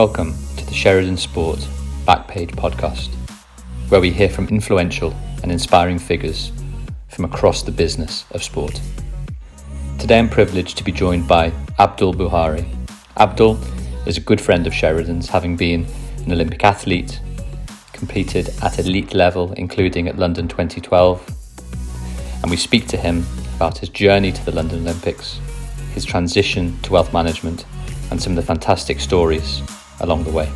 Welcome 0.00 0.34
to 0.56 0.64
the 0.64 0.72
Sheridan 0.72 1.18
Sport 1.18 1.58
Backpage 2.08 2.52
podcast, 2.52 3.08
where 3.90 4.00
we 4.00 4.10
hear 4.10 4.30
from 4.30 4.48
influential 4.48 5.14
and 5.42 5.52
inspiring 5.52 5.98
figures 5.98 6.52
from 7.08 7.26
across 7.26 7.62
the 7.62 7.70
business 7.70 8.24
of 8.30 8.42
sport. 8.42 8.80
Today 9.98 10.18
I'm 10.18 10.30
privileged 10.30 10.78
to 10.78 10.84
be 10.84 10.90
joined 10.90 11.28
by 11.28 11.52
Abdul 11.78 12.14
Buhari. 12.14 12.66
Abdul 13.18 13.60
is 14.06 14.16
a 14.16 14.22
good 14.22 14.40
friend 14.40 14.66
of 14.66 14.72
Sheridan's, 14.72 15.28
having 15.28 15.54
been 15.54 15.84
an 16.24 16.32
Olympic 16.32 16.64
athlete, 16.64 17.20
competed 17.92 18.54
at 18.62 18.78
elite 18.78 19.12
level, 19.12 19.52
including 19.58 20.08
at 20.08 20.16
London 20.16 20.48
2012. 20.48 22.40
And 22.40 22.50
we 22.50 22.56
speak 22.56 22.86
to 22.86 22.96
him 22.96 23.26
about 23.56 23.76
his 23.76 23.90
journey 23.90 24.32
to 24.32 24.44
the 24.46 24.52
London 24.52 24.80
Olympics, 24.80 25.38
his 25.92 26.06
transition 26.06 26.80
to 26.80 26.92
wealth 26.92 27.12
management, 27.12 27.66
and 28.10 28.20
some 28.20 28.32
of 28.32 28.36
the 28.36 28.42
fantastic 28.42 28.98
stories 28.98 29.60
along 30.00 30.24
the 30.24 30.30
way. 30.30 30.50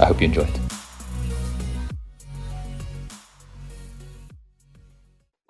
I 0.00 0.06
hope 0.06 0.20
you 0.20 0.26
enjoyed. 0.26 0.50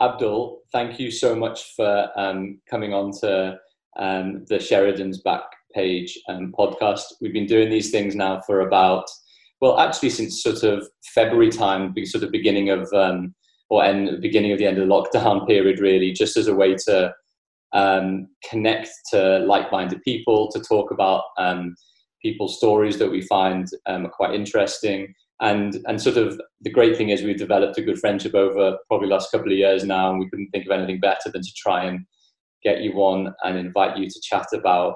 Abdul, 0.00 0.62
thank 0.72 0.98
you 0.98 1.10
so 1.10 1.36
much 1.36 1.74
for 1.76 2.08
um, 2.16 2.60
coming 2.68 2.92
on 2.92 3.12
to 3.20 3.56
um, 3.96 4.44
the 4.48 4.58
Sheridan's 4.58 5.20
Back 5.20 5.44
Page 5.74 6.18
um, 6.28 6.52
podcast. 6.58 7.02
We've 7.20 7.32
been 7.32 7.46
doing 7.46 7.70
these 7.70 7.90
things 7.90 8.16
now 8.16 8.40
for 8.40 8.60
about, 8.60 9.04
well, 9.60 9.78
actually 9.78 10.10
since 10.10 10.42
sort 10.42 10.64
of 10.64 10.88
February 11.14 11.50
time, 11.50 11.94
sort 12.04 12.24
of 12.24 12.32
beginning 12.32 12.70
of, 12.70 12.92
um, 12.92 13.34
or 13.70 13.84
end, 13.84 14.20
beginning 14.20 14.50
of 14.50 14.58
the 14.58 14.66
end 14.66 14.78
of 14.78 14.88
the 14.88 14.92
lockdown 14.92 15.46
period, 15.48 15.78
really, 15.78 16.10
just 16.10 16.36
as 16.36 16.48
a 16.48 16.54
way 16.54 16.74
to 16.86 17.14
um, 17.72 18.26
connect 18.48 18.90
to 19.12 19.38
like-minded 19.40 20.02
people, 20.02 20.50
to 20.50 20.60
talk 20.60 20.90
about 20.90 21.22
um, 21.38 21.76
people's 22.22 22.56
stories 22.56 22.98
that 22.98 23.10
we 23.10 23.22
find 23.22 23.68
um, 23.86 24.06
are 24.06 24.10
quite 24.10 24.34
interesting. 24.34 25.14
And, 25.40 25.78
and 25.86 26.00
sort 26.00 26.16
of 26.16 26.40
the 26.60 26.70
great 26.70 26.96
thing 26.96 27.08
is 27.08 27.22
we've 27.22 27.36
developed 27.36 27.78
a 27.78 27.82
good 27.82 27.98
friendship 27.98 28.34
over 28.34 28.78
probably 28.88 29.08
the 29.08 29.14
last 29.14 29.32
couple 29.32 29.50
of 29.50 29.58
years 29.58 29.84
now, 29.84 30.10
and 30.10 30.20
we 30.20 30.28
couldn't 30.30 30.50
think 30.50 30.66
of 30.66 30.72
anything 30.72 31.00
better 31.00 31.30
than 31.32 31.42
to 31.42 31.52
try 31.56 31.84
and 31.84 32.06
get 32.62 32.80
you 32.80 32.92
on 32.94 33.34
and 33.42 33.58
invite 33.58 33.96
you 33.96 34.08
to 34.08 34.20
chat 34.22 34.46
about 34.52 34.94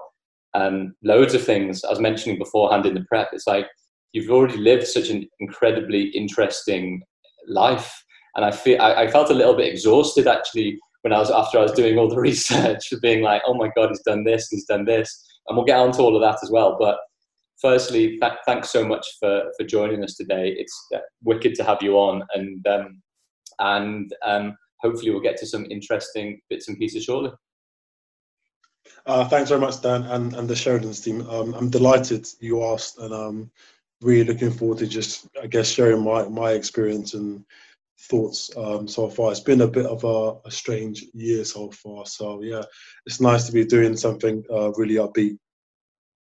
um, 0.55 0.95
loads 1.03 1.35
of 1.35 1.43
things. 1.43 1.85
I 1.85 1.91
was 1.91 2.01
mentioning 2.01 2.39
beforehand 2.39 2.87
in 2.87 2.95
the 2.95 3.05
prep, 3.09 3.31
it's 3.33 3.47
like 3.47 3.67
you've 4.13 4.31
already 4.31 4.57
lived 4.57 4.87
such 4.87 5.11
an 5.11 5.29
incredibly 5.41 6.05
interesting 6.09 7.03
life. 7.49 8.05
And 8.37 8.45
I 8.45 8.51
feel 8.51 8.81
I, 8.81 9.03
I 9.03 9.11
felt 9.11 9.31
a 9.31 9.35
little 9.35 9.57
bit 9.57 9.71
exhausted 9.73 10.27
actually 10.27 10.79
when 11.03 11.13
I 11.13 11.19
was 11.19 11.31
after 11.31 11.59
I 11.59 11.63
was 11.63 11.73
doing 11.73 11.99
all 11.99 12.09
the 12.09 12.21
research, 12.21 12.93
being 13.03 13.23
like, 13.23 13.43
oh 13.47 13.55
my 13.55 13.71
god, 13.77 13.91
he's 13.91 14.03
done 14.03 14.25
this, 14.25 14.49
he's 14.49 14.65
done 14.65 14.85
this, 14.85 15.25
and 15.47 15.57
we'll 15.57 15.67
get 15.67 15.79
on 15.79 15.93
to 15.93 16.03
all 16.03 16.17
of 16.17 16.23
that 16.23 16.39
as 16.43 16.51
well. 16.51 16.77
But 16.79 16.99
firstly, 17.61 18.19
th- 18.19 18.33
thanks 18.47 18.71
so 18.71 18.87
much 18.87 19.07
for 19.21 19.51
for 19.59 19.67
joining 19.67 20.05
us 20.05 20.15
today. 20.15 20.55
It's 20.59 20.87
uh, 20.95 21.01
wicked 21.23 21.55
to 21.57 21.65
have 21.65 21.83
you 21.83 21.97
on, 21.97 22.23
and 22.35 22.67
um, 22.67 23.03
and 23.59 24.12
um, 24.25 24.57
hopefully 24.81 25.11
we'll 25.11 25.21
get 25.21 25.37
to 25.39 25.47
some 25.47 25.67
interesting 25.71 26.41
bits 26.49 26.69
and 26.69 26.79
pieces 26.79 27.05
shortly. 27.05 27.31
Uh, 29.05 29.25
thanks 29.29 29.49
very 29.49 29.61
much, 29.61 29.81
Dan, 29.83 30.03
and, 30.05 30.34
and 30.34 30.49
the 30.49 30.57
Sheridan's 30.57 31.01
team. 31.01 31.29
Um, 31.29 31.55
I'm 31.55 31.71
delighted 31.71 32.27
you 32.41 32.65
asked, 32.65 32.99
and 32.99 33.12
I'm 33.12 33.51
really 34.01 34.33
looking 34.33 34.51
forward 34.51 34.79
to 34.79 34.87
just, 34.87 35.29
I 35.43 35.47
guess, 35.47 35.69
sharing 35.69 36.03
my, 36.03 36.29
my 36.29 36.53
experience 36.53 37.15
and 37.15 37.44
thoughts 37.99 38.50
um, 38.56 38.87
so 38.87 39.09
far. 39.09 39.31
It's 39.31 39.41
been 39.41 39.62
a 39.62 39.69
bit 39.69 39.87
of 39.87 40.05
a, 40.05 40.47
a, 40.47 40.50
strange 40.50 41.05
year 41.15 41.44
so 41.44 41.71
far. 41.71 42.05
So 42.06 42.43
yeah, 42.43 42.62
it's 43.06 43.21
nice 43.21 43.47
to 43.47 43.53
be 43.53 43.65
doing 43.65 43.97
something 43.97 44.44
uh, 44.53 44.73
really 44.73 44.97
upbeat. 44.97 45.38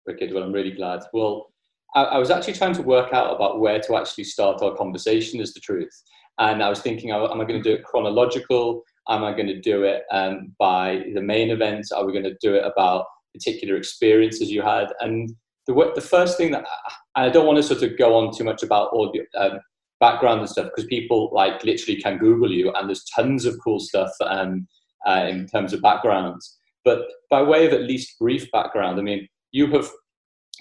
Wicked. 0.08 0.34
Well, 0.34 0.44
I'm 0.44 0.52
really 0.52 0.72
glad. 0.72 1.02
Well, 1.14 1.52
I, 1.96 2.04
I, 2.04 2.18
was 2.18 2.30
actually 2.30 2.54
trying 2.54 2.74
to 2.76 2.82
work 2.82 3.14
out 3.14 3.36
about 3.36 3.60
where 3.60 3.80
to 3.80 3.96
actually 3.96 4.26
start 4.26 4.62
our 4.62 4.76
conversation. 4.76 5.40
Is 5.40 5.54
the 5.54 5.60
truth, 5.60 5.94
and 6.40 6.62
I 6.62 6.70
was 6.70 6.82
thinking, 6.82 7.12
am 7.12 7.24
I 7.24 7.46
going 7.46 7.62
to 7.62 7.70
do 7.70 7.74
it 7.74 7.84
chronological? 7.84 8.84
Am 9.10 9.24
I 9.24 9.34
going 9.34 9.48
to 9.48 9.62
do 9.62 9.84
it 9.84 10.04
um, 10.12 10.54
by 10.60 11.04
the 11.14 11.22
main 11.22 11.52
events? 11.52 11.92
Are 11.92 12.06
we 12.06 12.12
going 12.12 12.26
to 12.26 12.38
do 12.42 12.56
it 12.56 12.66
about 12.66 13.06
particular 13.34 13.76
experiences 13.76 14.52
you 14.52 14.62
had? 14.62 14.88
And 15.00 15.32
the 15.68 15.92
the 15.96 16.02
first 16.02 16.38
thing 16.38 16.52
that 16.52 16.66
I 17.16 17.30
don't 17.30 17.46
want 17.46 17.58
to 17.58 17.64
sort 17.64 17.84
of 17.84 17.98
go 17.98 18.16
on 18.16 18.36
too 18.36 18.44
much 18.44 18.64
about 18.64 18.90
all 18.90 19.12
the 19.12 19.40
um, 19.40 19.60
background 20.00 20.42
and 20.42 20.50
stuff 20.50 20.68
because 20.68 20.88
people 20.88 21.30
like 21.34 21.64
literally 21.64 22.02
can 22.02 22.18
Google 22.18 22.52
you 22.52 22.72
and 22.74 22.90
there's 22.90 23.06
tons 23.06 23.46
of 23.46 23.58
cool 23.64 23.80
stuff 23.80 24.12
um, 24.22 24.68
uh, 25.08 25.26
in 25.30 25.48
terms 25.48 25.74
of 25.74 25.82
backgrounds. 25.82 26.58
But 26.84 27.08
by 27.32 27.42
way 27.42 27.66
of 27.66 27.74
at 27.74 27.84
least 27.84 28.20
brief 28.20 28.52
background, 28.52 29.00
I 29.00 29.02
mean, 29.02 29.28
you 29.56 29.68
have 29.68 29.90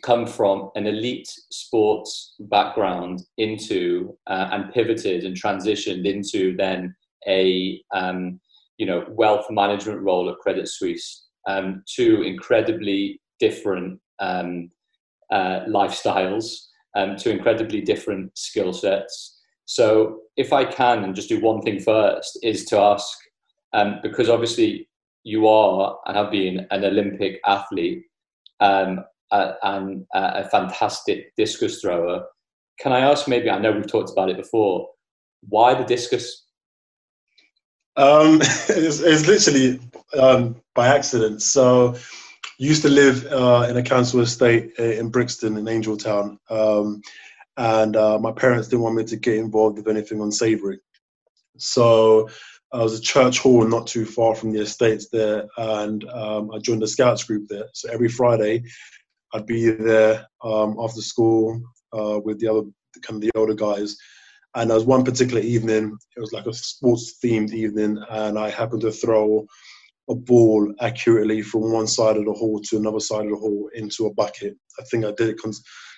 come 0.02 0.24
from 0.24 0.70
an 0.76 0.86
elite 0.86 1.28
sports 1.50 2.36
background 2.38 3.20
into 3.38 4.16
uh, 4.28 4.50
and 4.52 4.72
pivoted 4.72 5.24
and 5.24 5.36
transitioned 5.36 6.04
into 6.06 6.56
then 6.56 6.94
a 7.26 7.82
um, 7.92 8.38
you 8.78 8.86
know 8.86 9.04
wealth 9.08 9.46
management 9.50 10.00
role 10.00 10.30
at 10.30 10.38
Credit 10.38 10.68
Suisse. 10.68 11.26
Um, 11.48 11.82
two 11.92 12.22
incredibly 12.22 13.20
different 13.40 13.98
um, 14.20 14.70
uh, 15.32 15.60
lifestyles 15.68 16.46
um, 16.94 17.16
to 17.16 17.30
incredibly 17.30 17.80
different 17.80 18.30
skill 18.38 18.72
sets. 18.72 19.40
So, 19.64 20.20
if 20.36 20.52
I 20.52 20.64
can, 20.64 21.02
and 21.02 21.16
just 21.16 21.28
do 21.28 21.40
one 21.40 21.62
thing 21.62 21.80
first, 21.80 22.38
is 22.44 22.64
to 22.66 22.78
ask, 22.78 23.08
um, 23.72 23.98
because 24.04 24.28
obviously 24.28 24.88
you 25.24 25.48
are 25.48 25.98
and 26.06 26.16
have 26.16 26.30
been 26.30 26.66
an 26.70 26.84
Olympic 26.84 27.40
athlete 27.44 28.04
um, 28.60 29.04
uh, 29.30 29.52
and 29.62 30.06
uh, 30.14 30.42
a 30.44 30.48
fantastic 30.48 31.34
discus 31.36 31.80
thrower. 31.80 32.24
Can 32.78 32.92
I 32.92 33.00
ask, 33.00 33.28
maybe, 33.28 33.50
I 33.50 33.58
know 33.58 33.72
we've 33.72 33.86
talked 33.86 34.10
about 34.10 34.30
it 34.30 34.36
before, 34.36 34.88
why 35.48 35.74
the 35.74 35.84
discus? 35.84 36.46
Um, 37.96 38.40
it's, 38.42 39.00
it's, 39.00 39.26
literally 39.26 39.80
um, 40.18 40.60
by 40.74 40.88
accident. 40.88 41.42
So, 41.42 41.96
used 42.58 42.82
to 42.82 42.88
live 42.88 43.26
uh, 43.26 43.66
in 43.68 43.76
a 43.76 43.82
council 43.82 44.20
estate 44.20 44.72
in 44.78 45.10
Brixton 45.10 45.56
in 45.56 45.68
Angell 45.68 45.96
Town, 45.96 46.38
um, 46.50 47.02
and 47.56 47.96
uh, 47.96 48.18
my 48.18 48.32
parents 48.32 48.68
didn't 48.68 48.82
want 48.82 48.96
me 48.96 49.04
to 49.04 49.16
get 49.16 49.36
involved 49.36 49.76
with 49.76 49.88
anything 49.88 50.20
unsavoury. 50.20 50.78
So 51.56 52.28
I 52.74 52.82
was 52.82 52.98
a 52.98 53.02
church 53.02 53.38
hall 53.38 53.64
not 53.64 53.86
too 53.86 54.04
far 54.04 54.34
from 54.34 54.52
the 54.52 54.60
estates 54.60 55.08
there, 55.10 55.46
and 55.56 56.04
um, 56.10 56.50
I 56.52 56.58
joined 56.58 56.82
the 56.82 56.88
Scouts 56.88 57.22
group 57.22 57.46
there. 57.48 57.66
So 57.72 57.88
every 57.92 58.08
Friday, 58.08 58.64
I'd 59.32 59.46
be 59.46 59.70
there 59.70 60.26
um, 60.42 60.76
after 60.80 61.00
school 61.00 61.62
uh, 61.96 62.18
with 62.24 62.40
the 62.40 62.48
other 62.48 62.62
kind 63.02 63.16
of 63.16 63.20
the 63.20 63.30
older 63.36 63.54
guys. 63.54 63.96
And 64.56 64.70
there 64.70 64.76
was 64.76 64.84
one 64.84 65.04
particular 65.04 65.40
evening, 65.40 65.96
it 66.16 66.20
was 66.20 66.32
like 66.32 66.46
a 66.46 66.52
sports 66.52 67.16
themed 67.24 67.52
evening, 67.52 67.96
and 68.10 68.38
I 68.38 68.50
happened 68.50 68.82
to 68.82 68.90
throw 68.90 69.46
a 70.10 70.14
ball 70.16 70.72
accurately 70.80 71.42
from 71.42 71.72
one 71.72 71.86
side 71.86 72.16
of 72.16 72.24
the 72.24 72.32
hall 72.32 72.60
to 72.60 72.76
another 72.76 73.00
side 73.00 73.24
of 73.24 73.30
the 73.30 73.36
hall 73.36 73.70
into 73.74 74.06
a 74.06 74.14
bucket. 74.14 74.56
I 74.80 74.84
think 74.84 75.04
I 75.04 75.12
did 75.12 75.30
it 75.30 75.56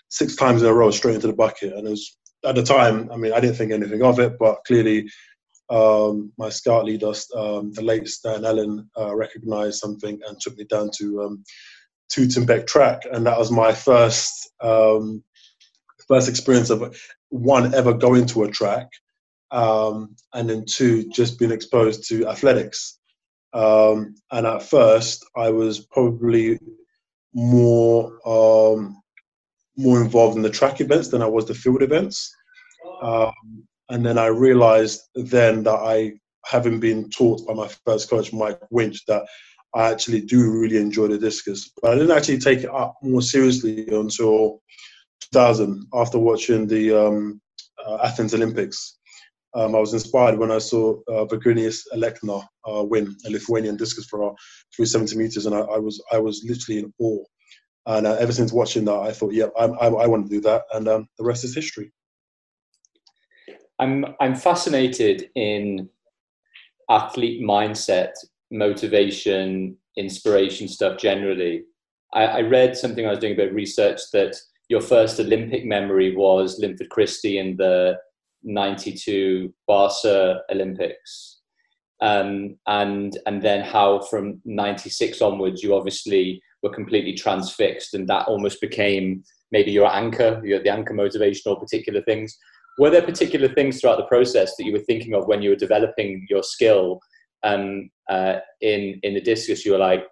six 0.09 0.37
times 0.37 0.63
in 0.63 0.69
a 0.69 0.75
row 0.75 0.91
straight 0.91 1.17
into 1.17 1.27
the 1.27 1.33
bucket. 1.33 1.73
And 1.73 1.87
it 1.87 1.91
was 1.91 2.17
at 2.45 2.55
the 2.55 2.63
time, 2.63 3.11
I 3.11 3.17
mean, 3.17 3.33
I 3.33 3.41
didn't 3.41 3.57
think 3.57 3.73
anything 3.73 4.03
of 4.03 4.21
it, 4.21 4.39
but 4.39 4.59
clearly 4.67 5.09
um, 5.69 6.33
my 6.39 6.49
scout 6.49 6.85
leader, 6.85 7.13
um, 7.35 7.73
the 7.73 7.83
late 7.83 8.09
Stan 8.09 8.45
Allen, 8.45 8.89
uh, 8.99 9.15
recognized 9.15 9.79
something 9.79 10.21
and 10.27 10.41
took 10.41 10.57
me 10.57 10.65
down 10.65 10.91
to 10.99 11.23
um, 11.23 11.45
Tooting 12.09 12.47
track. 12.67 13.03
And 13.13 13.27
that 13.27 13.37
was 13.37 13.51
my 13.51 13.73
first 13.73 14.53
um, 14.63 15.25
first 16.07 16.29
experience 16.29 16.71
of 16.71 16.97
one 17.31 17.75
ever 17.75 17.93
going 17.93 18.27
to 18.27 18.45
a 18.45 18.51
track. 18.51 18.89
Um, 19.51 20.15
and 20.33 20.49
then 20.49 20.65
two, 20.67 21.09
just 21.09 21.39
being 21.39 21.51
exposed 21.51 22.09
to 22.09 22.29
athletics. 22.29 22.99
Um, 23.53 24.15
and 24.31 24.47
at 24.47 24.63
first, 24.63 25.27
I 25.37 25.51
was 25.51 25.81
probably 25.81 26.59
more 27.35 28.13
um, 28.25 29.03
more 29.77 30.01
involved 30.01 30.37
in 30.37 30.43
the 30.43 30.51
track 30.51 30.81
events 30.81 31.09
than 31.09 31.23
I 31.23 31.27
was 31.27 31.47
the 31.47 31.55
field 31.55 31.83
events. 31.83 32.35
Um, 33.03 33.66
and 33.89 34.05
then 34.05 34.19
I 34.19 34.27
realized 34.27 35.01
then 35.15 35.63
that 35.65 35.79
I, 35.79 36.15
having 36.45 36.81
been 36.81 37.11
taught 37.11 37.47
by 37.47 37.55
my 37.55 37.69
first 37.85 38.11
coach, 38.11 38.33
Mike 38.33 38.61
Winch, 38.71 39.05
that 39.07 39.25
I 39.75 39.91
actually 39.91 40.23
do 40.23 40.51
really 40.51 40.79
enjoy 40.79 41.09
the 41.09 41.19
discus. 41.19 41.71
But 41.83 41.93
I 41.93 41.95
didn't 41.95 42.17
actually 42.17 42.39
take 42.39 42.61
it 42.61 42.71
up 42.71 42.95
more 43.03 43.23
seriously 43.23 43.87
until 43.89 44.63
2000 45.33 45.87
after 45.95 46.19
watching 46.19 46.67
the 46.67 46.93
um, 46.93 47.41
uh, 47.85 47.99
Athens 48.03 48.35
Olympics. 48.35 48.99
Um, 49.55 49.75
I 49.75 49.79
was 49.79 49.95
inspired 49.95 50.39
when 50.39 50.51
I 50.51 50.59
saw 50.59 50.99
uh, 51.09 51.25
Alekna 51.27 52.45
uh, 52.69 52.85
win 52.85 53.17
a 53.27 53.31
Lithuanian 53.31 53.77
discus 53.77 54.07
thrower 54.07 54.35
through 54.75 54.87
70 54.87 55.17
meters, 55.17 55.47
and 55.47 55.55
I, 55.55 55.61
I, 55.61 55.79
was 55.79 56.03
I 56.13 56.19
was 56.19 56.45
literally 56.47 56.81
in 56.81 56.93
awe. 56.99 57.25
And 57.87 58.07
uh, 58.07 58.15
ever 58.15 58.33
since 58.33 58.53
watching 58.53 58.85
that, 58.87 58.99
I 58.99 59.13
thought, 59.13 59.33
yeah, 59.33 59.47
I, 59.59 59.65
I, 59.65 59.87
I 59.87 60.07
want 60.07 60.27
to 60.27 60.35
do 60.35 60.41
that, 60.43 60.63
and 60.75 60.89
um, 60.89 61.09
the 61.19 61.25
rest 61.25 61.45
is 61.45 61.55
history. 61.55 61.93
I'm 63.79 64.07
I'm 64.21 64.35
fascinated 64.35 65.31
in 65.35 65.89
athlete 66.89 67.43
mindset, 67.43 68.13
motivation, 68.51 69.77
inspiration 69.97 70.69
stuff 70.69 70.99
generally. 70.99 71.65
I, 72.13 72.25
I 72.25 72.41
read 72.43 72.77
something 72.77 73.07
I 73.07 73.11
was 73.11 73.19
doing 73.19 73.35
a 73.35 73.37
bit 73.37 73.49
of 73.49 73.55
research 73.55 74.01
that 74.13 74.37
your 74.69 74.81
first 74.81 75.21
Olympic 75.21 75.65
memory 75.65 76.15
was 76.15 76.59
Linford 76.59 76.91
Christie 76.91 77.39
in 77.39 77.57
the 77.57 77.97
92 78.43 79.53
Barca 79.67 80.41
Olympics. 80.51 81.41
Um, 82.01 82.59
and 82.67 83.19
and 83.27 83.43
then 83.43 83.65
how 83.65 84.01
from 84.01 84.41
96 84.45 85.23
onwards 85.23 85.63
you 85.63 85.75
obviously 85.75 86.43
were 86.63 86.75
completely 86.75 87.15
transfixed 87.15 87.95
and 87.95 88.07
that 88.09 88.29
almost 88.29 88.61
became 88.61 89.25
maybe 89.51 89.71
your 89.71 89.91
anchor 89.91 90.43
your, 90.45 90.63
the 90.63 90.69
anchor 90.69 90.93
motivation 90.93 91.51
or 91.51 91.59
particular 91.59 92.03
things 92.03 92.37
were 92.79 92.91
there 92.91 93.03
particular 93.03 93.49
things 93.49 93.81
throughout 93.81 93.97
the 93.97 94.07
process 94.07 94.55
that 94.57 94.65
you 94.65 94.73
were 94.73 94.79
thinking 94.81 95.15
of 95.15 95.27
when 95.27 95.43
you 95.43 95.51
were 95.51 95.57
developing 95.57 96.27
your 96.29 96.43
skill 96.43 97.01
um, 97.43 97.91
uh, 98.09 98.37
in 98.61 99.01
in 99.03 99.15
the 99.15 99.21
discus? 99.21 99.65
You 99.65 99.73
were 99.73 99.79
like 99.79 100.05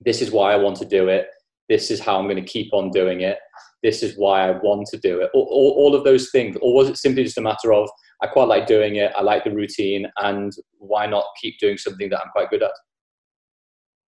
this 0.00 0.20
is 0.20 0.30
why 0.30 0.52
i 0.52 0.56
want 0.56 0.76
to 0.76 0.84
do 0.84 1.08
it. 1.08 1.26
This 1.68 1.90
is 1.90 2.00
how 2.00 2.18
i'm 2.18 2.26
going 2.26 2.36
to 2.36 2.42
keep 2.42 2.72
on 2.72 2.90
doing 2.90 3.20
it. 3.20 3.38
This 3.82 4.02
is 4.02 4.16
why 4.16 4.48
i 4.48 4.50
want 4.50 4.86
to 4.88 4.98
do 4.98 5.20
it. 5.20 5.30
All, 5.34 5.48
all, 5.50 5.74
all 5.78 5.94
of 5.94 6.04
those 6.04 6.30
things 6.30 6.56
or 6.62 6.74
was 6.74 6.88
it 6.88 6.96
simply 6.96 7.24
just 7.24 7.38
a 7.38 7.42
matter 7.42 7.72
of 7.72 7.88
i 8.22 8.26
quite 8.26 8.48
like 8.48 8.66
doing 8.66 8.96
it. 8.96 9.12
I 9.16 9.22
like 9.22 9.44
the 9.44 9.50
routine 9.50 10.06
and 10.18 10.52
why 10.78 11.06
not 11.06 11.24
keep 11.40 11.58
doing 11.58 11.78
something 11.78 12.10
that 12.10 12.20
i'm 12.20 12.30
quite 12.30 12.50
good 12.50 12.62
at? 12.62 12.72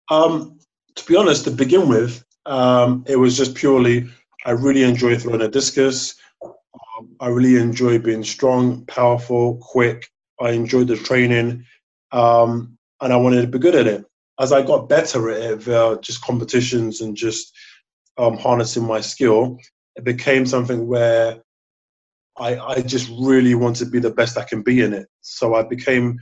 Um, 0.09 0.59
to 0.95 1.05
be 1.05 1.15
honest 1.15 1.45
to 1.45 1.51
begin 1.51 1.88
with 1.88 2.23
um, 2.45 3.05
it 3.07 3.15
was 3.15 3.38
just 3.38 3.55
purely 3.55 4.09
i 4.45 4.51
really 4.51 4.83
enjoy 4.83 5.17
throwing 5.17 5.41
a 5.41 5.47
discus 5.47 6.15
I 7.19 7.27
really 7.27 7.57
enjoy 7.57 8.00
being 8.00 8.23
strong, 8.23 8.85
powerful, 8.85 9.57
quick. 9.61 10.09
I 10.39 10.51
enjoyed 10.51 10.88
the 10.88 10.97
training, 10.97 11.65
um, 12.11 12.77
and 13.01 13.13
I 13.13 13.17
wanted 13.17 13.41
to 13.41 13.47
be 13.47 13.59
good 13.59 13.75
at 13.75 13.88
it. 13.88 14.05
As 14.39 14.51
I 14.51 14.61
got 14.61 14.89
better 14.89 15.29
at 15.29 15.41
it, 15.41 15.63
via 15.63 15.97
just 16.00 16.23
competitions 16.23 17.01
and 17.01 17.15
just 17.15 17.53
um, 18.17 18.38
harnessing 18.38 18.85
my 18.85 19.01
skill, 19.01 19.57
it 19.95 20.03
became 20.03 20.45
something 20.45 20.88
where 20.88 21.41
I, 22.38 22.57
I 22.57 22.81
just 22.81 23.11
really 23.19 23.55
want 23.55 23.75
to 23.77 23.85
be 23.85 24.00
the 24.00 24.09
best 24.09 24.38
I 24.38 24.44
can 24.44 24.63
be 24.63 24.81
in 24.81 24.94
it. 24.94 25.07
So 25.21 25.53
I 25.53 25.63
became 25.63 26.19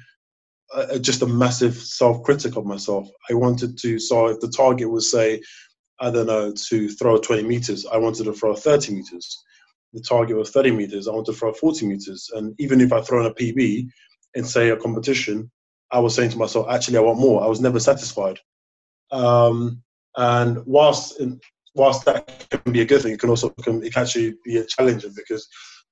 just 1.01 1.21
a 1.21 1.27
massive 1.27 1.75
self 1.75 2.23
critic 2.23 2.55
of 2.57 2.65
myself. 2.65 3.09
I 3.29 3.33
wanted 3.33 3.77
to, 3.79 3.99
so 3.99 4.27
if 4.27 4.39
the 4.39 4.49
target 4.49 4.89
was, 4.89 5.11
say, 5.11 5.41
I 5.99 6.11
don't 6.11 6.27
know, 6.27 6.53
to 6.69 6.89
throw 6.89 7.17
20 7.17 7.43
meters, 7.43 7.85
I 7.85 7.97
wanted 7.97 8.25
to 8.25 8.33
throw 8.33 8.55
30 8.55 8.95
meters 8.95 9.43
the 9.93 10.01
target 10.01 10.37
was 10.37 10.51
30 10.51 10.71
meters. 10.71 11.07
I 11.07 11.11
want 11.11 11.25
to 11.27 11.33
throw 11.33 11.53
40 11.53 11.85
meters. 11.85 12.29
And 12.33 12.55
even 12.59 12.81
if 12.81 12.93
I 12.93 13.01
throw 13.01 13.21
in 13.21 13.31
a 13.31 13.33
PB 13.33 13.87
in, 14.35 14.43
say, 14.43 14.69
a 14.69 14.77
competition, 14.77 15.51
I 15.91 15.99
was 15.99 16.15
saying 16.15 16.31
to 16.31 16.37
myself, 16.37 16.67
actually, 16.69 16.97
I 16.97 17.01
want 17.01 17.19
more. 17.19 17.43
I 17.43 17.47
was 17.47 17.59
never 17.59 17.79
satisfied. 17.79 18.39
Um, 19.11 19.83
and 20.15 20.65
whilst 20.65 21.19
in, 21.19 21.39
whilst 21.75 22.05
that 22.05 22.47
can 22.49 22.71
be 22.71 22.81
a 22.81 22.85
good 22.85 23.01
thing, 23.01 23.13
it 23.13 23.19
can 23.19 23.29
also 23.29 23.49
become, 23.49 23.83
it 23.83 23.93
can 23.93 24.03
actually 24.03 24.35
be 24.45 24.57
a 24.57 24.65
challenging 24.65 25.13
because 25.15 25.47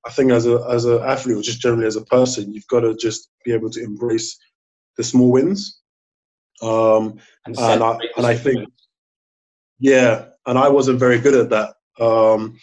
I 0.06 0.12
think 0.12 0.32
as 0.32 0.46
a 0.46 0.66
as 0.70 0.86
an 0.86 1.02
athlete 1.04 1.38
or 1.38 1.42
just 1.42 1.62
generally 1.62 1.88
as 1.88 1.96
a 1.96 2.06
person, 2.06 2.54
you've 2.54 2.68
got 2.68 2.82
to 2.82 2.96
just 2.96 3.30
be 3.44 3.52
able 3.52 3.70
to 3.72 3.84
embrace 3.84 4.38
the 4.98 5.04
small 5.04 5.32
wins. 5.32 5.82
Um, 6.62 7.20
and, 7.46 7.58
and 7.58 7.84
I 7.84 7.98
and 8.18 8.26
I 8.26 8.36
think, 8.36 8.70
yeah, 9.80 10.26
and 10.46 10.58
I 10.58 10.70
wasn't 10.70 11.00
very 11.00 11.20
good 11.20 11.36
at 11.36 11.50
that. 11.50 11.76
Um, 12.04 12.58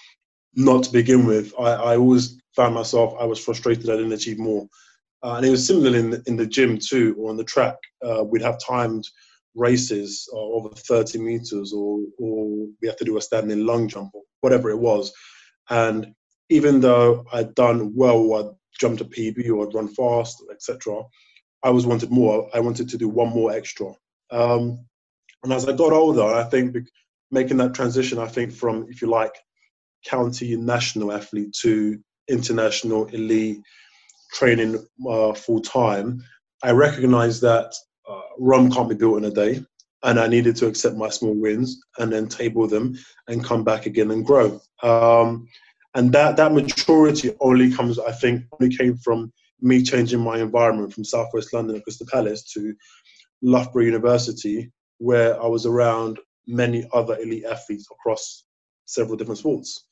not 0.56 0.85
to 0.85 0.93
begin 0.93 1.26
with. 1.26 1.53
I, 1.58 1.73
I 1.73 1.97
always 1.97 2.41
found 2.55 2.75
myself, 2.75 3.14
I 3.20 3.25
was 3.25 3.38
frustrated 3.38 3.91
I 3.91 3.97
didn't 3.97 4.12
achieve 4.12 4.38
more. 4.38 4.67
Uh, 5.23 5.35
and 5.35 5.47
it 5.47 5.50
was 5.50 5.67
similar 5.67 5.97
in 5.97 6.11
the, 6.11 6.23
in 6.26 6.37
the 6.37 6.47
gym 6.47 6.79
too, 6.79 7.14
or 7.19 7.31
on 7.31 7.37
the 7.37 7.44
track. 7.44 7.76
Uh, 8.05 8.25
we'd 8.25 8.43
have 8.43 8.58
timed 8.58 9.06
races 9.55 10.29
uh, 10.32 10.38
over 10.38 10.69
30 10.70 11.19
meters, 11.19 11.73
or, 11.73 12.00
or 12.19 12.67
we 12.81 12.88
have 12.88 12.97
to 12.97 13.05
do 13.05 13.17
a 13.17 13.23
standing 13.23 13.64
long 13.67 13.88
jump, 13.88 14.11
or 14.14 14.23
whatever 14.41 14.70
it 14.70 14.79
was. 14.79 15.12
And 15.70 16.14
even 16.49 16.81
though 16.81 17.25
I'd 17.32 17.55
done 17.55 17.93
well, 17.94 18.35
I'd 18.35 18.55
jumped 18.79 19.00
a 19.00 19.05
PB 19.05 19.50
or 19.50 19.67
I'd 19.67 19.75
run 19.75 19.88
fast, 19.88 20.43
etc., 20.50 21.02
I 21.62 21.69
always 21.69 21.87
wanted 21.87 22.11
more. 22.11 22.49
I 22.55 22.61
wanted 22.61 22.88
to 22.91 22.99
do 22.99 23.09
one 23.09 23.31
more 23.31 23.50
extra. 23.50 23.93
Um, 24.31 24.87
and 25.43 25.52
as 25.52 25.69
I 25.69 25.73
got 25.73 25.93
older, 25.93 26.23
I 26.23 26.44
think 26.44 26.76
making 27.31 27.56
that 27.56 27.75
transition, 27.75 28.19
I 28.19 28.26
think 28.26 28.52
from, 28.52 28.87
if 28.88 29.02
you 29.02 29.09
like, 29.09 29.35
county 30.08 30.56
national 30.56 31.12
athlete 31.12 31.53
to 31.62 31.99
international 32.29 33.06
elite 33.06 33.61
training 34.32 34.87
uh, 35.08 35.32
full 35.32 35.61
time, 35.61 36.23
I 36.62 36.73
recognized 36.73 37.43
that 37.43 37.75
uh, 38.08 38.20
Rome 38.38 38.70
can't 38.70 38.88
be 38.88 38.94
built 38.94 39.19
in 39.19 39.25
a 39.25 39.31
day. 39.31 39.64
And 40.03 40.20
I 40.20 40.29
needed 40.29 40.55
to 40.56 40.67
accept 40.67 40.97
my 40.97 41.08
small 41.08 41.35
wins 41.35 41.81
and 41.99 42.12
then 42.12 42.29
table 42.29 42.69
them 42.69 42.97
and 43.29 43.43
come 43.43 43.64
back 43.64 43.87
again 43.87 44.11
and 44.11 44.25
grow. 44.25 44.61
Um, 44.82 45.49
and 45.94 46.12
that, 46.12 46.37
that 46.37 46.52
maturity 46.52 47.32
only 47.41 47.73
comes, 47.73 47.99
I 47.99 48.12
think, 48.12 48.44
only 48.52 48.76
came 48.76 48.97
from 48.99 49.32
me 49.61 49.82
changing 49.82 50.20
my 50.20 50.38
environment 50.38 50.93
from 50.93 51.05
Southwest 51.05 51.52
London 51.52 51.81
Crystal 51.81 52.06
Palace 52.12 52.43
to 52.52 52.75
Loughborough 53.43 53.85
University, 53.85 54.70
where 54.99 55.43
I 55.43 55.47
was 55.47 55.67
around 55.67 56.20
many 56.47 56.87
other 56.93 57.17
elite 57.19 57.44
athletes 57.44 57.88
across 57.91 58.44
several 58.85 59.17
different 59.17 59.38
sports. 59.38 59.86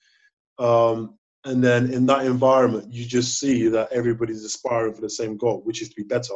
Um, 0.58 1.18
and 1.44 1.62
then 1.62 1.92
in 1.92 2.06
that 2.06 2.24
environment, 2.24 2.92
you 2.92 3.04
just 3.04 3.38
see 3.38 3.68
that 3.68 3.92
everybody's 3.92 4.44
aspiring 4.44 4.94
for 4.94 5.02
the 5.02 5.10
same 5.10 5.36
goal, 5.36 5.60
which 5.64 5.82
is 5.82 5.90
to 5.90 5.94
be 5.96 6.04
better, 6.04 6.34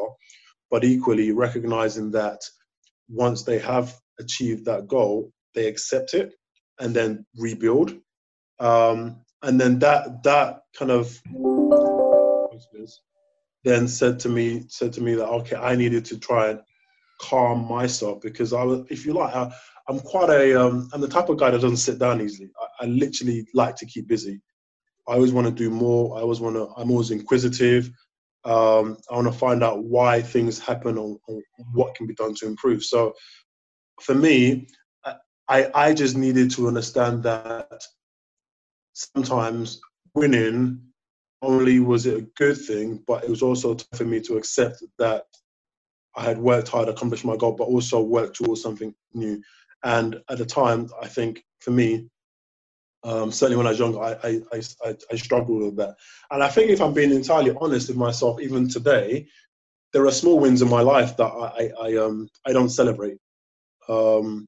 but 0.70 0.84
equally 0.84 1.32
recognizing 1.32 2.10
that 2.12 2.40
once 3.08 3.42
they 3.42 3.58
have 3.58 3.94
achieved 4.20 4.66
that 4.66 4.86
goal, 4.86 5.32
they 5.54 5.66
accept 5.66 6.14
it 6.14 6.34
and 6.78 6.94
then 6.94 7.24
rebuild. 7.36 7.94
Um, 8.60 9.24
and 9.42 9.60
then 9.60 9.78
that 9.78 10.22
that 10.24 10.62
kind 10.76 10.90
of 10.90 11.16
then 13.64 13.88
said 13.88 14.18
to 14.20 14.28
me 14.28 14.64
said 14.68 14.92
to 14.94 15.00
me 15.00 15.14
that 15.14 15.28
okay, 15.28 15.56
I 15.56 15.76
needed 15.76 16.04
to 16.06 16.18
try 16.18 16.50
and 16.50 16.60
calm 17.20 17.66
myself 17.66 18.20
because 18.20 18.52
I 18.52 18.62
was, 18.62 18.86
if 18.90 19.04
you 19.04 19.12
like, 19.12 19.34
I, 19.34 19.52
I'm 19.88 20.00
quite 20.00 20.28
a, 20.28 20.60
um, 20.60 20.88
I'm 20.92 21.00
the 21.00 21.08
type 21.08 21.28
of 21.28 21.38
guy 21.38 21.50
that 21.50 21.60
doesn't 21.60 21.78
sit 21.78 21.98
down 21.98 22.20
easily. 22.20 22.50
I, 22.60 22.84
I 22.84 22.86
literally 22.88 23.46
like 23.54 23.76
to 23.76 23.86
keep 23.86 24.06
busy. 24.06 24.40
I 25.08 25.14
always 25.14 25.32
want 25.32 25.46
to 25.46 25.52
do 25.52 25.70
more. 25.70 26.16
I 26.16 26.20
always 26.20 26.40
want 26.40 26.56
to, 26.56 26.68
I'm 26.76 26.90
always 26.90 27.10
inquisitive. 27.10 27.90
Um, 28.44 28.98
I 29.10 29.14
want 29.14 29.26
to 29.26 29.38
find 29.38 29.64
out 29.64 29.84
why 29.84 30.20
things 30.20 30.58
happen 30.58 30.98
or, 30.98 31.18
or, 31.26 31.40
what 31.72 31.94
can 31.94 32.06
be 32.06 32.14
done 32.14 32.34
to 32.36 32.46
improve. 32.46 32.84
So 32.84 33.14
for 34.00 34.14
me, 34.14 34.68
I, 35.48 35.70
I 35.74 35.94
just 35.94 36.16
needed 36.16 36.50
to 36.52 36.68
understand 36.68 37.22
that 37.22 37.82
sometimes 38.92 39.80
winning 40.14 40.80
only 41.40 41.80
was 41.80 42.04
it 42.06 42.18
a 42.18 42.26
good 42.36 42.58
thing, 42.58 43.02
but 43.06 43.24
it 43.24 43.30
was 43.30 43.42
also 43.42 43.76
for 43.94 44.04
me 44.04 44.20
to 44.20 44.36
accept 44.36 44.82
that 44.98 45.24
I 46.16 46.24
had 46.24 46.38
worked 46.38 46.68
hard, 46.68 46.88
accomplished 46.88 47.24
my 47.24 47.36
goal, 47.36 47.52
but 47.52 47.64
also 47.64 48.00
worked 48.00 48.36
towards 48.36 48.60
something 48.60 48.94
new. 49.14 49.40
And 49.84 50.20
at 50.28 50.38
the 50.38 50.46
time, 50.46 50.88
I 51.00 51.06
think 51.06 51.44
for 51.60 51.70
me, 51.70 52.08
um, 53.04 53.30
certainly 53.30 53.56
when 53.56 53.66
I 53.66 53.70
was 53.70 53.78
younger, 53.78 54.00
I, 54.00 54.16
I, 54.24 54.40
I, 54.84 54.96
I, 55.12 55.16
struggled 55.16 55.62
with 55.62 55.76
that. 55.76 55.94
And 56.32 56.42
I 56.42 56.48
think 56.48 56.70
if 56.70 56.80
I'm 56.80 56.92
being 56.92 57.12
entirely 57.12 57.54
honest 57.60 57.88
with 57.88 57.96
myself, 57.96 58.40
even 58.40 58.68
today, 58.68 59.28
there 59.92 60.04
are 60.06 60.10
small 60.10 60.38
wins 60.40 60.62
in 60.62 60.68
my 60.68 60.80
life 60.80 61.16
that 61.16 61.26
I, 61.26 61.70
I, 61.80 61.96
um, 61.96 62.28
I 62.44 62.52
don't 62.52 62.68
celebrate. 62.68 63.18
Um, 63.88 64.46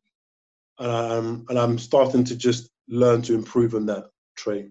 and, 0.79 0.91
I'm, 0.91 1.47
and 1.49 1.59
I'm 1.59 1.79
starting 1.79 2.25
to 2.25 2.37
just 2.37 2.71
learn 2.89 3.23
to 3.23 3.35
improve 3.35 3.75
on 3.75 3.87
that 3.87 4.07
trait. 4.37 4.71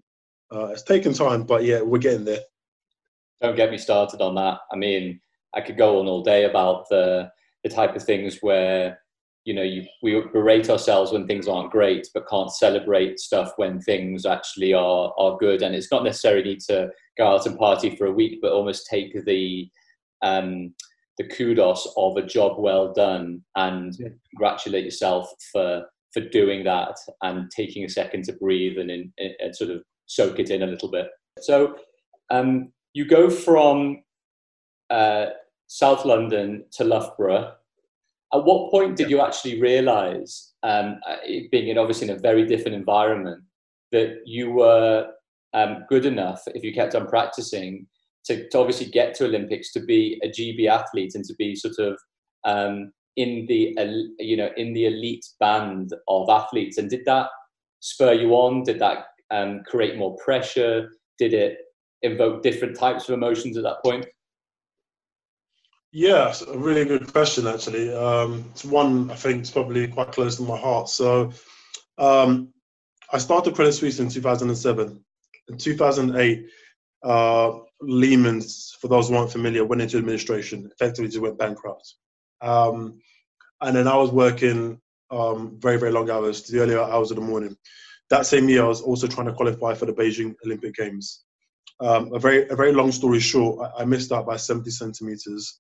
Uh, 0.52 0.68
it's 0.68 0.84
taken 0.84 1.14
time, 1.14 1.44
but 1.44 1.64
yeah, 1.64 1.82
we're 1.82 2.00
getting 2.00 2.26
there. 2.26 2.42
Don't 3.42 3.56
get 3.56 3.72
me 3.72 3.78
started 3.78 4.22
on 4.22 4.36
that. 4.36 4.60
I 4.72 4.76
mean, 4.76 5.22
I 5.56 5.62
could 5.62 5.78
go 5.78 6.00
on 6.00 6.08
all 6.08 6.22
day 6.22 6.44
about 6.44 6.90
the, 6.90 7.32
the 7.64 7.70
type 7.70 7.96
of 7.96 8.04
things 8.04 8.40
where 8.42 9.00
you 9.46 9.54
know 9.54 9.64
you, 9.64 9.86
we 10.04 10.22
berate 10.34 10.70
ourselves 10.70 11.12
when 11.12 11.26
things 11.26 11.48
aren't 11.48 11.72
great 11.72 12.08
but 12.14 12.28
can't 12.30 12.52
celebrate 12.52 13.20
stuff 13.20 13.52
when 13.56 13.80
things 13.80 14.26
actually 14.26 14.74
are 14.74 15.14
are 15.18 15.38
good 15.38 15.62
and 15.62 15.74
it's 15.74 15.92
not 15.92 16.04
necessarily 16.04 16.44
need 16.44 16.60
to 16.60 16.90
go 17.18 17.28
out 17.28 17.46
and 17.46 17.58
party 17.58 17.96
for 17.96 18.08
a 18.08 18.12
week 18.12 18.40
but 18.42 18.52
almost 18.52 18.88
take 18.90 19.14
the 19.26 19.70
um, 20.22 20.74
the 21.18 21.28
kudos 21.28 21.88
of 21.98 22.18
a 22.18 22.26
job 22.26 22.60
well 22.60 22.94
done 22.94 23.42
and 23.56 23.96
yeah. 24.00 24.10
congratulate 24.32 24.86
yourself 24.86 25.32
for 25.52 25.84
for 26.14 26.22
doing 26.22 26.64
that 26.64 26.96
and 27.22 27.52
taking 27.52 27.84
a 27.84 27.90
second 27.90 28.24
to 28.24 28.34
breathe 28.34 28.78
and, 28.78 28.90
in, 28.90 29.12
and 29.18 29.56
sort 29.56 29.70
of 29.70 29.84
soak 30.08 30.40
it 30.40 30.50
in 30.50 30.64
a 30.64 30.68
little 30.68 30.90
bit 30.90 31.08
so 31.40 31.76
um, 32.32 32.72
you 32.94 33.06
go 33.06 33.30
from 33.30 34.04
uh, 34.90 35.28
south 35.68 36.04
london 36.04 36.66
to 36.72 36.84
loughborough 36.84 37.54
at 38.34 38.44
what 38.44 38.72
point 38.72 38.96
did 38.96 39.10
you 39.10 39.22
actually 39.22 39.60
realize, 39.60 40.54
um, 40.64 41.00
uh, 41.08 41.18
being 41.52 41.70
in 41.70 41.78
obviously 41.78 42.10
in 42.10 42.16
a 42.16 42.20
very 42.20 42.46
different 42.46 42.76
environment, 42.76 43.42
that 43.92 44.18
you 44.26 44.52
were 44.52 45.08
um, 45.54 45.86
good 45.90 46.06
enough 46.06 46.42
if 46.48 46.64
you 46.64 46.74
kept 46.74 46.94
on 46.94 47.08
practicing 47.08 47.88
to, 48.26 48.48
to, 48.50 48.60
obviously 48.60 48.86
get 48.86 49.16
to 49.16 49.26
Olympics, 49.26 49.72
to 49.74 49.80
be 49.80 50.22
a 50.24 50.28
GB 50.28 50.68
athlete, 50.68 51.16
and 51.16 51.26
to 51.26 51.34
be 51.40 51.56
sort 51.56 51.80
of 51.80 51.98
um, 52.46 52.92
in 53.16 53.46
the 53.48 53.76
you 54.20 54.38
know 54.38 54.50
in 54.58 54.74
the 54.74 54.86
elite 54.86 55.26
band 55.40 55.94
of 56.08 56.30
athletes? 56.30 56.78
And 56.78 56.90
did 56.90 57.06
that 57.06 57.28
spur 57.80 58.14
you 58.14 58.34
on? 58.34 58.64
Did 58.64 58.80
that 58.80 59.06
um, 59.32 59.62
create 59.66 59.98
more 59.98 60.16
pressure? 60.18 60.90
Did 61.18 61.34
it 61.34 61.58
invoke 62.04 62.44
different 62.44 62.78
types 62.78 63.10
of 63.10 63.16
emotions 63.16 63.58
at 63.58 63.64
that 63.64 63.84
point? 63.84 64.06
Yeah, 65.92 66.34
a 66.48 66.58
really 66.58 66.86
good 66.86 67.12
question 67.12 67.48
actually. 67.48 67.94
Um, 67.94 68.46
it's 68.52 68.64
one 68.64 69.10
I 69.10 69.16
think 69.16 69.42
is 69.42 69.52
probably 69.52 69.88
quite 69.88 70.12
close 70.12 70.36
to 70.38 70.44
my 70.44 70.58
heart. 70.58 70.88
So 70.90 71.32
um, 71.98 72.54
I 73.12 73.18
started 73.18 73.56
Credit 73.56 73.74
Suisse 73.74 74.00
in 74.00 74.10
2007. 74.10 75.04
In 75.48 75.58
2008, 75.58 76.46
uh, 77.04 77.52
Lehman's, 77.82 78.78
for 78.80 78.88
those 78.88 79.10
who 79.10 79.16
aren't 79.16 79.32
familiar, 79.32 79.66
went 79.66 79.82
into 79.82 79.98
administration, 79.98 80.70
effectively 80.72 81.10
just 81.10 81.22
went 81.22 81.40
bankrupt. 81.40 81.96
Um, 82.42 83.00
and 83.62 83.76
then 83.76 83.88
I 83.88 83.96
was 83.96 84.12
working 84.12 84.80
um, 85.10 85.58
very, 85.60 85.80
very 85.80 85.92
long 85.92 86.12
hours, 86.12 86.44
the 86.44 86.60
earlier 86.60 86.82
hours 86.82 87.10
of 87.10 87.16
the 87.16 87.24
morning. 87.24 87.58
That 88.12 88.28
same 88.28 88.48
year, 88.48 88.64
I 88.64 88.68
was 88.68 88.82
also 88.82 89.08
trying 89.08 89.28
to 89.28 89.34
qualify 89.34 89.74
for 89.74 89.88
the 89.88 89.94
Beijing 89.94 90.36
Olympic 90.46 90.76
Games. 90.76 91.24
Um, 91.80 92.14
a 92.14 92.20
very, 92.20 92.48
a 92.50 92.56
very 92.56 92.74
long 92.74 92.92
story 92.92 93.20
short, 93.20 93.72
I, 93.78 93.82
I 93.82 93.86
missed 93.86 94.12
out 94.12 94.26
by 94.26 94.38
70 94.38 94.70
centimeters. 94.72 95.60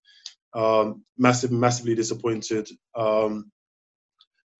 Um, 0.53 1.03
massive, 1.17 1.51
massively 1.51 1.93
disappointed, 1.93 2.69
um, 2.95 3.51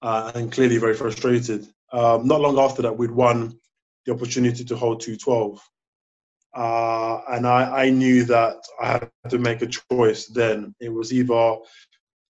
uh, 0.04 0.32
and 0.36 0.52
clearly 0.52 0.78
very 0.78 0.94
frustrated. 0.94 1.68
Um, 1.92 2.28
not 2.28 2.42
long 2.42 2.60
after 2.60 2.84
that, 2.84 2.98
we'd 2.98 3.10
won 3.10 3.60
the 4.06 4.14
opportunity 4.14 4.64
to 4.66 4.76
hold 4.76 5.02
212. 5.02 5.60
Uh, 6.56 7.22
and 7.30 7.48
I, 7.48 7.86
I 7.86 7.90
knew 7.90 8.24
that 8.26 8.58
I 8.82 8.88
had 8.88 9.12
to 9.30 9.40
make 9.40 9.62
a 9.62 9.68
choice 9.92 10.28
then. 10.28 10.76
It 10.80 10.90
was 10.90 11.14
either 11.14 11.58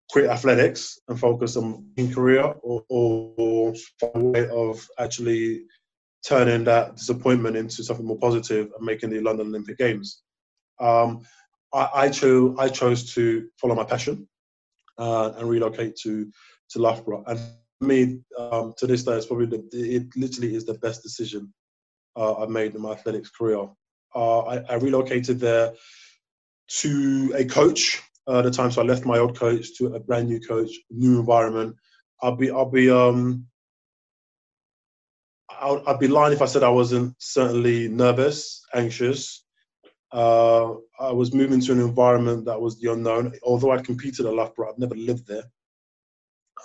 quit 0.09 0.25
athletics 0.25 0.99
and 1.07 1.19
focus 1.19 1.55
on 1.55 1.85
in 1.97 2.13
career 2.13 2.43
or, 2.61 2.83
or, 2.89 3.73
a 4.01 4.19
way 4.19 4.49
of 4.49 4.85
actually 4.97 5.63
turning 6.25 6.63
that 6.65 6.95
disappointment 6.95 7.55
into 7.55 7.83
something 7.83 8.05
more 8.05 8.17
positive 8.17 8.69
and 8.75 8.85
making 8.85 9.09
the 9.09 9.19
London 9.21 9.47
Olympic 9.47 9.77
Games. 9.77 10.21
Um, 10.79 11.21
I, 11.73 11.89
I, 11.93 12.09
chose, 12.09 12.55
I 12.59 12.69
chose 12.69 13.13
to 13.13 13.47
follow 13.59 13.75
my 13.75 13.83
passion 13.83 14.27
uh, 14.97 15.33
and 15.38 15.49
relocate 15.49 15.95
to, 15.97 16.29
to 16.71 16.79
Loughborough. 16.79 17.23
And 17.27 17.39
for 17.39 17.85
me, 17.85 18.19
um, 18.38 18.73
to 18.77 18.88
this 18.88 19.03
day, 19.03 19.13
it's 19.13 19.25
probably 19.25 19.45
the, 19.45 19.67
it 19.73 20.07
literally 20.15 20.55
is 20.55 20.65
the 20.65 20.73
best 20.75 21.03
decision 21.03 21.53
uh, 22.15 22.35
I've 22.35 22.49
made 22.49 22.75
in 22.75 22.81
my 22.81 22.91
athletics 22.91 23.29
career. 23.29 23.67
Uh, 24.15 24.39
I, 24.39 24.57
I, 24.69 24.75
relocated 24.75 25.39
there 25.39 25.73
to 26.79 27.33
a 27.38 27.45
coach 27.45 28.01
uh, 28.27 28.39
at 28.39 28.45
the 28.45 28.51
time, 28.51 28.71
so 28.71 28.81
I 28.81 28.85
left 28.85 29.05
my 29.05 29.19
old 29.19 29.38
coach 29.38 29.77
to 29.77 29.93
a 29.93 29.99
brand 29.99 30.27
new 30.27 30.39
coach, 30.39 30.71
new 30.89 31.19
environment. 31.19 31.75
I'll 32.21 32.35
be, 32.35 32.49
I'll 32.49 32.69
be, 32.69 32.89
um, 32.89 33.45
I'll, 35.59 35.83
I'd 35.87 35.99
be 35.99 36.07
lying 36.07 36.33
if 36.33 36.41
I 36.41 36.45
said 36.45 36.63
I 36.63 36.69
wasn't 36.69 37.15
certainly 37.19 37.87
nervous, 37.87 38.61
anxious. 38.73 39.43
Uh, 40.11 40.71
I 40.99 41.11
was 41.11 41.33
moving 41.33 41.61
to 41.61 41.71
an 41.71 41.79
environment 41.79 42.45
that 42.45 42.59
was 42.59 42.79
the 42.79 42.91
unknown. 42.91 43.33
Although 43.43 43.71
I'd 43.71 43.85
competed 43.85 44.25
at 44.25 44.33
Loughborough, 44.33 44.71
I'd 44.71 44.79
never 44.79 44.95
lived 44.95 45.27
there 45.27 45.43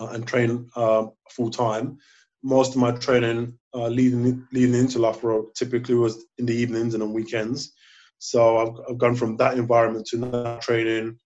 uh, 0.00 0.08
and 0.08 0.26
trained 0.26 0.70
um, 0.76 1.12
full 1.30 1.50
time. 1.50 1.98
Most 2.42 2.74
of 2.74 2.80
my 2.80 2.92
training 2.92 3.58
uh, 3.74 3.88
leading 3.88 4.46
leading 4.52 4.74
into 4.74 4.98
Loughborough 4.98 5.46
typically 5.54 5.94
was 5.94 6.24
in 6.38 6.46
the 6.46 6.54
evenings 6.54 6.94
and 6.94 7.02
on 7.02 7.12
weekends. 7.12 7.72
So 8.18 8.58
I've, 8.58 8.80
I've 8.88 8.98
gone 8.98 9.16
from 9.16 9.36
that 9.38 9.58
environment 9.58 10.06
to 10.06 10.18
now 10.18 10.58
training 10.58 11.18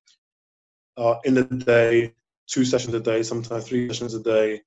uh, 0.97 1.17
in 1.25 1.35
the 1.35 1.45
day, 1.45 2.15
two 2.47 2.65
sessions 2.65 2.95
a 2.95 3.01
day, 3.01 3.23
sometimes 3.23 3.69
three 3.69 3.89
sessions 3.89 4.15
a 4.15 4.23
day, 4.23 4.63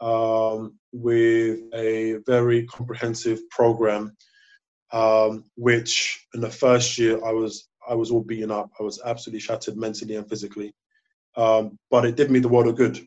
um, 0.00 0.78
with 0.92 1.60
a 1.74 2.18
very 2.26 2.66
comprehensive 2.66 3.48
program. 3.50 4.16
Um, 4.92 5.44
which 5.56 6.24
in 6.34 6.40
the 6.40 6.50
first 6.50 6.98
year 6.98 7.18
I 7.24 7.32
was 7.32 7.68
I 7.88 7.94
was 7.94 8.10
all 8.12 8.22
beaten 8.22 8.52
up. 8.52 8.70
I 8.78 8.84
was 8.84 9.00
absolutely 9.04 9.40
shattered 9.40 9.76
mentally 9.76 10.14
and 10.14 10.28
physically. 10.28 10.72
Um, 11.36 11.78
but 11.90 12.04
it 12.04 12.16
did 12.16 12.30
me 12.30 12.38
the 12.38 12.48
world 12.48 12.68
of 12.68 12.76
good, 12.76 13.00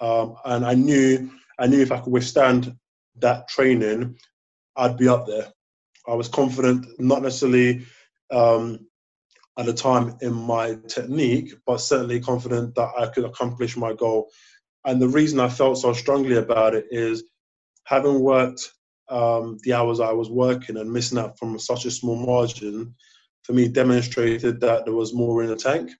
um, 0.00 0.36
and 0.44 0.64
I 0.64 0.74
knew 0.74 1.30
I 1.58 1.66
knew 1.66 1.80
if 1.80 1.92
I 1.92 1.98
could 2.00 2.12
withstand 2.12 2.76
that 3.16 3.48
training, 3.48 4.16
I'd 4.76 4.96
be 4.96 5.08
up 5.08 5.26
there. 5.26 5.52
I 6.06 6.14
was 6.14 6.28
confident, 6.28 6.86
not 6.98 7.22
necessarily 7.22 7.84
um, 8.30 8.86
at 9.58 9.66
the 9.66 9.72
time 9.72 10.16
in 10.20 10.32
my 10.32 10.76
technique, 10.88 11.54
but 11.66 11.80
certainly 11.80 12.20
confident 12.20 12.74
that 12.74 12.90
I 12.98 13.06
could 13.06 13.24
accomplish 13.24 13.76
my 13.76 13.94
goal. 13.94 14.30
And 14.84 15.00
the 15.00 15.08
reason 15.08 15.40
I 15.40 15.48
felt 15.48 15.78
so 15.78 15.92
strongly 15.92 16.36
about 16.36 16.74
it 16.74 16.86
is 16.90 17.24
having 17.84 18.20
worked 18.20 18.70
um, 19.08 19.58
the 19.62 19.72
hours 19.74 20.00
I 20.00 20.12
was 20.12 20.30
working 20.30 20.76
and 20.76 20.92
missing 20.92 21.18
out 21.18 21.38
from 21.38 21.58
such 21.58 21.84
a 21.84 21.90
small 21.90 22.16
margin, 22.16 22.94
for 23.42 23.52
me, 23.52 23.68
demonstrated 23.68 24.60
that 24.60 24.84
there 24.84 24.94
was 24.94 25.14
more 25.14 25.42
in 25.42 25.48
the 25.48 25.56
tank. 25.56 25.90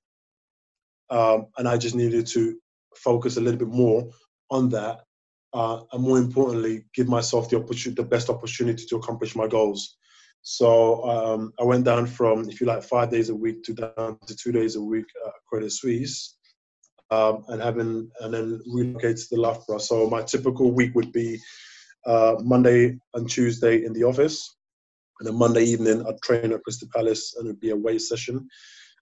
Um, 1.10 1.46
and 1.58 1.68
I 1.68 1.76
just 1.76 1.94
needed 1.94 2.26
to 2.28 2.58
focus 2.96 3.36
a 3.36 3.40
little 3.40 3.58
bit 3.58 3.68
more 3.68 4.10
on 4.50 4.70
that 4.70 5.00
uh, 5.54 5.80
and 5.92 6.02
more 6.02 6.18
importantly, 6.18 6.84
give 6.94 7.08
myself 7.08 7.48
the 7.48 7.56
opportunity, 7.56 8.02
the 8.02 8.08
best 8.08 8.28
opportunity 8.28 8.84
to 8.86 8.96
accomplish 8.96 9.36
my 9.36 9.46
goals. 9.46 9.96
So 10.42 11.02
um, 11.08 11.52
I 11.60 11.62
went 11.62 11.84
down 11.84 12.06
from, 12.06 12.50
if 12.50 12.60
you 12.60 12.66
like, 12.66 12.82
five 12.82 13.10
days 13.10 13.30
a 13.30 13.34
week 13.34 13.62
to 13.64 13.72
down 13.72 14.18
to 14.26 14.36
two 14.36 14.50
days 14.50 14.74
a 14.74 14.82
week 14.82 15.06
at 15.24 15.32
Credit 15.48 15.70
Suisse, 15.70 16.36
um, 17.10 17.44
and 17.48 17.62
having 17.62 18.10
and 18.20 18.34
then 18.34 18.60
relocated 18.66 19.16
to 19.16 19.26
the 19.32 19.40
Loughborough. 19.40 19.78
So 19.78 20.08
my 20.08 20.22
typical 20.22 20.72
week 20.72 20.94
would 20.94 21.12
be 21.12 21.40
uh, 22.06 22.36
Monday 22.40 22.98
and 23.14 23.28
Tuesday 23.28 23.84
in 23.84 23.92
the 23.92 24.04
office, 24.04 24.56
and 25.20 25.28
then 25.28 25.38
Monday 25.38 25.64
evening 25.64 26.04
I'd 26.06 26.20
train 26.22 26.52
at 26.52 26.62
Crystal 26.62 26.88
Palace, 26.94 27.34
and 27.36 27.46
it'd 27.46 27.60
be 27.60 27.70
a 27.70 27.76
weight 27.76 28.02
session. 28.02 28.48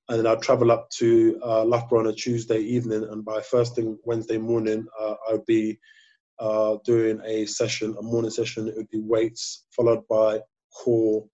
And 0.09 0.19
then 0.19 0.27
I'd 0.27 0.43
travel 0.43 0.73
up 0.73 0.91
to 0.99 1.41
uh, 1.45 1.65
Loughborough 1.65 2.01
on 2.01 2.07
a 2.09 2.13
Tuesday 2.13 2.59
evening, 2.59 3.05
and 3.05 3.25
by 3.25 3.41
first 3.41 3.77
thing 3.77 3.97
Wednesday 4.05 4.39
morning, 4.39 4.87
uh, 5.01 5.15
I'd 5.31 5.47
be 5.47 5.79
uh, 6.39 6.77
doing 6.85 7.21
a 7.25 7.47
session, 7.47 7.95
a 7.99 8.03
morning 8.03 8.31
session. 8.31 8.69
It 8.69 8.77
would 8.77 8.91
be 8.91 9.01
weights 9.01 9.65
followed 9.71 10.07
by 10.09 10.41
core, 10.75 11.25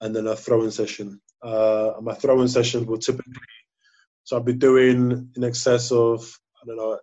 and 0.00 0.14
then 0.14 0.26
a 0.26 0.36
throwing 0.36 0.72
session. 0.72 1.20
Uh, 1.42 1.92
my 2.02 2.14
throwing 2.14 2.48
sessions 2.48 2.86
will 2.86 2.98
typically, 2.98 3.32
so 4.26 4.36
I'd 4.36 4.44
be 4.44 4.52
doing 4.52 5.30
in 5.36 5.44
excess 5.44 5.92
of 5.92 6.36
I 6.60 6.66
don't 6.66 6.76
know, 6.76 6.98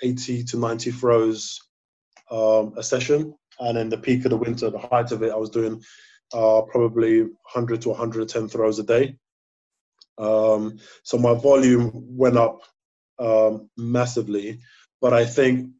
80 0.00 0.44
to 0.44 0.58
90 0.58 0.92
throws 0.92 1.58
um, 2.30 2.74
a 2.76 2.84
session, 2.84 3.34
and 3.58 3.76
in 3.76 3.88
the 3.88 3.98
peak 3.98 4.24
of 4.24 4.30
the 4.30 4.36
winter, 4.36 4.70
the 4.70 4.78
height 4.78 5.10
of 5.10 5.24
it, 5.24 5.32
I 5.32 5.36
was 5.36 5.50
doing 5.50 5.82
uh, 6.32 6.62
probably 6.62 7.22
100 7.22 7.82
to 7.82 7.88
110 7.88 8.48
throws 8.48 8.78
a 8.78 8.84
day. 8.84 9.16
Um, 10.18 10.78
so 11.02 11.18
my 11.18 11.34
volume 11.34 11.90
went 12.16 12.36
up 12.36 12.60
um, 13.18 13.68
massively, 13.76 14.60
but 15.00 15.12
I 15.12 15.26
think 15.26 15.70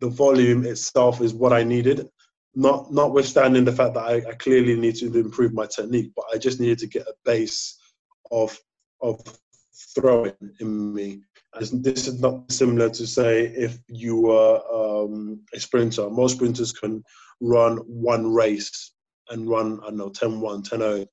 the 0.00 0.08
volume 0.08 0.66
itself 0.66 1.20
is 1.20 1.32
what 1.32 1.52
I 1.52 1.62
needed. 1.62 2.08
Not 2.56 2.92
notwithstanding 2.92 3.64
the 3.64 3.72
fact 3.72 3.94
that 3.94 4.04
I, 4.04 4.16
I 4.28 4.34
clearly 4.34 4.74
need 4.74 4.96
to 4.96 5.06
improve 5.16 5.54
my 5.54 5.66
technique, 5.66 6.10
but 6.16 6.24
I 6.34 6.38
just 6.38 6.58
needed 6.58 6.80
to 6.80 6.88
get 6.88 7.06
a 7.06 7.14
base 7.24 7.78
of 8.32 8.58
of 9.00 9.20
throwing 9.94 10.34
in 10.60 10.94
me. 10.94 11.20
This 11.60 12.08
is 12.08 12.20
not 12.20 12.50
similar 12.50 12.88
to 12.90 13.06
say 13.06 13.46
if 13.46 13.78
you 13.88 14.16
were 14.16 14.60
um, 14.72 15.40
a 15.54 15.60
sprinter. 15.60 16.08
Most 16.08 16.36
sprinters 16.36 16.72
can 16.72 17.02
run 17.40 17.76
one 17.78 18.32
race 18.32 18.94
and 19.28 19.48
run, 19.48 19.80
I 19.82 19.88
don't 19.88 19.98
know, 19.98 20.08
10 20.10 20.40
1, 20.40 20.62
10 20.62 20.78
0. 20.78 21.06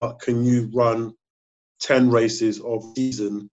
But 0.00 0.20
can 0.20 0.44
you 0.44 0.70
run 0.72 1.12
10 1.80 2.10
races 2.10 2.60
of 2.60 2.84
season 2.96 3.50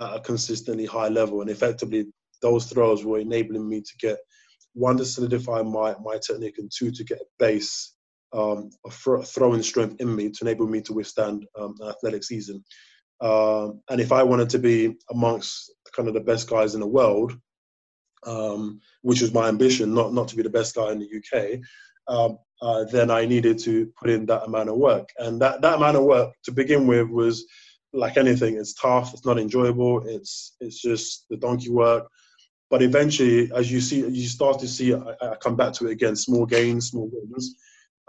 at 0.00 0.16
a 0.16 0.20
consistently 0.20 0.86
high 0.86 1.08
level? 1.08 1.40
And 1.40 1.50
effectively, 1.50 2.06
those 2.42 2.66
throws 2.66 3.04
were 3.04 3.18
enabling 3.18 3.68
me 3.68 3.80
to 3.80 3.92
get 3.98 4.18
one 4.74 4.96
to 4.96 5.04
solidify 5.04 5.62
my 5.62 5.94
my 6.02 6.18
technique 6.24 6.58
and 6.58 6.70
two 6.72 6.90
to 6.90 7.04
get 7.04 7.18
a 7.18 7.24
base 7.38 7.94
um, 8.32 8.70
throwing 9.24 9.62
strength 9.62 10.00
in 10.00 10.14
me 10.14 10.30
to 10.30 10.38
enable 10.42 10.66
me 10.66 10.80
to 10.82 10.92
withstand 10.92 11.46
um, 11.58 11.74
an 11.80 11.88
athletic 11.88 12.22
season. 12.22 12.64
Um, 13.20 13.82
and 13.90 14.00
if 14.00 14.12
I 14.12 14.22
wanted 14.22 14.50
to 14.50 14.58
be 14.58 14.96
amongst 15.10 15.72
kind 15.94 16.08
of 16.08 16.14
the 16.14 16.20
best 16.20 16.48
guys 16.48 16.74
in 16.74 16.80
the 16.80 16.86
world, 16.86 17.38
um, 18.26 18.80
which 19.02 19.20
was 19.20 19.34
my 19.34 19.48
ambition, 19.48 19.94
not 19.94 20.12
not 20.12 20.28
to 20.28 20.36
be 20.36 20.42
the 20.42 20.50
best 20.50 20.74
guy 20.74 20.92
in 20.92 20.98
the 20.98 21.06
UK, 21.18 21.60
um, 22.08 22.38
uh, 22.62 22.84
then 22.84 23.10
I 23.10 23.24
needed 23.24 23.58
to 23.60 23.86
put 23.98 24.10
in 24.10 24.26
that 24.26 24.44
amount 24.44 24.68
of 24.68 24.76
work. 24.76 25.08
And 25.18 25.40
that 25.40 25.60
that 25.62 25.76
amount 25.76 25.96
of 25.96 26.04
work 26.04 26.34
to 26.44 26.52
begin 26.52 26.86
with 26.86 27.08
was 27.08 27.46
like 27.92 28.16
anything. 28.16 28.56
It's 28.56 28.74
tough. 28.74 29.12
It's 29.12 29.24
not 29.24 29.38
enjoyable. 29.38 30.06
It's 30.06 30.56
it's 30.60 30.80
just 30.80 31.26
the 31.30 31.36
donkey 31.36 31.70
work. 31.70 32.06
But 32.68 32.82
eventually, 32.82 33.50
as 33.52 33.70
you 33.70 33.80
see, 33.80 34.06
you 34.06 34.28
start 34.28 34.60
to 34.60 34.68
see. 34.68 34.94
I, 34.94 35.14
I 35.20 35.36
come 35.36 35.56
back 35.56 35.72
to 35.74 35.88
it 35.88 35.92
again. 35.92 36.14
Small 36.14 36.46
gains, 36.46 36.88
small 36.88 37.10
wins. 37.12 37.56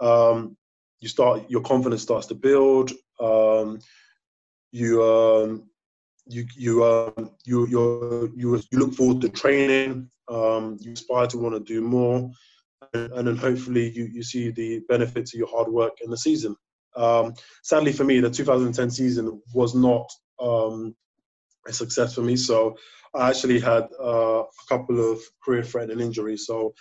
Um, 0.00 0.56
you 1.00 1.08
start. 1.08 1.50
Your 1.50 1.62
confidence 1.62 2.02
starts 2.02 2.26
to 2.28 2.34
build. 2.34 2.92
Um, 3.20 3.80
you 4.72 5.02
um, 5.04 5.68
you 6.26 6.46
you 6.56 6.84
um, 6.84 7.30
you 7.44 7.66
you 7.68 8.32
you 8.36 8.62
you 8.70 8.78
look 8.78 8.94
forward 8.94 9.20
to 9.22 9.28
training. 9.28 10.10
Um, 10.28 10.78
you 10.80 10.92
aspire 10.92 11.26
to 11.28 11.38
want 11.38 11.54
to 11.54 11.60
do 11.60 11.80
more. 11.80 12.30
and 12.94 13.28
then 13.28 13.36
hopefully 13.36 13.90
you, 13.90 14.06
you 14.06 14.22
see 14.22 14.50
the 14.50 14.80
benefits 14.88 15.34
of 15.34 15.38
your 15.38 15.48
hard 15.48 15.68
work 15.68 15.92
in 16.02 16.10
the 16.10 16.16
season. 16.16 16.56
Um, 16.96 17.34
sadly 17.62 17.92
for 17.92 18.04
me, 18.04 18.20
the 18.20 18.30
2010 18.30 18.90
season 18.90 19.40
was 19.54 19.74
not 19.74 20.10
um, 20.40 20.94
a 21.66 21.72
success 21.72 22.14
for 22.14 22.22
me. 22.22 22.36
So 22.36 22.76
I 23.14 23.30
actually 23.30 23.60
had 23.60 23.88
uh, 24.02 24.42
a 24.42 24.68
couple 24.68 25.12
of 25.12 25.20
career-threatening 25.44 26.00
injuries. 26.00 26.46
So 26.46 26.74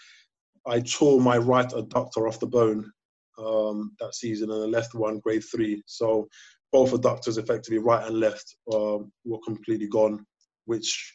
I 0.66 0.80
tore 0.80 1.20
my 1.20 1.38
right 1.38 1.70
adductor 1.70 2.28
off 2.28 2.40
the 2.40 2.48
bone 2.48 2.92
um, 3.38 3.96
that 4.00 4.16
season, 4.16 4.52
and 4.52 4.62
the 4.62 4.68
left 4.68 4.94
one, 4.94 5.20
grade 5.20 5.44
three. 5.44 5.84
So 5.86 6.28
both 6.72 6.92
adductors, 6.92 7.38
effectively 7.38 7.78
right 7.78 8.06
and 8.08 8.20
left, 8.20 8.56
um, 8.74 9.12
were 9.25 9.40
completely 9.46 9.88
gone, 9.88 10.25
which 10.66 11.13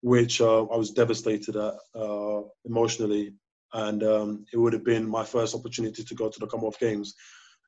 which 0.00 0.40
uh, 0.40 0.64
I 0.64 0.76
was 0.76 0.92
devastated 0.92 1.56
at 1.56 1.74
uh, 1.94 2.42
emotionally. 2.64 3.34
And 3.74 4.02
um, 4.02 4.46
it 4.52 4.56
would 4.56 4.72
have 4.72 4.84
been 4.84 5.06
my 5.08 5.24
first 5.24 5.54
opportunity 5.54 6.02
to 6.02 6.14
go 6.14 6.28
to 6.28 6.40
the 6.40 6.46
Commonwealth 6.46 6.78
Games 6.78 7.14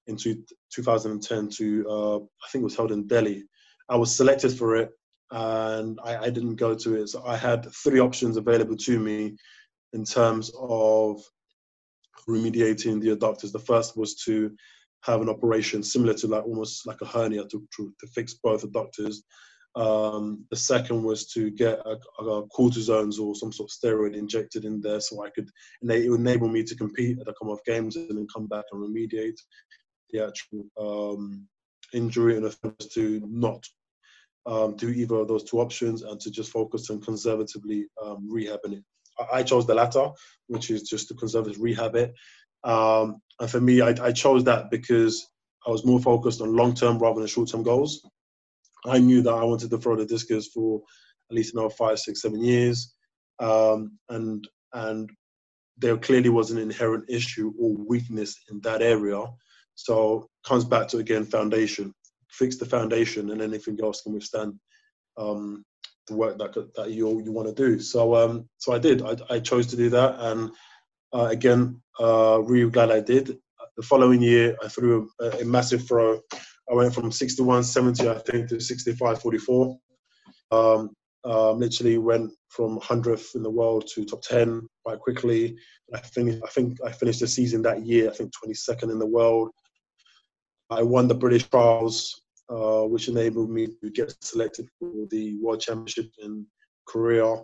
in 0.06 0.16
two, 0.16 0.42
2010 0.72 1.48
to, 1.50 1.86
uh, 1.88 2.16
I 2.16 2.48
think 2.50 2.62
it 2.62 2.64
was 2.64 2.76
held 2.76 2.92
in 2.92 3.06
Delhi. 3.06 3.44
I 3.88 3.96
was 3.96 4.14
selected 4.14 4.52
for 4.52 4.76
it 4.76 4.90
and 5.30 5.98
I, 6.02 6.16
I, 6.16 6.30
didn't 6.30 6.56
go 6.56 6.74
to 6.74 6.94
it. 6.96 7.08
So 7.08 7.22
I 7.24 7.36
had 7.36 7.70
three 7.72 8.00
options 8.00 8.36
available 8.36 8.76
to 8.76 8.98
me 8.98 9.36
in 9.92 10.04
terms 10.04 10.50
of 10.58 11.22
remediating 12.28 13.00
the 13.00 13.14
adductors. 13.14 13.52
The 13.52 13.58
first 13.58 13.96
was 13.96 14.14
to 14.24 14.50
have 15.02 15.20
an 15.20 15.28
operation 15.28 15.82
similar 15.82 16.14
to 16.14 16.26
like 16.26 16.44
almost 16.44 16.86
like 16.86 17.00
a 17.00 17.06
hernia 17.06 17.44
to, 17.44 17.66
to, 17.76 17.92
to 18.00 18.06
fix 18.08 18.34
both 18.34 18.64
adductors. 18.64 19.16
Um, 19.76 20.44
the 20.50 20.56
second 20.56 21.02
was 21.04 21.28
to 21.28 21.50
get 21.50 21.78
a, 21.86 21.96
a 22.22 22.48
cortisones 22.48 23.20
or 23.20 23.34
some 23.34 23.52
sort 23.52 23.70
of 23.70 23.76
steroid 23.76 24.16
injected 24.16 24.64
in 24.64 24.80
there 24.80 25.00
so 25.00 25.24
I 25.24 25.30
could, 25.30 25.48
and 25.80 25.90
it 25.90 26.10
would 26.10 26.20
enable 26.20 26.48
me 26.48 26.64
to 26.64 26.74
compete 26.74 27.18
at 27.20 27.26
the 27.26 27.34
Commonwealth 27.34 27.64
Games 27.64 27.96
and 27.96 28.08
then 28.10 28.26
come 28.34 28.46
back 28.46 28.64
and 28.72 28.82
remediate 28.82 29.38
the 30.10 30.26
actual 30.26 30.64
um, 30.78 31.46
injury. 31.94 32.36
And 32.36 32.44
the 32.44 32.50
third 32.50 32.74
was 32.78 32.88
to 32.94 33.22
not 33.28 33.64
um, 34.46 34.76
do 34.76 34.88
either 34.88 35.16
of 35.16 35.28
those 35.28 35.44
two 35.44 35.60
options 35.60 36.02
and 36.02 36.20
to 36.20 36.30
just 36.30 36.50
focus 36.50 36.90
on 36.90 37.00
conservatively 37.00 37.86
um, 38.02 38.28
rehabbing 38.32 38.78
it. 38.78 38.84
I, 39.32 39.42
chose 39.42 39.66
the 39.66 39.74
latter, 39.74 40.08
which 40.46 40.70
is 40.70 40.82
just 40.82 41.08
to 41.08 41.14
conservatively 41.14 41.62
rehab 41.62 41.94
it. 41.94 42.14
Um, 42.64 43.20
and 43.40 43.50
for 43.50 43.60
me, 43.60 43.80
I, 43.80 43.94
I, 44.02 44.12
chose 44.12 44.44
that 44.44 44.70
because 44.70 45.26
I 45.66 45.70
was 45.70 45.84
more 45.84 46.00
focused 46.00 46.40
on 46.40 46.54
long 46.54 46.74
term 46.74 46.98
rather 46.98 47.20
than 47.20 47.26
short 47.28 47.48
term 47.48 47.62
goals. 47.62 48.06
I 48.86 48.98
knew 48.98 49.22
that 49.22 49.34
I 49.34 49.44
wanted 49.44 49.70
to 49.70 49.78
throw 49.78 49.96
the 49.96 50.06
discus 50.06 50.48
for 50.48 50.82
at 51.30 51.36
least 51.36 51.54
another 51.54 51.70
five, 51.70 51.98
six, 51.98 52.22
seven 52.22 52.42
years, 52.42 52.94
um, 53.38 53.98
and 54.08 54.46
and 54.72 55.10
there 55.78 55.96
clearly 55.96 56.28
was 56.28 56.50
an 56.50 56.58
inherent 56.58 57.04
issue 57.08 57.52
or 57.58 57.74
weakness 57.88 58.36
in 58.50 58.60
that 58.60 58.82
area. 58.82 59.24
So 59.74 60.22
it 60.22 60.48
comes 60.48 60.64
back 60.64 60.88
to 60.88 60.98
again 60.98 61.24
foundation 61.24 61.94
fix 62.30 62.56
the 62.56 62.66
foundation, 62.66 63.30
and 63.30 63.42
anything 63.42 63.78
else 63.82 64.02
can 64.02 64.14
withstand 64.14 64.54
um, 65.16 65.64
the 66.06 66.14
work 66.14 66.38
that 66.38 66.54
that 66.76 66.90
you 66.90 67.22
you 67.22 67.32
want 67.32 67.48
to 67.48 67.54
do. 67.54 67.80
So 67.80 68.14
um, 68.14 68.48
so 68.58 68.72
I 68.72 68.78
did. 68.78 69.02
I, 69.02 69.16
I 69.28 69.40
chose 69.40 69.66
to 69.68 69.76
do 69.76 69.90
that, 69.90 70.16
and 70.18 70.50
uh, 71.14 71.28
again, 71.30 71.80
uh, 71.98 72.40
really 72.42 72.70
glad 72.70 72.90
I 72.90 73.00
did. 73.00 73.38
The 73.76 73.82
following 73.82 74.22
year, 74.22 74.56
I 74.62 74.68
threw 74.68 75.10
a, 75.20 75.40
a 75.40 75.44
massive 75.44 75.86
throw. 75.86 76.20
I 76.70 76.74
went 76.74 76.94
from 76.94 77.10
61 77.10 77.64
70, 77.64 78.08
I 78.08 78.18
think, 78.18 78.48
to 78.48 78.56
65.44. 78.56 79.76
Um, 80.52 80.90
um, 81.24 81.58
literally 81.58 81.98
went 81.98 82.32
from 82.48 82.80
100th 82.80 83.34
in 83.34 83.42
the 83.42 83.50
world 83.50 83.86
to 83.94 84.04
top 84.04 84.22
10 84.22 84.66
quite 84.84 85.00
quickly. 85.00 85.56
I 85.94 86.00
finished. 86.00 86.42
I 86.44 86.48
think 86.48 86.78
I 86.84 86.92
finished 86.92 87.20
the 87.20 87.26
season 87.26 87.62
that 87.62 87.84
year. 87.84 88.10
I 88.10 88.14
think 88.14 88.32
22nd 88.44 88.90
in 88.90 88.98
the 88.98 89.06
world. 89.06 89.50
I 90.70 90.82
won 90.82 91.08
the 91.08 91.14
British 91.14 91.48
trials, 91.48 92.22
uh, 92.48 92.82
which 92.82 93.08
enabled 93.08 93.50
me 93.50 93.68
to 93.82 93.90
get 93.90 94.14
selected 94.22 94.68
for 94.78 95.06
the 95.10 95.36
World 95.40 95.60
Championship 95.60 96.10
in 96.22 96.46
Korea. 96.86 97.42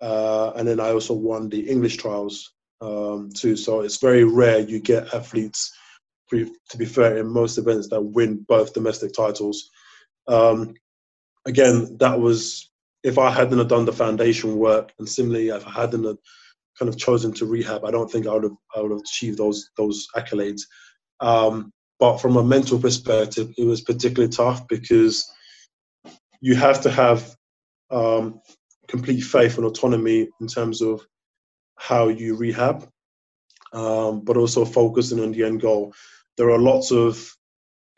Uh, 0.00 0.52
and 0.56 0.66
then 0.66 0.80
I 0.80 0.90
also 0.90 1.14
won 1.14 1.48
the 1.48 1.68
English 1.68 1.96
trials 1.96 2.54
um, 2.82 3.30
too. 3.32 3.56
So 3.56 3.80
it's 3.80 3.98
very 3.98 4.24
rare 4.24 4.58
you 4.58 4.80
get 4.80 5.14
athletes, 5.14 5.72
to 6.30 6.78
be 6.78 6.84
fair, 6.84 7.18
in 7.18 7.28
most 7.28 7.58
events 7.58 7.88
that 7.88 8.00
win 8.00 8.44
both 8.48 8.74
domestic 8.74 9.12
titles. 9.12 9.70
Um, 10.26 10.74
again, 11.46 11.96
that 11.98 12.18
was 12.18 12.70
if 13.04 13.18
I 13.18 13.30
hadn't 13.30 13.66
done 13.68 13.84
the 13.84 13.92
foundation 13.92 14.56
work, 14.56 14.92
and 14.98 15.08
similarly, 15.08 15.48
if 15.48 15.66
I 15.66 15.70
hadn't 15.70 16.18
kind 16.78 16.88
of 16.88 16.98
chosen 16.98 17.32
to 17.34 17.46
rehab, 17.46 17.84
I 17.84 17.90
don't 17.90 18.10
think 18.10 18.26
I 18.26 18.34
would 18.34 18.44
have 18.44 18.56
I 18.74 18.80
would 18.80 18.90
have 18.90 19.00
achieved 19.00 19.38
those 19.38 19.70
those 19.76 20.06
accolades. 20.16 20.62
Um, 21.20 21.72
but 22.00 22.18
from 22.18 22.36
a 22.36 22.42
mental 22.42 22.80
perspective, 22.80 23.52
it 23.56 23.64
was 23.64 23.80
particularly 23.80 24.32
tough 24.32 24.66
because 24.66 25.24
you 26.40 26.56
have 26.56 26.80
to 26.80 26.90
have 26.90 27.36
um, 27.90 28.40
complete 28.88 29.20
faith 29.20 29.56
and 29.56 29.66
autonomy 29.66 30.28
in 30.40 30.48
terms 30.48 30.82
of 30.82 31.06
how 31.82 32.06
you 32.06 32.36
rehab, 32.36 32.88
um, 33.72 34.20
but 34.20 34.36
also 34.36 34.64
focusing 34.64 35.18
on 35.20 35.32
the 35.32 35.42
end 35.42 35.60
goal. 35.60 35.92
There 36.36 36.50
are 36.50 36.58
lots 36.58 36.92
of 36.92 37.36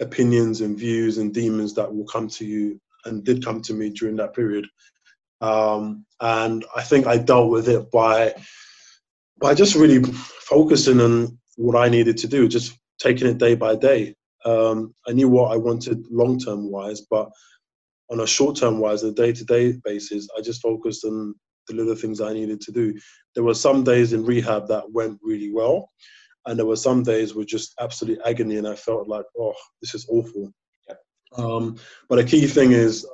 opinions 0.01 0.63
and 0.63 0.79
views 0.79 1.19
and 1.19 1.35
demons 1.35 1.75
that 1.75 1.95
will 1.95 2.07
come 2.07 2.29
to 2.29 2.47
you 2.47 2.81
and 3.05 3.23
did 3.23 3.45
come 3.45 3.61
to 3.61 3.75
me 3.75 3.91
during 3.91 4.17
that 4.17 4.35
period. 4.35 4.67
Um, 5.43 6.07
and 6.23 6.65
I 6.75 6.83
think 6.83 7.07
I 7.07 7.19
dealt 7.19 7.51
with 7.51 7.69
it 7.69 7.91
by 7.91 8.35
by 9.39 9.53
just 9.53 9.75
really 9.75 10.03
focusing 10.03 11.01
on 11.01 11.39
what 11.57 11.77
I 11.77 11.91
needed 11.91 12.17
to 12.19 12.29
do, 12.29 12.49
just 12.49 12.79
taking 12.99 13.29
it 13.29 13.37
day 13.37 13.55
by 13.55 13.77
day. 13.77 14.15
Um, 14.47 14.95
I 15.07 15.13
knew 15.13 15.29
what 15.29 15.53
I 15.53 15.57
wanted 15.57 16.07
long 16.11 16.39
term 16.39 16.71
wise, 16.71 17.03
but 17.03 17.31
on 18.11 18.21
a 18.21 18.27
short 18.27 18.57
term 18.57 18.79
wise, 18.79 19.03
a 19.03 19.13
day 19.13 19.33
to 19.33 19.45
day 19.45 19.79
basis, 19.85 20.27
I 20.39 20.41
just 20.41 20.63
focused 20.63 21.05
on 21.05 21.35
the 21.69 21.75
little 21.75 21.95
things 21.95 22.21
I 22.21 22.33
needed 22.33 22.61
to 22.63 22.73
do. 22.73 22.99
There 23.35 23.45
were 23.45 23.55
some 23.55 23.85
days 23.85 24.13
in 24.13 24.25
rehab 24.25 24.69
that 24.69 24.91
went 24.93 25.19
really 25.23 25.53
well, 25.53 25.91
and 26.47 26.59
there 26.59 26.67
were 26.67 26.77
some 26.77 27.03
days 27.03 27.35
with 27.35 27.49
just 27.49 27.75
absolute 27.81 28.21
agony, 28.25 28.57
and 28.57 28.69
I 28.69 28.75
felt 28.75 29.09
like, 29.09 29.27
oh, 29.39 29.55
this 29.81 29.95
is 29.95 30.07
awful. 30.09 30.53
Um, 31.37 31.77
but 32.09 32.19
a 32.19 32.25
key 32.25 32.47
thing 32.47 32.73
is, 32.73 33.07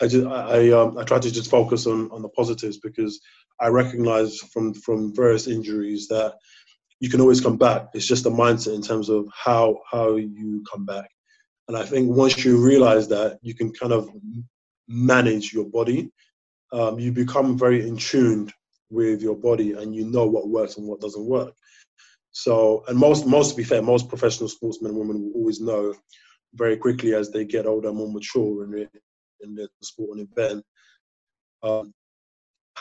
I 0.00 0.08
just 0.08 0.26
I 0.26 0.68
I, 0.68 0.70
um, 0.70 0.98
I 0.98 1.04
try 1.04 1.18
to 1.18 1.30
just 1.30 1.50
focus 1.50 1.86
on 1.86 2.10
on 2.10 2.22
the 2.22 2.28
positives 2.30 2.78
because 2.78 3.20
I 3.60 3.68
recognize 3.68 4.38
from 4.38 4.74
from 4.74 5.14
various 5.14 5.46
injuries 5.46 6.08
that 6.08 6.34
you 7.00 7.10
can 7.10 7.20
always 7.20 7.40
come 7.40 7.56
back. 7.56 7.88
It's 7.94 8.06
just 8.06 8.26
a 8.26 8.30
mindset 8.30 8.74
in 8.74 8.82
terms 8.82 9.08
of 9.08 9.26
how 9.34 9.80
how 9.90 10.16
you 10.16 10.64
come 10.70 10.86
back. 10.86 11.08
And 11.68 11.76
I 11.76 11.84
think 11.84 12.08
once 12.10 12.44
you 12.44 12.58
realize 12.58 13.08
that, 13.08 13.38
you 13.42 13.54
can 13.54 13.72
kind 13.72 13.92
of 13.92 14.10
manage 14.88 15.52
your 15.52 15.64
body. 15.64 16.10
Um, 16.72 16.98
you 16.98 17.12
become 17.12 17.58
very 17.58 17.86
in 17.86 17.96
tuned 17.96 18.52
with 18.90 19.22
your 19.22 19.36
body, 19.36 19.72
and 19.72 19.94
you 19.94 20.06
know 20.06 20.26
what 20.26 20.48
works 20.48 20.76
and 20.76 20.86
what 20.86 21.00
doesn't 21.00 21.24
work. 21.24 21.54
So, 22.32 22.84
and 22.88 22.98
most 22.98 23.26
most 23.26 23.50
to 23.50 23.56
be 23.56 23.64
fair, 23.64 23.82
most 23.82 24.08
professional 24.08 24.48
sportsmen 24.48 24.92
and 24.92 25.00
women 25.00 25.22
will 25.22 25.40
always 25.40 25.60
know 25.60 25.94
very 26.54 26.76
quickly 26.76 27.14
as 27.14 27.30
they 27.30 27.44
get 27.44 27.66
older, 27.66 27.92
more 27.92 28.10
mature 28.10 28.64
in 28.64 28.88
in 29.40 29.54
their 29.54 29.68
sport 29.82 30.18
and 30.18 30.28
event, 30.30 30.64
um, 31.62 31.92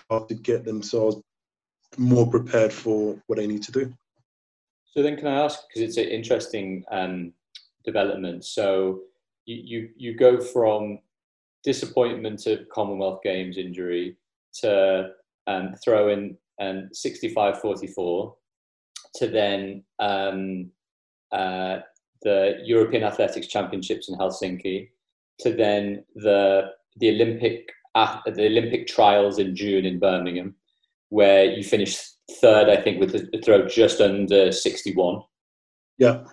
how 0.10 0.19
to 0.19 0.36
get 0.36 0.63
themselves 0.63 1.17
more 1.97 2.30
prepared 2.30 2.71
for 2.71 3.21
what 3.27 3.38
they 3.38 3.47
need 3.47 3.63
to 3.63 3.71
do. 3.71 3.93
So 4.86 5.01
then, 5.01 5.17
can 5.17 5.27
I 5.27 5.43
ask 5.43 5.60
because 5.67 5.82
it's 5.82 5.97
an 5.97 6.06
interesting 6.06 6.84
um, 6.91 7.34
development. 7.84 8.45
So 8.45 9.01
you, 9.45 9.62
you 9.63 9.89
you 9.97 10.17
go 10.17 10.39
from 10.39 10.99
disappointment 11.63 12.45
of 12.47 12.67
Commonwealth 12.69 13.21
Games 13.24 13.58
injury 13.58 14.17
to 14.62 15.10
um, 15.47 15.74
throwing 15.84 16.38
um, 16.60 16.89
65-44 16.93 18.34
to 19.15 19.28
then 19.28 19.84
um, 20.00 20.71
uh, 21.32 21.80
the 22.24 22.60
European 22.63 23.04
Athletics 23.04 23.47
Championships 23.47 24.10
in 24.10 24.17
Helsinki 24.17 24.89
to 25.39 25.54
then 25.54 26.04
the 26.15 26.71
the 26.97 27.10
Olympic 27.10 27.71
uh, 27.95 28.19
the 28.26 28.45
Olympic 28.45 28.88
trials 28.88 29.39
in 29.39 29.56
June 29.56 29.86
in 29.86 30.00
Birmingham, 30.00 30.56
where 31.10 31.45
you 31.45 31.63
finished 31.63 32.00
third, 32.39 32.69
I 32.69 32.82
think, 32.82 33.00
with 33.00 33.12
the 33.12 33.41
throw 33.43 33.67
just 33.67 34.00
under 34.00 34.52
61. 34.52 35.21
Yeah. 35.97 36.24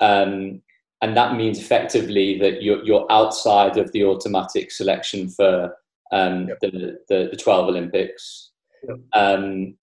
Um, 0.00 0.62
and 1.04 1.14
that 1.18 1.36
means 1.36 1.58
effectively 1.58 2.38
that 2.38 2.62
you're, 2.62 2.82
you're 2.82 3.06
outside 3.12 3.76
of 3.76 3.92
the 3.92 4.02
automatic 4.02 4.72
selection 4.72 5.28
for 5.28 5.70
um, 6.12 6.48
yep. 6.48 6.58
the, 6.62 6.98
the, 7.10 7.28
the, 7.30 7.36
12 7.36 7.68
Olympics. 7.68 8.52
Yep. 8.88 8.96
Um, 9.12 9.76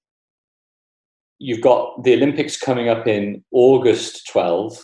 you've 1.37 1.61
got 1.61 2.03
the 2.03 2.15
Olympics 2.15 2.57
coming 2.57 2.89
up 2.89 3.05
in 3.05 3.43
August 3.51 4.27
12. 4.31 4.83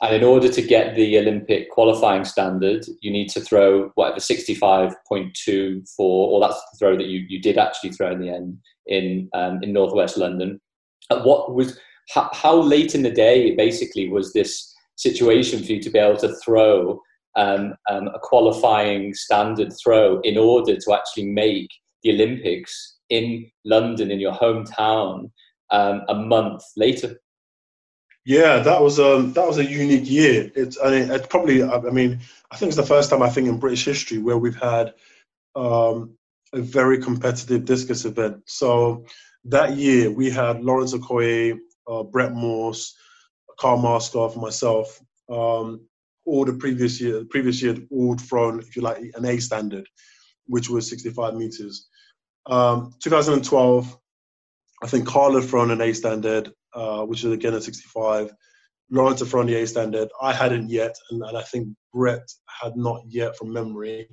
And 0.00 0.14
in 0.14 0.24
order 0.24 0.48
to 0.48 0.62
get 0.62 0.94
the 0.94 1.18
Olympic 1.18 1.68
qualifying 1.68 2.24
standard, 2.24 2.86
you 3.02 3.10
need 3.10 3.28
to 3.28 3.40
throw 3.40 3.90
whatever 3.96 4.18
65.24, 4.18 5.84
or 5.98 6.40
that's 6.40 6.54
the 6.54 6.78
throw 6.78 6.96
that 6.96 7.08
you, 7.08 7.26
you 7.28 7.38
did 7.38 7.58
actually 7.58 7.90
throw 7.90 8.12
in 8.12 8.20
the 8.20 8.30
end 8.30 8.56
in 8.86 9.28
um, 9.34 9.58
in 9.62 9.74
northwest 9.74 10.16
London. 10.16 10.58
At 11.10 11.24
what 11.24 11.54
was 11.54 11.78
how, 12.14 12.30
how, 12.32 12.56
late 12.56 12.94
in 12.94 13.02
the 13.02 13.10
day 13.10 13.54
basically 13.56 14.08
was 14.08 14.32
this 14.32 14.69
situation 15.00 15.62
for 15.62 15.72
you 15.72 15.80
to 15.80 15.90
be 15.90 15.98
able 15.98 16.18
to 16.18 16.34
throw 16.36 17.00
um, 17.36 17.74
um, 17.88 18.08
a 18.08 18.18
qualifying 18.22 19.14
standard 19.14 19.72
throw 19.82 20.20
in 20.20 20.36
order 20.36 20.76
to 20.76 20.92
actually 20.92 21.26
make 21.26 21.68
the 22.02 22.10
Olympics 22.10 22.98
in 23.08 23.50
London 23.64 24.10
in 24.10 24.20
your 24.20 24.32
hometown 24.32 25.30
um, 25.70 26.02
a 26.08 26.14
month 26.14 26.62
later? 26.76 27.20
Yeah, 28.26 28.58
that 28.58 28.82
was 28.82 29.00
um 29.00 29.32
that 29.32 29.46
was 29.46 29.58
a 29.58 29.64
unique 29.64 30.08
year. 30.08 30.52
It's 30.54 30.78
I 30.82 30.90
mean 30.90 31.10
it's 31.10 31.26
probably 31.26 31.62
I 31.62 31.80
mean 31.80 32.20
I 32.50 32.56
think 32.56 32.68
it's 32.68 32.76
the 32.76 32.82
first 32.82 33.08
time 33.08 33.22
I 33.22 33.30
think 33.30 33.48
in 33.48 33.58
British 33.58 33.84
history 33.84 34.18
where 34.18 34.36
we've 34.36 34.60
had 34.60 34.92
um, 35.56 36.16
a 36.52 36.60
very 36.60 36.98
competitive 36.98 37.64
discus 37.64 38.04
event. 38.04 38.42
So 38.46 39.06
that 39.44 39.76
year 39.76 40.10
we 40.10 40.30
had 40.30 40.62
Lawrence 40.62 40.92
Okoye, 40.92 41.58
uh, 41.88 42.02
Brett 42.02 42.32
Morse, 42.32 42.94
Carl 43.60 43.78
Myerscough, 43.78 44.40
myself. 44.40 44.98
Um, 45.30 45.86
all 46.24 46.44
the 46.44 46.54
previous 46.54 47.00
year, 47.00 47.20
the 47.20 47.26
previous 47.26 47.62
year, 47.62 47.76
all 47.90 48.16
thrown, 48.16 48.58
if 48.58 48.74
you 48.74 48.82
like, 48.82 48.98
an 49.14 49.26
A 49.26 49.38
standard, 49.38 49.86
which 50.46 50.70
was 50.70 50.88
65 50.88 51.34
meters. 51.34 51.88
Um, 52.46 52.92
2012, 53.02 53.98
I 54.82 54.86
think 54.86 55.06
Carl 55.06 55.38
had 55.38 55.48
thrown 55.48 55.70
an 55.70 55.82
A 55.82 55.92
standard, 55.92 56.50
uh, 56.74 57.04
which 57.04 57.22
is 57.22 57.32
again 57.32 57.54
a 57.54 57.60
65. 57.60 58.32
Lawrence 58.90 59.20
had 59.20 59.28
thrown 59.28 59.46
the 59.46 59.56
A 59.56 59.66
standard. 59.66 60.08
I 60.22 60.32
hadn't 60.32 60.70
yet, 60.70 60.96
and, 61.10 61.22
and 61.22 61.36
I 61.36 61.42
think 61.42 61.68
Brett 61.92 62.26
had 62.62 62.76
not 62.76 63.02
yet 63.06 63.36
from 63.36 63.52
memory. 63.52 64.08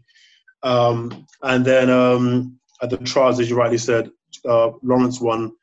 Um, 0.64 1.26
and 1.42 1.64
then 1.64 1.90
um, 1.90 2.60
at 2.82 2.90
the 2.90 2.98
trials, 2.98 3.40
as 3.40 3.50
you 3.50 3.56
rightly 3.56 3.78
said, 3.78 4.10
uh, 4.46 4.72
Lawrence 4.84 5.22
won, 5.22 5.54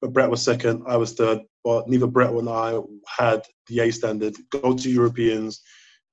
but 0.00 0.12
Brett 0.12 0.30
was 0.30 0.42
second. 0.42 0.84
I 0.86 0.96
was 0.96 1.14
third, 1.14 1.40
but 1.64 1.88
neither 1.88 2.06
Brett 2.06 2.30
or 2.30 2.48
I 2.48 2.80
had 3.06 3.42
the 3.68 3.80
A 3.80 3.90
standard. 3.90 4.34
Go 4.50 4.74
to 4.76 4.90
Europeans, 4.90 5.62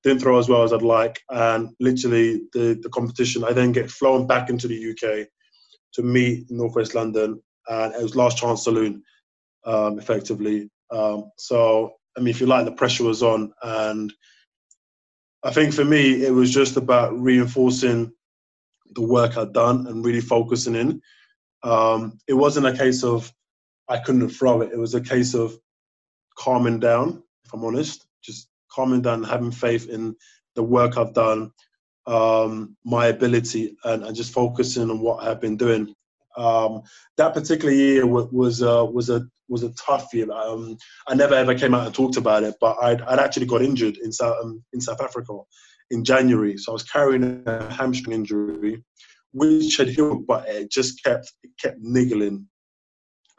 didn't 0.04 0.22
throw 0.22 0.40
as 0.40 0.48
well 0.48 0.64
as 0.64 0.74
I'd 0.74 0.82
like, 0.82 1.20
and 1.30 1.70
literally 1.80 2.42
the, 2.54 2.80
the 2.82 2.90
competition. 2.90 3.44
I 3.44 3.54
then 3.54 3.72
get 3.72 3.92
flown 3.92 4.28
back 4.28 4.50
into 4.50 4.68
the 4.68 4.92
UK 4.92 5.28
to 5.94 6.04
meet 6.04 6.50
Northwest 6.50 6.96
London, 6.96 7.42
and 7.68 7.94
it 7.94 8.02
was 8.02 8.16
last 8.16 8.38
chance 8.38 8.64
saloon, 8.64 9.04
um, 9.66 10.00
effectively. 10.00 10.70
Um, 10.92 11.32
so 11.38 11.94
I 12.18 12.22
mean, 12.22 12.30
if 12.30 12.42
you 12.42 12.48
like, 12.48 12.66
the 12.66 12.72
pressure 12.72 13.04
was 13.04 13.24
on, 13.24 13.52
and 13.64 14.14
I 15.44 15.52
think 15.52 15.74
for 15.74 15.86
me, 15.86 16.26
it 16.26 16.32
was 16.32 16.52
just 16.52 16.78
about 16.78 17.18
reinforcing 17.20 18.12
the 18.96 19.02
work 19.02 19.38
I'd 19.38 19.54
done 19.54 19.88
and 19.88 20.04
really 20.06 20.22
focusing 20.22 20.76
in. 20.76 21.02
Um, 21.64 22.18
it 22.28 22.34
wasn't 22.34 22.66
a 22.66 22.78
case 22.78 23.04
of 23.04 23.32
I 23.90 23.98
couldn't 23.98 24.30
throw 24.30 24.62
it. 24.62 24.72
It 24.72 24.78
was 24.78 24.94
a 24.94 25.02
case 25.02 25.34
of 25.34 25.58
calming 26.38 26.80
down, 26.80 27.24
if 27.46 27.54
I'm 27.54 27.66
honest, 27.66 28.06
just 28.24 28.50
calming 28.72 29.02
down, 29.02 29.24
having 29.24 29.52
faith 29.52 29.90
in 29.90 30.16
the 30.56 30.64
work 30.64 30.98
I've 30.98 31.14
done, 31.14 31.52
um, 32.06 32.76
my 32.86 33.08
ability, 33.08 33.76
and, 33.84 34.04
and, 34.04 34.16
just 34.16 34.34
focusing 34.34 34.90
on 34.90 35.00
what 35.00 35.24
I've 35.24 35.42
been 35.42 35.58
doing. 35.58 35.94
Um, 36.38 36.82
that 37.18 37.34
particular 37.34 37.74
year 37.74 38.06
was 38.08 38.64
uh, 38.64 38.86
was 38.86 39.10
a 39.10 39.28
was 39.48 39.64
a 39.64 39.74
tough 39.74 40.14
year. 40.14 40.32
Um, 40.32 40.78
I 41.08 41.16
never 41.16 41.34
ever 41.34 41.56
came 41.56 41.74
out 41.74 41.86
and 41.86 41.94
talked 41.94 42.18
about 42.18 42.44
it, 42.44 42.56
but 42.62 42.78
I'd, 42.82 43.02
I'd 43.02 43.20
actually 43.20 43.48
got 43.48 43.62
injured 43.62 43.98
in 43.98 44.12
South 44.12 44.38
um, 44.42 44.64
in 44.74 44.82
South 44.82 45.02
Africa 45.02 45.38
in 45.92 46.04
January. 46.04 46.58
So 46.58 46.72
I 46.72 46.74
was 46.74 46.84
carrying 46.84 47.44
a 47.46 47.72
hamstring 47.72 48.16
injury, 48.16 48.84
which 49.34 49.78
had 49.78 49.90
healed, 49.90 50.28
but 50.28 50.48
it 50.48 50.72
just 50.72 51.04
kept 51.04 51.32
it 51.44 51.52
kept 51.62 51.78
niggling. 51.80 52.48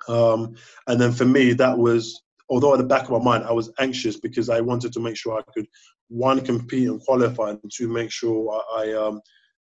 Um, 0.08 0.54
and 0.86 1.00
then 1.00 1.12
for 1.12 1.24
me, 1.24 1.52
that 1.54 1.76
was 1.76 2.22
although 2.48 2.72
at 2.72 2.78
the 2.78 2.84
back 2.84 3.04
of 3.04 3.10
my 3.10 3.18
mind 3.18 3.44
I 3.44 3.52
was 3.52 3.70
anxious 3.78 4.18
because 4.18 4.48
I 4.48 4.60
wanted 4.60 4.92
to 4.94 5.00
make 5.00 5.16
sure 5.16 5.38
I 5.38 5.52
could 5.52 5.66
one 6.08 6.40
compete 6.40 6.88
and 6.88 7.00
qualify, 7.00 7.50
and 7.50 7.72
two 7.72 7.88
make 7.88 8.10
sure 8.10 8.50
I 8.52 8.82
I, 8.82 8.92
um, 8.94 9.20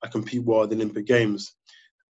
I 0.03 0.07
compete 0.07 0.43
well 0.43 0.63
at 0.63 0.69
the 0.69 0.75
Olympic 0.75 1.05
Games. 1.05 1.55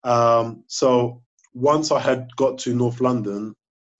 Um, 0.03 0.63
so 0.67 1.21
once 1.53 1.91
I 1.91 1.99
had 1.99 2.27
got 2.35 2.57
to 2.59 2.75
North 2.75 3.01
London, 3.01 3.55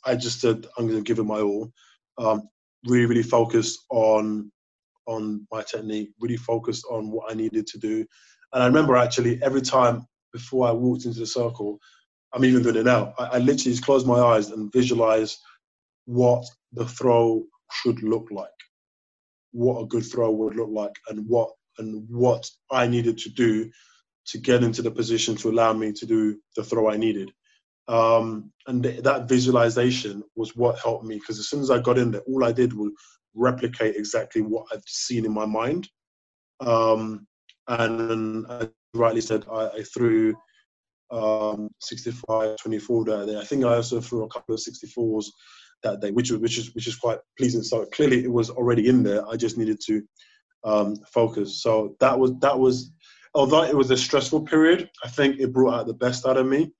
I 0.06 0.16
just 0.16 0.42
said 0.42 0.66
I'm 0.78 0.88
going 0.88 1.04
to 1.04 1.08
give 1.08 1.20
it 1.20 1.24
my 1.24 1.40
all. 1.40 1.72
Um, 2.18 2.50
really, 2.86 3.06
really 3.06 3.24
focused 3.24 3.80
on 3.90 4.52
on 5.08 5.48
my 5.52 5.62
technique. 5.62 6.10
Really 6.20 6.38
focused 6.38 6.86
on 6.90 7.12
what 7.12 7.32
I 7.32 7.36
needed 7.36 7.68
to 7.68 7.78
do. 7.78 8.06
And 8.54 8.64
I 8.64 8.68
remember 8.68 8.96
actually 8.96 9.42
every 9.44 9.62
time 9.62 10.06
before 10.34 10.68
I 10.68 10.72
walked 10.72 11.06
into 11.06 11.20
the 11.20 11.26
circle, 11.26 11.80
I'm 12.36 12.44
even 12.44 12.64
doing 12.64 12.76
it 12.76 12.86
now. 12.86 13.14
I, 13.18 13.24
I 13.24 13.38
literally 13.38 13.72
just 13.72 13.86
close 13.86 14.06
my 14.06 14.20
eyes 14.20 14.50
and 14.50 14.72
visualize 14.72 15.38
what 16.06 16.46
the 16.74 16.86
throw 16.86 17.46
should 17.72 18.04
look 18.04 18.28
like, 18.30 18.50
what 19.52 19.82
a 19.82 19.86
good 19.88 20.04
throw 20.04 20.30
would 20.32 20.56
look 20.56 20.70
like, 20.70 20.94
and 21.10 21.28
what 21.28 21.50
and 21.78 22.08
what 22.10 22.46
I 22.72 22.88
needed 22.88 23.18
to 23.20 23.30
do 23.30 23.72
to 24.28 24.38
get 24.38 24.64
into 24.64 24.82
the 24.82 24.92
position 24.92 25.36
to 25.38 25.50
allow 25.50 25.74
me 25.74 25.94
to 25.94 26.06
do 26.06 26.40
the 26.56 26.64
throw 26.64 26.90
I 26.90 26.98
needed. 26.98 27.32
Um, 27.88 28.52
and 28.68 28.84
th- 28.84 29.04
that 29.04 29.30
visualization 29.30 30.24
was 30.36 30.56
what 30.56 30.80
helped 30.80 31.06
me 31.06 31.16
because 31.16 31.40
as 31.40 31.50
soon 31.50 31.62
as 31.62 31.70
I 31.70 31.80
got 31.80 31.98
in 31.98 32.12
there, 32.12 32.22
all 32.22 32.44
I 32.44 32.52
did 32.52 32.74
was 32.74 32.92
replicate 33.36 33.96
exactly 33.96 34.42
what 34.42 34.66
I'd 34.72 34.82
seen 34.88 35.26
in 35.26 35.34
my 35.34 35.46
mind. 35.46 35.88
Um, 36.62 37.28
and 37.68 38.46
as 38.50 38.70
rightly 38.94 39.22
said, 39.22 39.46
I, 39.52 39.68
I 39.68 39.84
threw 39.84 40.36
um, 41.12 41.70
65, 41.82 42.58
24 42.58 43.06
that 43.06 43.26
day. 43.28 43.38
I 43.38 43.44
think 43.44 43.64
I 43.64 43.76
also 43.76 44.02
threw 44.02 44.24
a 44.24 44.30
couple 44.30 44.56
of 44.56 44.62
64s 44.62 45.26
that 45.84 46.02
day, 46.02 46.12
which 46.12 46.32
which 46.32 46.58
is 46.58 46.74
which 46.74 46.88
is 46.88 46.96
quite 46.96 47.20
pleasing. 47.38 47.64
So 47.64 47.86
clearly 47.88 48.24
it 48.24 48.32
was 48.32 48.50
already 48.50 48.88
in 48.88 49.04
there. 49.04 49.28
I 49.28 49.36
just 49.36 49.58
needed 49.58 49.80
to 49.88 50.02
um, 50.64 50.96
focus. 51.14 51.62
So 51.62 51.96
that 52.00 52.18
was 52.18 52.34
that 52.40 52.58
was 52.58 52.92
although 53.34 53.64
it 53.64 53.76
was 53.76 53.92
a 53.92 53.98
stressful 53.98 54.42
period, 54.42 54.90
I 55.04 55.10
think 55.10 55.40
it 55.40 55.54
brought 55.54 55.80
out 55.80 55.88
the 55.88 55.94
best 55.94 56.26
out 56.26 56.38
of 56.38 56.48
me. 56.48 56.72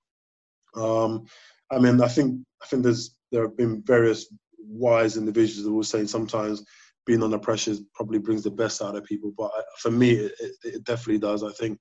Um, 0.76 1.26
I 1.72 1.80
mean, 1.80 2.02
I 2.02 2.08
think 2.08 2.42
I 2.62 2.66
think 2.68 2.84
there's 2.84 3.16
there 3.32 3.44
have 3.44 3.58
been 3.58 3.84
various 3.84 4.28
wise 4.58 5.18
individuals 5.18 5.66
that 5.66 5.72
will 5.72 5.84
say 5.84 6.06
sometimes 6.06 6.64
being 7.06 7.22
under 7.22 7.38
pressure 7.38 7.76
probably 7.94 8.18
brings 8.18 8.44
the 8.44 8.52
best 8.52 8.82
out 8.82 8.96
of 8.96 9.04
people, 9.04 9.32
but 9.38 9.52
for 9.78 9.92
me, 9.92 10.12
it, 10.12 10.34
it, 10.64 10.84
definitely 10.84 11.20
does. 11.20 11.44
I 11.44 11.52
think 11.52 11.80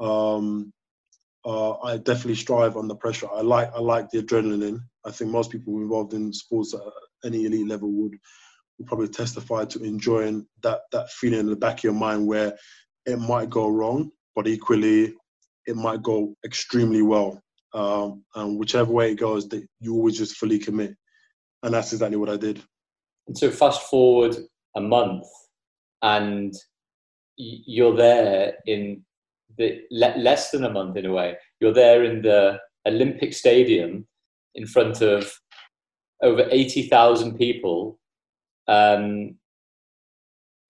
um, 0.00 0.70
uh, 1.44 1.78
I 1.80 1.96
definitely 1.96 2.34
strive 2.34 2.76
under 2.76 2.94
pressure. 2.94 3.28
I 3.32 3.40
like 3.40 3.72
I 3.74 3.80
like 3.80 4.10
the 4.10 4.22
adrenaline. 4.22 4.80
I 5.04 5.10
think 5.10 5.30
most 5.30 5.50
people 5.50 5.78
involved 5.78 6.12
in 6.12 6.32
sports 6.32 6.74
at 6.74 6.80
any 7.24 7.46
elite 7.46 7.68
level 7.68 7.90
would, 7.92 8.12
would 8.78 8.86
probably 8.86 9.08
testify 9.08 9.64
to 9.66 9.82
enjoying 9.82 10.46
that 10.62 10.80
that 10.92 11.10
feeling 11.10 11.40
in 11.40 11.46
the 11.46 11.56
back 11.56 11.78
of 11.78 11.84
your 11.84 11.92
mind 11.94 12.26
where 12.26 12.56
it 13.06 13.18
might 13.18 13.48
go 13.48 13.68
wrong, 13.68 14.10
but 14.36 14.46
equally 14.46 15.14
it 15.66 15.76
might 15.76 16.02
go 16.02 16.34
extremely 16.44 17.02
well. 17.02 17.40
Um, 17.72 18.24
and 18.34 18.58
whichever 18.58 18.92
way 18.92 19.12
it 19.12 19.20
goes, 19.20 19.48
that 19.48 19.64
you 19.80 19.94
always 19.94 20.18
just 20.18 20.36
fully 20.36 20.58
commit, 20.58 20.94
and 21.62 21.72
that's 21.72 21.92
exactly 21.92 22.16
what 22.16 22.28
I 22.28 22.36
did. 22.36 22.62
And 23.28 23.38
so 23.38 23.50
fast 23.50 23.82
forward 23.82 24.36
a 24.76 24.80
month, 24.80 25.26
and 26.02 26.52
you're 27.36 27.96
there 27.96 28.54
in 28.66 29.02
the 29.60 29.82
less 29.90 30.50
than 30.50 30.64
a 30.64 30.72
month 30.78 30.96
in 30.96 31.06
a 31.06 31.12
way. 31.12 31.36
You're 31.60 31.74
there 31.74 32.02
in 32.04 32.22
the 32.22 32.58
Olympic 32.86 33.34
Stadium 33.34 34.06
in 34.54 34.66
front 34.66 35.02
of 35.02 35.30
over 36.22 36.46
eighty 36.50 36.88
thousand 36.88 37.36
people, 37.38 37.98
um, 38.66 39.36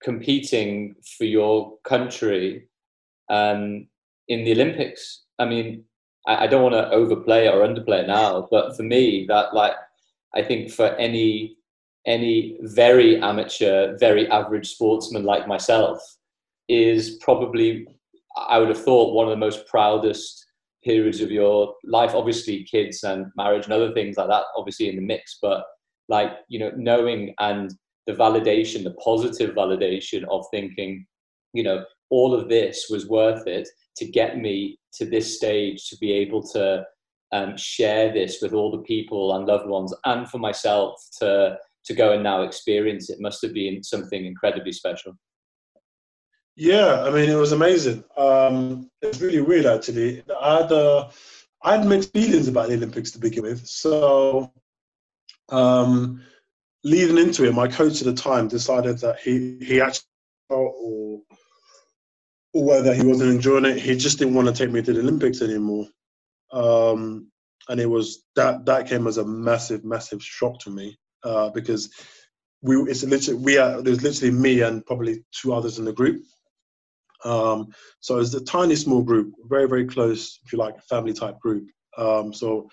competing 0.03 0.95
for 1.17 1.25
your 1.25 1.77
country 1.83 2.67
um, 3.29 3.87
in 4.27 4.43
the 4.43 4.51
Olympics. 4.51 5.23
I 5.39 5.45
mean, 5.45 5.85
I, 6.27 6.43
I 6.43 6.47
don't 6.47 6.63
want 6.63 6.75
to 6.75 6.91
overplay 6.91 7.47
or 7.47 7.67
underplay 7.67 8.03
it 8.03 8.07
now, 8.07 8.47
but 8.51 8.75
for 8.75 8.83
me, 8.83 9.25
that 9.29 9.53
like 9.53 9.75
I 10.35 10.41
think 10.43 10.71
for 10.71 10.87
any 11.07 11.57
any 12.05 12.57
very 12.61 13.21
amateur, 13.21 13.97
very 13.97 14.27
average 14.29 14.69
sportsman 14.73 15.23
like 15.23 15.47
myself 15.47 15.99
is 16.67 17.17
probably 17.21 17.87
I 18.35 18.57
would 18.57 18.69
have 18.69 18.83
thought 18.83 19.13
one 19.13 19.25
of 19.27 19.31
the 19.31 19.37
most 19.37 19.67
proudest 19.67 20.45
periods 20.83 21.21
of 21.21 21.31
your 21.31 21.73
life. 21.83 22.13
Obviously, 22.15 22.63
kids 22.63 23.03
and 23.03 23.27
marriage 23.35 23.65
and 23.65 23.73
other 23.73 23.93
things 23.93 24.17
like 24.17 24.29
that, 24.29 24.45
obviously 24.55 24.89
in 24.89 24.95
the 24.95 25.01
mix, 25.01 25.37
but 25.41 25.63
like 26.09 26.31
you 26.47 26.59
know, 26.59 26.71
knowing 26.75 27.33
and 27.39 27.73
the 28.07 28.13
validation, 28.13 28.83
the 28.83 28.95
positive 28.95 29.55
validation 29.55 30.23
of 30.29 30.45
thinking, 30.51 31.05
you 31.53 31.63
know, 31.63 31.83
all 32.09 32.33
of 32.33 32.49
this 32.49 32.87
was 32.89 33.07
worth 33.07 33.47
it 33.47 33.67
to 33.97 34.05
get 34.05 34.37
me 34.37 34.77
to 34.93 35.05
this 35.05 35.37
stage 35.37 35.89
to 35.89 35.97
be 35.97 36.11
able 36.11 36.41
to 36.41 36.83
um, 37.31 37.55
share 37.57 38.13
this 38.13 38.41
with 38.41 38.53
all 38.53 38.71
the 38.71 38.83
people 38.83 39.35
and 39.35 39.45
loved 39.45 39.67
ones 39.67 39.93
and 40.05 40.29
for 40.29 40.37
myself 40.37 41.01
to 41.19 41.57
to 41.83 41.93
go 41.95 42.13
and 42.13 42.21
now 42.21 42.43
experience 42.43 43.09
it 43.09 43.19
must 43.19 43.41
have 43.41 43.53
been 43.53 43.81
something 43.81 44.25
incredibly 44.25 44.71
special 44.71 45.13
yeah 46.55 47.03
i 47.03 47.09
mean 47.09 47.29
it 47.29 47.35
was 47.35 47.51
amazing 47.51 48.03
um, 48.17 48.89
it's 49.01 49.21
really 49.21 49.41
weird 49.41 49.65
actually 49.65 50.23
i 50.41 50.57
had 50.57 50.71
uh, 50.71 51.09
i 51.63 51.77
had 51.77 51.87
mixed 51.87 52.11
feelings 52.13 52.47
about 52.47 52.67
the 52.67 52.75
olympics 52.75 53.11
to 53.11 53.19
begin 53.19 53.43
with 53.43 53.65
so 53.65 54.51
um, 55.49 56.21
leading 56.83 57.17
into 57.17 57.45
it, 57.45 57.53
my 57.53 57.67
coach 57.67 58.01
at 58.01 58.05
the 58.05 58.13
time 58.13 58.47
decided 58.47 58.97
that 58.99 59.19
he 59.19 59.57
he 59.61 59.81
actually 59.81 60.05
or 60.49 60.73
or 60.77 61.21
whether 62.53 62.93
he 62.93 63.05
wasn't 63.05 63.31
enjoying 63.31 63.65
it, 63.65 63.77
he 63.77 63.95
just 63.95 64.19
didn't 64.19 64.33
want 64.33 64.47
to 64.47 64.53
take 64.53 64.71
me 64.71 64.81
to 64.81 64.91
the 64.91 64.99
Olympics 64.99 65.41
anymore. 65.41 65.87
Um, 66.51 67.31
and 67.69 67.79
it 67.79 67.85
was 67.85 68.25
that 68.35 68.65
that 68.65 68.87
came 68.87 69.07
as 69.07 69.17
a 69.17 69.25
massive, 69.25 69.85
massive 69.85 70.21
shock 70.21 70.59
to 70.59 70.69
me 70.69 70.97
uh, 71.23 71.49
because 71.51 71.93
we 72.61 72.75
it's 72.83 73.03
literally 73.03 73.39
we 73.39 73.57
are 73.57 73.81
there's 73.81 74.03
literally 74.03 74.33
me 74.33 74.61
and 74.61 74.85
probably 74.85 75.23
two 75.31 75.53
others 75.53 75.79
in 75.79 75.85
the 75.85 75.93
group. 75.93 76.21
Um, 77.23 77.71
so 77.99 78.19
it's 78.19 78.33
a 78.33 78.43
tiny 78.43 78.75
small 78.75 79.03
group, 79.03 79.33
very 79.45 79.67
very 79.67 79.85
close, 79.85 80.39
if 80.45 80.51
you 80.51 80.59
like, 80.59 80.81
family 80.83 81.13
type 81.13 81.39
group. 81.39 81.67
Um, 81.97 82.33
so 82.33 82.69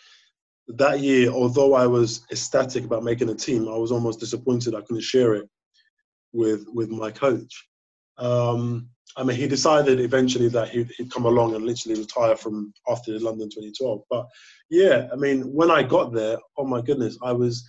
that 0.68 1.00
year, 1.00 1.30
although 1.30 1.74
I 1.74 1.86
was 1.86 2.26
ecstatic 2.30 2.84
about 2.84 3.04
making 3.04 3.30
a 3.30 3.34
team, 3.34 3.68
I 3.68 3.76
was 3.76 3.92
almost 3.92 4.20
disappointed 4.20 4.74
I 4.74 4.82
couldn't 4.82 5.02
share 5.02 5.34
it 5.34 5.48
with 6.32 6.66
with 6.72 6.90
my 6.90 7.10
coach. 7.10 7.68
Um, 8.18 8.88
I 9.16 9.24
mean, 9.24 9.36
he 9.36 9.48
decided 9.48 10.00
eventually 10.00 10.48
that 10.50 10.68
he'd, 10.68 10.90
he'd, 10.96 11.10
come 11.10 11.24
along 11.24 11.54
and 11.54 11.64
literally 11.64 11.98
retire 11.98 12.36
from 12.36 12.72
after 12.88 13.18
London 13.18 13.48
2012. 13.48 14.02
But 14.10 14.26
yeah, 14.70 15.08
I 15.12 15.16
mean, 15.16 15.42
when 15.52 15.70
I 15.70 15.82
got 15.82 16.12
there, 16.12 16.36
oh 16.56 16.66
my 16.66 16.82
goodness, 16.82 17.18
I 17.22 17.32
was, 17.32 17.68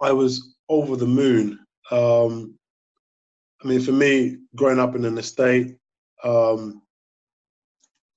I 0.00 0.12
was 0.12 0.54
over 0.68 0.96
the 0.96 1.06
moon. 1.06 1.58
Um, 1.90 2.56
I 3.64 3.68
mean, 3.68 3.80
for 3.80 3.92
me, 3.92 4.38
growing 4.54 4.78
up 4.78 4.94
in 4.94 5.04
an 5.04 5.18
estate, 5.18 5.76
um, 6.24 6.82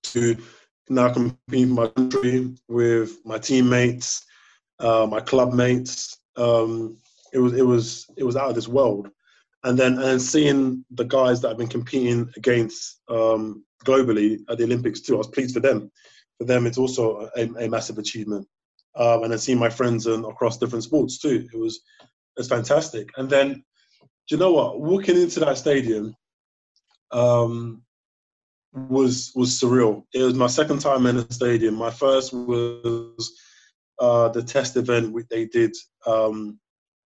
to 0.04 0.38
now 0.90 1.12
compete 1.12 1.64
in 1.64 1.72
my 1.72 1.88
country 1.88 2.56
with 2.68 3.18
my 3.26 3.38
teammates, 3.38 4.26
uh, 4.80 5.08
my 5.10 5.20
club 5.20 5.54
mates, 5.54 6.18
um, 6.36 6.98
it 7.32 7.40
was 7.40 7.54
it 7.54 7.66
was 7.66 8.06
it 8.18 8.24
was 8.24 8.36
out 8.36 8.50
of 8.50 8.56
this 8.56 8.68
world 8.68 9.10
and 9.64 9.78
then 9.78 9.94
and 9.94 10.04
then 10.04 10.20
seeing 10.20 10.86
the 10.92 11.06
guys 11.06 11.42
that 11.42 11.50
have 11.50 11.58
been 11.58 11.68
competing 11.68 12.30
against 12.36 13.02
um, 13.10 13.64
globally 13.86 14.40
at 14.50 14.58
the 14.58 14.64
Olympics 14.64 15.02
too, 15.02 15.16
I 15.16 15.18
was 15.18 15.28
pleased 15.28 15.54
for 15.54 15.60
them. 15.60 15.92
For 16.38 16.46
them, 16.46 16.66
it's 16.66 16.78
also 16.78 17.30
a, 17.36 17.44
a 17.60 17.70
massive 17.70 17.98
achievement. 17.98 18.48
Um, 18.96 19.24
and 19.24 19.32
then 19.32 19.40
seeing 19.40 19.58
my 19.58 19.70
friends 19.70 20.06
and 20.06 20.26
across 20.26 20.58
different 20.58 20.84
sports 20.84 21.18
too, 21.18 21.48
it 21.52 21.58
was 21.58 21.82
it 22.02 22.40
was 22.40 22.48
fantastic. 22.48 23.10
And 23.18 23.30
then, 23.30 23.54
do 23.54 24.36
you 24.36 24.38
know 24.38 24.52
what? 24.52 24.82
Walking 24.82 25.18
into 25.18 25.40
that 25.42 25.58
stadium 25.58 26.16
um, 27.12 27.83
was 28.74 29.32
was 29.36 29.60
surreal. 29.60 30.04
It 30.14 30.24
was 30.24 30.34
my 30.34 30.48
second 30.48 30.80
time 30.80 31.06
in 31.06 31.18
the 31.18 31.28
stadium. 31.30 31.76
My 31.76 31.92
first 31.92 32.34
was 32.34 33.32
uh, 34.00 34.30
the 34.30 34.44
test 34.44 34.76
event 34.78 35.16
they 35.30 35.46
did 35.46 35.76
um, 36.06 36.60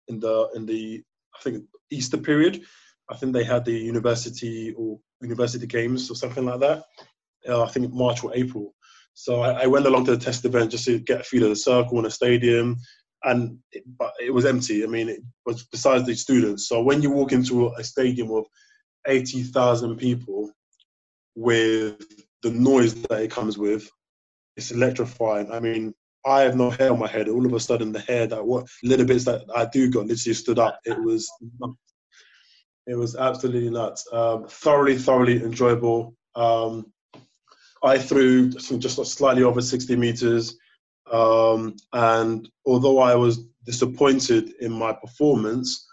in 0.08 0.20
the 0.20 0.48
in 0.54 0.66
the 0.66 1.02
I 1.34 1.42
think 1.42 1.64
Easter 1.90 2.18
period. 2.18 2.62
I 3.10 3.16
think 3.16 3.32
they 3.32 3.44
had 3.44 3.64
the 3.64 3.76
university 3.76 4.72
or 4.76 4.98
university 5.20 5.66
games 5.66 6.10
or 6.10 6.14
something 6.14 6.44
like 6.44 6.60
that. 6.60 6.84
Uh, 7.48 7.62
I 7.62 7.68
think 7.68 7.92
March 7.92 8.24
or 8.24 8.34
April. 8.34 8.74
So 9.14 9.42
I, 9.42 9.62
I, 9.62 9.66
went 9.66 9.86
along 9.86 10.06
to 10.06 10.16
the 10.16 10.24
test 10.24 10.44
event 10.44 10.70
just 10.70 10.86
to 10.86 10.98
get 10.98 11.20
a 11.20 11.24
feel 11.24 11.44
of 11.44 11.50
the 11.50 11.56
circle 11.56 11.98
in 11.98 12.06
a 12.06 12.10
stadium, 12.10 12.76
and 13.22 13.58
it, 13.72 13.84
but 13.98 14.12
it 14.20 14.32
was 14.32 14.44
empty. 14.44 14.82
I 14.82 14.86
mean, 14.86 15.08
it 15.08 15.20
was 15.46 15.64
besides 15.66 16.04
the 16.06 16.14
students. 16.14 16.68
So 16.68 16.82
when 16.82 17.00
you 17.00 17.10
walk 17.10 17.32
into 17.32 17.68
a 17.68 17.84
stadium 17.84 18.30
of 18.32 18.44
eighty 19.06 19.42
thousand 19.42 19.96
people, 19.98 20.50
with 21.34 22.02
the 22.42 22.50
noise 22.50 22.94
that 22.94 23.22
it 23.22 23.30
comes 23.30 23.58
with, 23.58 23.88
it's 24.56 24.70
electrifying. 24.70 25.50
I 25.50 25.60
mean, 25.60 25.94
I 26.26 26.42
have 26.42 26.56
no 26.56 26.70
hair 26.70 26.92
on 26.92 26.98
my 26.98 27.08
head. 27.08 27.28
All 27.28 27.44
of 27.44 27.52
a 27.52 27.60
sudden, 27.60 27.92
the 27.92 28.00
hair 28.00 28.26
that 28.26 28.44
what 28.44 28.66
little 28.82 29.06
bits 29.06 29.24
that 29.24 29.42
I 29.54 29.66
do 29.66 29.90
got 29.90 30.06
literally 30.06 30.34
stood 30.34 30.58
up. 30.58 30.80
It 30.84 31.02
was, 31.02 31.30
it 32.86 32.94
was 32.94 33.16
absolutely 33.16 33.70
nuts. 33.70 34.06
Um, 34.12 34.46
thoroughly, 34.48 34.96
thoroughly 34.96 35.42
enjoyable. 35.42 36.14
Um, 36.34 36.92
I 37.82 37.98
threw 37.98 38.50
just 38.50 39.04
slightly 39.06 39.42
over 39.42 39.60
60 39.60 39.96
meters, 39.96 40.56
um, 41.12 41.76
and 41.92 42.48
although 42.64 42.98
I 42.98 43.14
was 43.14 43.44
disappointed 43.66 44.54
in 44.60 44.72
my 44.72 44.92
performance, 44.94 45.86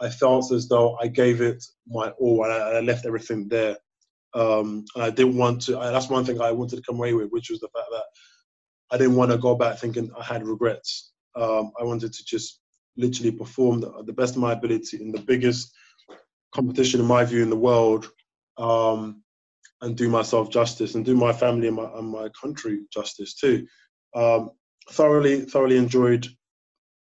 I 0.00 0.08
felt 0.08 0.50
as 0.52 0.68
though 0.68 0.96
I 1.00 1.08
gave 1.08 1.42
it 1.42 1.62
my 1.86 2.08
all, 2.18 2.44
and 2.44 2.52
I, 2.52 2.56
I 2.56 2.80
left 2.80 3.04
everything 3.04 3.48
there. 3.48 3.76
Um, 4.34 4.84
and 4.94 5.04
I 5.04 5.10
didn't 5.10 5.36
want 5.36 5.62
to. 5.62 5.78
I, 5.78 5.90
that's 5.90 6.08
one 6.08 6.24
thing 6.24 6.40
I 6.40 6.52
wanted 6.52 6.76
to 6.76 6.82
come 6.82 6.96
away 6.96 7.14
with, 7.14 7.30
which 7.30 7.50
was 7.50 7.60
the 7.60 7.68
fact 7.68 7.86
that 7.92 8.04
I 8.90 8.98
didn't 8.98 9.16
want 9.16 9.30
to 9.30 9.38
go 9.38 9.54
back 9.54 9.78
thinking 9.78 10.10
I 10.18 10.24
had 10.24 10.46
regrets. 10.46 11.12
Um, 11.36 11.72
I 11.80 11.84
wanted 11.84 12.12
to 12.12 12.24
just 12.24 12.60
literally 12.96 13.32
perform 13.32 13.80
the, 13.80 14.02
the, 14.06 14.12
best 14.12 14.36
of 14.36 14.42
my 14.42 14.52
ability 14.52 15.00
in 15.00 15.10
the 15.10 15.20
biggest 15.20 15.72
competition, 16.54 17.00
in 17.00 17.06
my 17.06 17.24
view, 17.24 17.42
in 17.42 17.50
the 17.50 17.56
world, 17.56 18.08
um, 18.56 19.22
and 19.80 19.96
do 19.96 20.08
myself 20.08 20.50
justice 20.50 20.94
and 20.94 21.04
do 21.04 21.16
my 21.16 21.32
family 21.32 21.66
and 21.66 21.76
my, 21.76 21.90
and 21.96 22.08
my 22.08 22.28
country 22.40 22.82
justice 22.92 23.34
too. 23.34 23.66
Um, 24.14 24.50
thoroughly, 24.90 25.40
thoroughly 25.40 25.76
enjoyed 25.76 26.28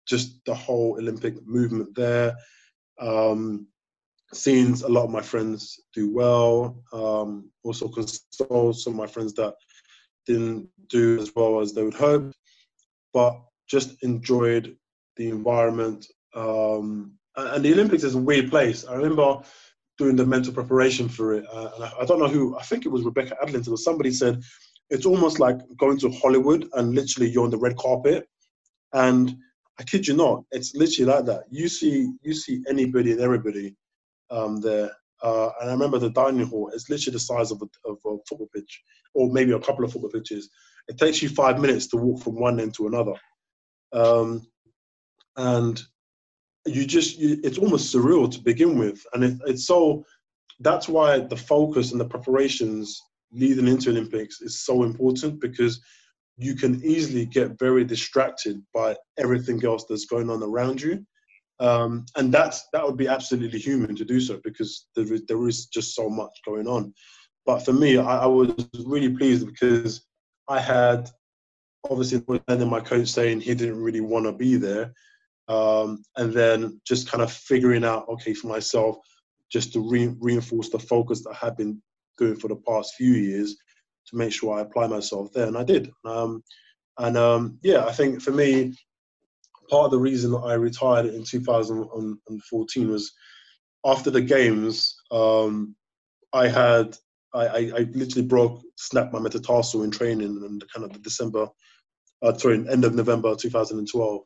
just 0.07 0.43
the 0.45 0.55
whole 0.55 0.97
Olympic 0.97 1.35
movement 1.45 1.95
there. 1.95 2.35
Um, 2.99 3.67
seen 4.35 4.73
a 4.83 4.87
lot 4.87 5.05
of 5.05 5.09
my 5.11 5.21
friends 5.21 5.79
do 5.93 6.13
well. 6.13 6.83
Um, 6.91 7.49
also 7.63 7.87
console 7.87 8.73
some 8.73 8.93
of 8.93 8.97
my 8.97 9.07
friends 9.07 9.33
that 9.35 9.55
didn't 10.25 10.67
do 10.89 11.19
as 11.19 11.31
well 11.35 11.59
as 11.59 11.73
they 11.73 11.83
would 11.83 11.93
hope, 11.93 12.31
but 13.13 13.39
just 13.67 14.01
enjoyed 14.03 14.75
the 15.17 15.29
environment. 15.29 16.07
Um, 16.33 17.13
and 17.35 17.63
the 17.63 17.73
Olympics 17.73 18.03
is 18.03 18.15
a 18.15 18.19
weird 18.19 18.49
place. 18.49 18.85
I 18.85 18.95
remember 18.95 19.41
doing 19.97 20.15
the 20.15 20.25
mental 20.25 20.53
preparation 20.53 21.07
for 21.07 21.33
it, 21.33 21.45
uh, 21.51 21.69
and 21.75 21.83
I, 21.83 21.91
I, 22.01 22.05
don't 22.05 22.19
know 22.19 22.27
who. 22.27 22.57
I 22.57 22.63
think 22.63 22.85
it 22.85 22.89
was 22.89 23.03
Rebecca 23.03 23.37
Adlington 23.43 23.71
or 23.71 23.77
somebody 23.77 24.11
said 24.11 24.41
it's 24.89 25.05
almost 25.05 25.39
like 25.39 25.57
going 25.77 25.97
to 25.99 26.11
Hollywood 26.11 26.67
and 26.73 26.93
literally 26.93 27.29
you're 27.29 27.43
on 27.43 27.49
the 27.49 27.57
red 27.57 27.77
carpet. 27.77 28.27
And 28.93 29.35
I 29.79 29.83
kid 29.83 30.07
you 30.07 30.15
not, 30.15 30.43
it's 30.51 30.75
literally 30.75 31.11
like 31.11 31.25
that. 31.25 31.45
You 31.49 31.67
see, 31.67 32.11
you 32.21 32.33
see 32.33 32.63
anybody 32.69 33.11
and 33.11 33.21
everybody 33.21 33.75
um, 34.29 34.59
there. 34.61 34.91
Uh, 35.21 35.49
and 35.61 35.69
I 35.69 35.73
remember 35.73 35.99
the 35.99 36.09
dining 36.09 36.45
hall, 36.45 36.69
it's 36.73 36.89
literally 36.89 37.13
the 37.13 37.19
size 37.19 37.51
of 37.51 37.61
a, 37.61 37.89
of 37.89 37.97
a, 38.05 38.17
football 38.27 38.49
pitch, 38.53 38.83
or 39.13 39.31
maybe 39.31 39.53
a 39.53 39.59
couple 39.59 39.85
of 39.85 39.91
football 39.91 40.11
pitches. 40.11 40.49
It 40.89 40.97
takes 40.97 41.21
you 41.21 41.29
five 41.29 41.59
minutes 41.59 41.87
to 41.87 41.97
walk 41.97 42.21
from 42.21 42.39
one 42.39 42.59
end 42.59 42.73
to 42.75 42.87
another. 42.87 43.13
Um, 43.93 44.45
and 45.37 45.81
you 46.65 46.85
just, 46.85 47.17
you, 47.17 47.39
it's 47.43 47.57
almost 47.57 47.93
surreal 47.93 48.29
to 48.31 48.41
begin 48.41 48.77
with. 48.77 49.01
And 49.13 49.23
it, 49.23 49.37
it's 49.45 49.65
so, 49.65 50.05
that's 50.59 50.89
why 50.89 51.19
the 51.19 51.37
focus 51.37 51.91
and 51.91 52.01
the 52.01 52.05
preparations 52.05 53.01
leading 53.31 53.67
into 53.67 53.89
Olympics 53.89 54.41
is 54.41 54.65
so 54.65 54.83
important 54.83 55.39
because 55.39 55.81
you 56.37 56.55
can 56.55 56.83
easily 56.83 57.25
get 57.25 57.59
very 57.59 57.83
distracted 57.83 58.61
by 58.73 58.95
everything 59.17 59.63
else 59.63 59.85
that's 59.87 60.05
going 60.05 60.29
on 60.29 60.41
around 60.43 60.81
you. 60.81 61.05
Um, 61.59 62.05
and 62.15 62.33
that's 62.33 62.67
that 62.73 62.85
would 62.85 62.97
be 62.97 63.07
absolutely 63.07 63.59
human 63.59 63.95
to 63.95 64.05
do 64.05 64.19
so 64.19 64.39
because 64.43 64.87
there 64.95 65.13
is, 65.13 65.23
there 65.27 65.47
is 65.47 65.67
just 65.67 65.95
so 65.95 66.09
much 66.09 66.31
going 66.45 66.67
on. 66.67 66.93
But 67.45 67.59
for 67.59 67.73
me, 67.73 67.97
I, 67.97 68.19
I 68.19 68.25
was 68.25 68.53
really 68.85 69.15
pleased 69.15 69.45
because 69.45 70.05
I 70.47 70.59
had 70.59 71.09
obviously 71.89 72.21
then 72.47 72.69
my 72.69 72.79
coach 72.79 73.09
saying 73.09 73.41
he 73.41 73.53
didn't 73.53 73.81
really 73.81 74.01
want 74.01 74.25
to 74.25 74.31
be 74.31 74.55
there, 74.55 74.93
um, 75.47 76.03
and 76.17 76.33
then 76.33 76.81
just 76.85 77.09
kind 77.09 77.21
of 77.21 77.31
figuring 77.31 77.83
out 77.83 78.07
okay 78.09 78.33
for 78.33 78.47
myself 78.47 78.97
just 79.51 79.73
to 79.73 79.79
re- 79.79 80.15
reinforce 80.19 80.69
the 80.69 80.79
focus 80.79 81.23
that 81.23 81.31
I 81.31 81.45
had 81.45 81.57
been 81.57 81.81
doing 82.17 82.35
for 82.35 82.47
the 82.47 82.55
past 82.67 82.95
few 82.95 83.13
years 83.13 83.55
to 84.07 84.15
make 84.15 84.33
sure 84.33 84.57
I 84.57 84.61
apply 84.61 84.87
myself 84.87 85.31
there, 85.33 85.47
and 85.47 85.57
I 85.57 85.63
did. 85.63 85.91
Um, 86.05 86.43
and 86.97 87.17
um, 87.17 87.59
yeah, 87.63 87.85
I 87.85 87.91
think 87.91 88.21
for 88.21 88.31
me, 88.31 88.73
part 89.73 89.85
of 89.85 89.91
the 89.91 89.97
reason 89.97 90.35
I 90.35 90.53
retired 90.53 91.07
in 91.07 91.23
2014 91.23 92.89
was 92.89 93.11
after 93.83 94.11
the 94.11 94.21
games, 94.21 94.95
um, 95.09 95.75
I 96.31 96.47
had 96.47 96.95
I, 97.33 97.45
I, 97.47 97.57
I, 97.57 97.79
literally 97.91 98.27
broke, 98.27 98.61
snapped 98.75 99.11
my 99.11 99.19
metatarsal 99.19 99.81
in 99.81 99.89
training 99.89 100.27
in 100.27 100.59
kind 100.71 100.85
of 100.85 100.93
the 100.93 100.99
December, 100.99 101.47
uh, 102.21 102.37
sorry, 102.37 102.63
end 102.69 102.85
of 102.85 102.93
November 102.93 103.35
2012. 103.35 104.21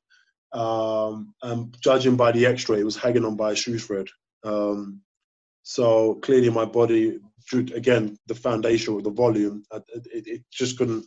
Um, 0.52 1.34
and 1.42 1.78
judging 1.82 2.18
by 2.18 2.34
the 2.34 2.46
X-ray, 2.46 2.82
it 2.82 2.84
was 2.84 2.98
hanging 2.98 3.24
on 3.24 3.38
by 3.38 3.54
a 3.54 3.56
shoe 3.56 3.80
thread. 3.80 4.08
Um, 4.44 5.00
so 5.64 6.16
clearly, 6.16 6.50
my 6.50 6.66
body, 6.66 7.20
again, 7.54 8.18
the 8.28 8.36
foundation 8.36 8.96
of 8.96 9.06
the 9.06 9.12
volume, 9.12 9.64
it, 9.72 10.28
it 10.28 10.42
just 10.52 10.78
couldn't 10.78 11.06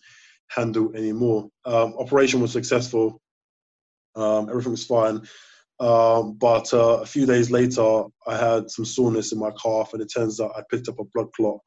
handle 0.49 0.97
anymore. 0.97 1.51
Um, 1.67 1.95
operation 1.99 2.41
was 2.41 2.53
successful. 2.53 3.21
Um, 4.17 4.49
everything 4.49 4.73
was 4.73 4.87
fine. 4.87 5.23
Um, 5.81 6.35
but 6.35 6.73
uh, 6.75 7.01
a 7.01 7.07
few 7.07 7.25
days 7.25 7.51
later, 7.51 8.05
I 8.27 8.37
had 8.37 8.71
some 8.71 8.85
soreness 8.85 9.33
in 9.33 9.39
my 9.39 9.51
calf, 9.63 9.93
and 9.93 10.03
it 10.03 10.13
turns 10.15 10.41
out 10.41 10.53
I 10.57 10.63
picked 10.71 10.89
up 10.89 10.99
a 10.99 11.05
blood 11.05 11.33
clot 11.33 11.59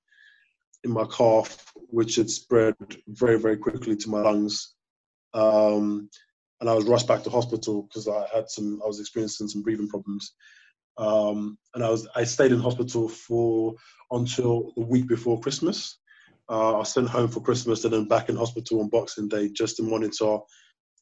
in 0.83 0.91
my 0.91 1.05
calf, 1.05 1.71
which 1.89 2.15
had 2.15 2.29
spread 2.29 2.75
very, 3.07 3.39
very 3.39 3.57
quickly 3.57 3.95
to 3.95 4.09
my 4.09 4.21
lungs. 4.21 4.75
Um, 5.33 6.09
and 6.61 6.69
I 6.69 6.75
was 6.75 6.85
rushed 6.85 7.07
back 7.07 7.23
to 7.23 7.29
hospital 7.29 7.83
because 7.83 8.07
I 8.07 8.25
had 8.33 8.49
some, 8.49 8.81
I 8.83 8.87
was 8.87 8.99
experiencing 8.99 9.47
some 9.47 9.63
breathing 9.63 9.89
problems. 9.89 10.33
Um, 10.97 11.57
and 11.73 11.83
I 11.83 11.89
was, 11.89 12.07
I 12.15 12.23
stayed 12.23 12.51
in 12.51 12.59
hospital 12.59 13.09
for 13.09 13.73
until 14.11 14.71
the 14.77 14.83
week 14.83 15.07
before 15.07 15.39
Christmas. 15.39 15.97
Uh, 16.49 16.75
I 16.75 16.77
was 16.79 16.93
sent 16.93 17.09
home 17.09 17.29
for 17.29 17.41
Christmas 17.41 17.83
and 17.83 17.93
then 17.93 18.07
back 18.07 18.29
in 18.29 18.35
hospital 18.35 18.81
on 18.81 18.89
Boxing 18.89 19.27
Day 19.27 19.49
just 19.49 19.77
to 19.77 19.83
monitor 19.83 20.37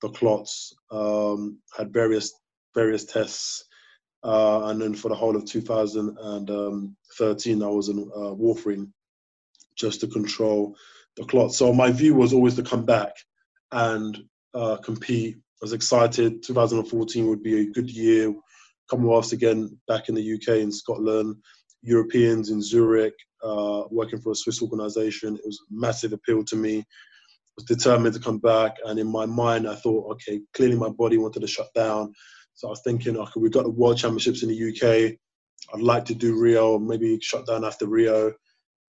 the 0.01 0.09
clots. 0.09 0.73
Um, 0.91 1.59
had 1.77 1.93
various 1.93 2.33
various 2.73 3.05
tests, 3.05 3.65
uh, 4.23 4.65
and 4.65 4.81
then 4.81 4.93
for 4.93 5.09
the 5.09 5.15
whole 5.15 5.35
of 5.35 5.45
2013, 5.45 7.63
I 7.63 7.67
was 7.67 7.89
in 7.89 8.09
uh, 8.15 8.33
warfarin 8.33 8.91
just 9.75 9.99
to 10.01 10.07
control 10.07 10.75
the 11.17 11.25
clots. 11.25 11.57
So 11.57 11.73
my 11.73 11.91
view 11.91 12.15
was 12.15 12.33
always 12.33 12.55
to 12.55 12.63
come 12.63 12.85
back 12.85 13.13
and 13.71 14.17
uh, 14.53 14.77
compete. 14.77 15.35
I 15.35 15.61
was 15.61 15.73
excited. 15.73 16.43
2014 16.43 17.27
would 17.27 17.43
be 17.43 17.61
a 17.61 17.71
good 17.71 17.89
year. 17.89 18.33
Commonwealths 18.89 19.31
again 19.31 19.77
back 19.87 20.09
in 20.09 20.15
the 20.15 20.33
UK 20.33 20.61
and 20.61 20.73
Scotland, 20.73 21.35
Europeans 21.81 22.49
in 22.49 22.61
Zurich, 22.61 23.13
uh, 23.43 23.83
working 23.89 24.19
for 24.19 24.31
a 24.31 24.35
Swiss 24.35 24.61
organization. 24.61 25.35
It 25.35 25.45
was 25.45 25.59
a 25.59 25.73
massive 25.73 26.13
appeal 26.13 26.43
to 26.45 26.55
me. 26.55 26.85
Was 27.61 27.77
determined 27.77 28.15
to 28.15 28.19
come 28.19 28.39
back, 28.39 28.77
and 28.85 28.99
in 28.99 29.07
my 29.07 29.25
mind, 29.25 29.67
I 29.67 29.75
thought, 29.75 30.11
okay, 30.13 30.41
clearly 30.53 30.75
my 30.75 30.89
body 30.89 31.17
wanted 31.17 31.41
to 31.41 31.47
shut 31.47 31.67
down. 31.75 32.13
So 32.55 32.67
I 32.67 32.71
was 32.71 32.81
thinking, 32.81 33.17
okay, 33.17 33.39
we've 33.39 33.51
got 33.51 33.63
the 33.63 33.69
World 33.69 33.97
Championships 33.97 34.41
in 34.41 34.49
the 34.49 34.69
UK. 34.69 35.17
I'd 35.73 35.81
like 35.81 36.05
to 36.05 36.15
do 36.15 36.39
Rio, 36.39 36.79
maybe 36.79 37.19
shut 37.21 37.45
down 37.45 37.63
after 37.63 37.87
Rio. 37.87 38.33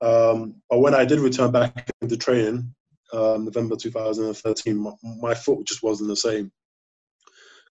Um, 0.01 0.63
but 0.71 0.79
when 0.79 0.95
I 0.95 1.05
did 1.05 1.21
return 1.21 1.53
back 1.53 1.91
into 2.01 2.17
training, 2.17 2.75
um, 3.13 3.45
November 3.45 3.77
2013, 3.77 4.77
my, 4.77 4.93
my, 5.21 5.35
foot 5.35 5.67
just 5.67 5.83
wasn't 5.83 6.09
the 6.09 6.17
same. 6.17 6.51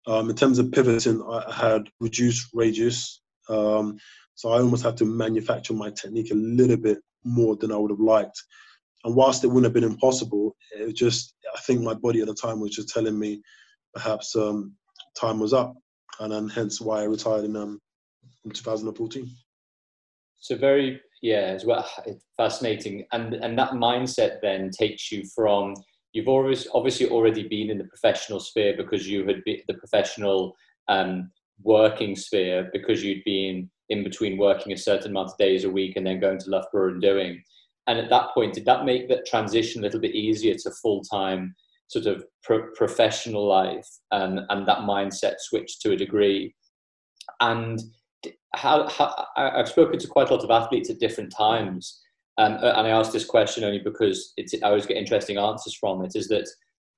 Um, 0.05 0.29
in 0.29 0.35
terms 0.35 0.59
of 0.59 0.71
pivoting, 0.71 1.23
I 1.23 1.51
had 1.51 1.89
reduced 1.99 2.49
radius, 2.53 3.21
um, 3.49 3.97
so 4.35 4.51
I 4.51 4.59
almost 4.59 4.83
had 4.83 4.97
to 4.97 5.05
manufacture 5.05 5.73
my 5.73 5.89
technique 5.89 6.31
a 6.31 6.35
little 6.35 6.77
bit 6.77 6.99
more 7.23 7.55
than 7.55 7.71
I 7.71 7.77
would 7.77 7.91
have 7.91 7.99
liked. 7.99 8.41
And 9.03 9.15
whilst 9.15 9.43
it 9.43 9.47
wouldn't 9.47 9.65
have 9.65 9.73
been 9.73 9.83
impossible, 9.83 10.55
it 10.71 10.95
just 10.95 11.35
I 11.55 11.59
think 11.61 11.81
my 11.81 11.93
body 11.93 12.21
at 12.21 12.27
the 12.27 12.35
time 12.35 12.59
was 12.59 12.75
just 12.75 12.89
telling 12.89 13.17
me 13.17 13.41
perhaps 13.93 14.35
um, 14.35 14.75
time 15.19 15.39
was 15.39 15.53
up, 15.53 15.73
and 16.19 16.31
then 16.31 16.47
hence 16.47 16.79
why 16.79 17.01
I 17.01 17.05
retired 17.05 17.45
in 17.45 17.55
um, 17.55 17.79
in 18.45 18.51
2014. 18.51 19.29
So 20.37 20.55
very 20.55 21.01
yeah, 21.21 21.53
as 21.55 21.65
well, 21.65 21.87
fascinating, 22.37 23.05
and 23.11 23.33
and 23.33 23.57
that 23.57 23.71
mindset 23.71 24.41
then 24.41 24.69
takes 24.71 25.11
you 25.11 25.23
from 25.35 25.75
you've 26.13 26.27
always 26.27 26.67
obviously 26.73 27.09
already 27.09 27.47
been 27.47 27.69
in 27.69 27.77
the 27.77 27.85
professional 27.85 28.39
sphere 28.39 28.75
because 28.75 29.07
you 29.07 29.25
had 29.25 29.43
been 29.45 29.61
the 29.67 29.73
professional 29.75 30.55
um, 30.87 31.31
working 31.63 32.15
sphere 32.15 32.69
because 32.73 33.03
you'd 33.03 33.23
been 33.23 33.69
in 33.89 34.03
between 34.03 34.37
working 34.37 34.73
a 34.73 34.77
certain 34.77 35.11
amount 35.11 35.29
of 35.29 35.37
days 35.37 35.63
a 35.63 35.69
week 35.69 35.95
and 35.95 36.05
then 36.05 36.19
going 36.19 36.39
to 36.39 36.49
Loughborough 36.49 36.93
and 36.93 37.01
doing. 37.01 37.41
And 37.91 37.99
at 37.99 38.09
that 38.09 38.33
point, 38.33 38.53
did 38.53 38.63
that 38.65 38.85
make 38.85 39.09
that 39.09 39.25
transition 39.25 39.81
a 39.81 39.83
little 39.83 39.99
bit 39.99 40.15
easier 40.15 40.55
to 40.55 40.71
full 40.81 41.01
time 41.01 41.53
sort 41.89 42.05
of 42.05 42.23
pro- 42.41 42.71
professional 42.73 43.45
life 43.45 43.87
and, 44.11 44.39
and 44.47 44.65
that 44.65 44.79
mindset 44.79 45.33
switch 45.39 45.77
to 45.81 45.91
a 45.91 45.97
degree? 45.97 46.55
And 47.41 47.81
how, 48.55 48.87
how 48.87 49.25
I've 49.35 49.67
spoken 49.67 49.99
to 49.99 50.07
quite 50.07 50.29
a 50.29 50.33
lot 50.33 50.45
of 50.45 50.51
athletes 50.51 50.89
at 50.89 51.01
different 51.01 51.33
times, 51.35 51.99
um, 52.37 52.53
and 52.53 52.87
I 52.87 52.91
ask 52.91 53.11
this 53.11 53.25
question 53.25 53.65
only 53.65 53.79
because 53.79 54.33
I 54.39 54.67
always 54.67 54.85
get 54.85 54.95
interesting 54.95 55.37
answers 55.37 55.75
from 55.75 56.05
it. 56.05 56.15
Is 56.15 56.29
that 56.29 56.47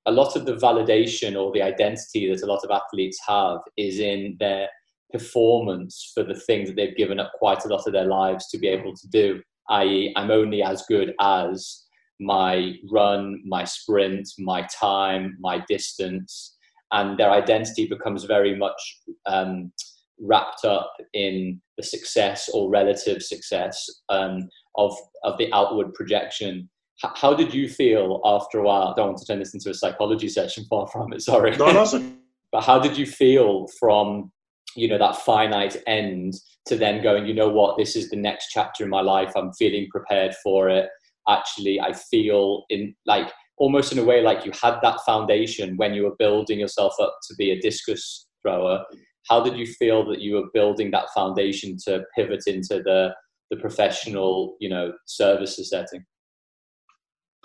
a 0.06 0.12
lot 0.12 0.36
of 0.36 0.46
the 0.46 0.58
validation 0.58 1.36
or 1.36 1.52
the 1.52 1.64
identity 1.64 2.30
that 2.30 2.44
a 2.44 2.46
lot 2.46 2.64
of 2.64 2.70
athletes 2.70 3.20
have 3.28 3.62
is 3.78 3.98
in 3.98 4.38
their 4.40 4.70
performance 5.12 6.12
for 6.14 6.22
the 6.22 6.36
things 6.36 6.70
that 6.70 6.76
they've 6.76 6.96
given 6.96 7.20
up 7.20 7.32
quite 7.40 7.66
a 7.66 7.68
lot 7.68 7.88
of 7.88 7.94
their 7.94 8.06
lives 8.06 8.48
to 8.50 8.60
be 8.60 8.68
able 8.68 8.94
to 8.96 9.08
do. 9.08 9.42
I.e., 9.70 10.14
I'm 10.16 10.32
only 10.32 10.62
as 10.62 10.84
good 10.88 11.14
as 11.20 11.84
my 12.20 12.74
run, 12.92 13.42
my 13.46 13.64
sprint, 13.64 14.30
my 14.40 14.68
time, 14.80 15.38
my 15.40 15.64
distance, 15.68 16.56
and 16.92 17.18
their 17.18 17.32
identity 17.32 17.88
becomes 17.88 18.24
very 18.24 18.56
much 18.56 19.02
um, 19.26 19.72
wrapped 20.20 20.64
up 20.64 20.92
in 21.14 21.62
the 21.78 21.84
success 21.84 22.50
or 22.54 22.70
relative 22.70 23.22
success 23.22 23.86
um, 24.10 24.48
of 24.78 24.96
of 25.24 25.38
the 25.38 25.52
outward 25.54 25.94
projection. 25.94 26.70
H- 27.04 27.12
how 27.16 27.34
did 27.34 27.54
you 27.54 27.68
feel 27.68 28.22
after 28.24 28.60
a 28.60 28.64
while? 28.64 28.90
I 28.90 28.94
don't 28.96 29.08
want 29.08 29.18
to 29.20 29.26
turn 29.26 29.40
this 29.40 29.54
into 29.54 29.70
a 29.70 29.74
psychology 29.74 30.30
session. 30.30 30.66
Far 30.70 30.88
from 30.88 31.14
it. 31.14 31.22
Sorry. 31.22 31.56
No, 31.58 31.72
no, 31.72 32.14
but 32.52 32.64
how 32.64 32.80
did 32.80 32.98
you 32.98 33.06
feel 33.06 33.68
from 33.80 34.32
you 34.76 34.88
know 34.88 34.98
that 34.98 35.18
finite 35.18 35.78
end 35.88 36.34
to 36.68 36.76
then 36.76 37.02
going? 37.02 37.26
You 37.26 37.34
know 37.34 37.50
what? 37.50 37.78
This 37.78 37.96
is 37.96 38.10
the 38.10 38.16
next 38.16 38.50
chapter 38.50 38.84
in 38.84 38.90
my 38.90 39.02
life. 39.02 39.32
I'm 39.36 39.54
feeling 39.54 39.88
prepared 39.92 40.34
for 40.44 40.70
it. 40.70 40.90
Actually, 41.28 41.80
I 41.80 41.94
feel 41.94 42.66
in 42.70 42.96
like 43.06 43.32
almost 43.58 43.92
in 43.92 44.00
a 44.00 44.04
way 44.04 44.22
like 44.22 44.46
you 44.46 44.52
had 44.62 44.80
that 44.82 45.00
foundation 45.06 45.78
when 45.78 45.94
you 45.94 46.04
were 46.04 46.16
building 46.18 46.60
yourself 46.60 46.94
up 47.00 47.16
to 47.28 47.36
be 47.36 47.52
a 47.52 47.60
discus 47.60 48.28
thrower 48.42 48.84
how 49.30 49.42
did 49.42 49.58
you 49.58 49.66
feel 49.66 50.06
that 50.06 50.22
you 50.22 50.36
were 50.36 50.50
building 50.54 50.92
that 50.92 51.08
foundation 51.14 51.78
to 51.86 52.04
pivot 52.16 52.44
into 52.48 52.82
the 52.84 53.14
the 53.52 53.58
professional 53.58 54.56
you 54.60 54.70
know 54.70 54.92
services 55.06 55.70
setting 55.70 56.04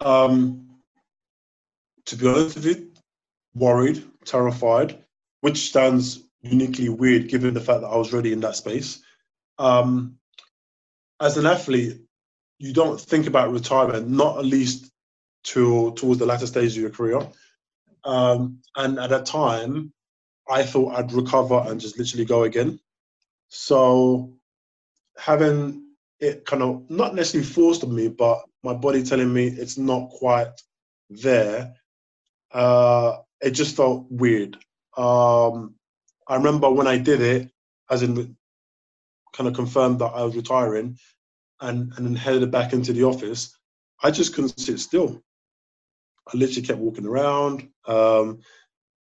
um 0.01 0.67
to 2.07 2.17
be 2.17 2.27
honest 2.27 2.57
with 2.57 2.67
you 2.67 2.91
worried 3.55 4.03
terrified 4.25 5.05
which 5.41 5.73
sounds 5.73 6.28
uniquely 6.43 6.89
weird 6.89 7.29
given 7.29 7.55
the 7.55 7.61
fact 7.61 7.81
that 7.81 7.89
i 7.89 7.97
was 7.97 8.13
already 8.13 8.33
in 8.33 8.41
that 8.41 8.57
space 8.57 9.03
um 9.59 10.17
as 11.21 11.37
an 11.37 11.47
athlete 11.47 12.01
you 12.59 12.73
don't 12.73 13.01
think 13.01 13.27
about 13.27 13.53
retirement 13.53 14.09
not 14.09 14.39
at 14.39 14.45
least 14.45 14.91
to 15.43 15.93
towards 15.95 16.19
the 16.19 16.27
latter 16.27 16.47
stage 16.47 16.73
of 16.73 16.83
your 16.83 16.91
career 16.91 17.21
um, 18.05 18.61
and 18.77 18.99
at 18.99 19.11
that 19.11 19.27
time 19.27 19.93
I 20.49 20.63
thought 20.63 20.95
I'd 20.95 21.13
recover 21.13 21.63
and 21.67 21.81
just 21.81 21.99
literally 21.99 22.25
go 22.25 22.45
again. 22.45 22.81
So 23.49 24.33
having 25.17 25.85
it 26.21 26.47
kind 26.47 26.63
of 26.63 26.89
not 26.91 27.15
necessarily 27.15 27.49
forced 27.49 27.85
on 27.85 27.95
me, 27.95 28.09
but 28.09 28.43
my 28.63 28.73
body 28.73 29.03
telling 29.03 29.33
me 29.33 29.47
it's 29.47 29.79
not 29.79 30.11
quite 30.11 30.49
there, 31.11 31.75
uh, 32.53 33.19
it 33.41 33.51
just 33.51 33.77
felt 33.77 34.07
weird. 34.11 34.57
Um, 34.97 35.75
I 36.29 36.37
remember 36.37 36.71
when 36.71 36.87
I 36.87 36.99
did 36.99 37.21
it, 37.21 37.51
as 37.91 38.03
in 38.03 38.37
kind 39.33 39.49
of 39.49 39.55
confirmed 39.55 40.01
that 40.01 40.07
I 40.07 40.23
was 40.23 40.37
retiring 40.37 40.99
and, 41.61 41.93
and 41.97 42.07
then 42.07 42.15
headed 42.15 42.51
back 42.51 42.73
into 42.73 42.93
the 42.93 43.05
office, 43.05 43.57
I 44.03 44.11
just 44.11 44.35
couldn't 44.35 44.59
sit 44.59 44.79
still. 44.79 45.23
I 46.33 46.37
literally 46.37 46.67
kept 46.67 46.79
walking 46.79 47.07
around. 47.07 47.69
Um, 47.87 48.41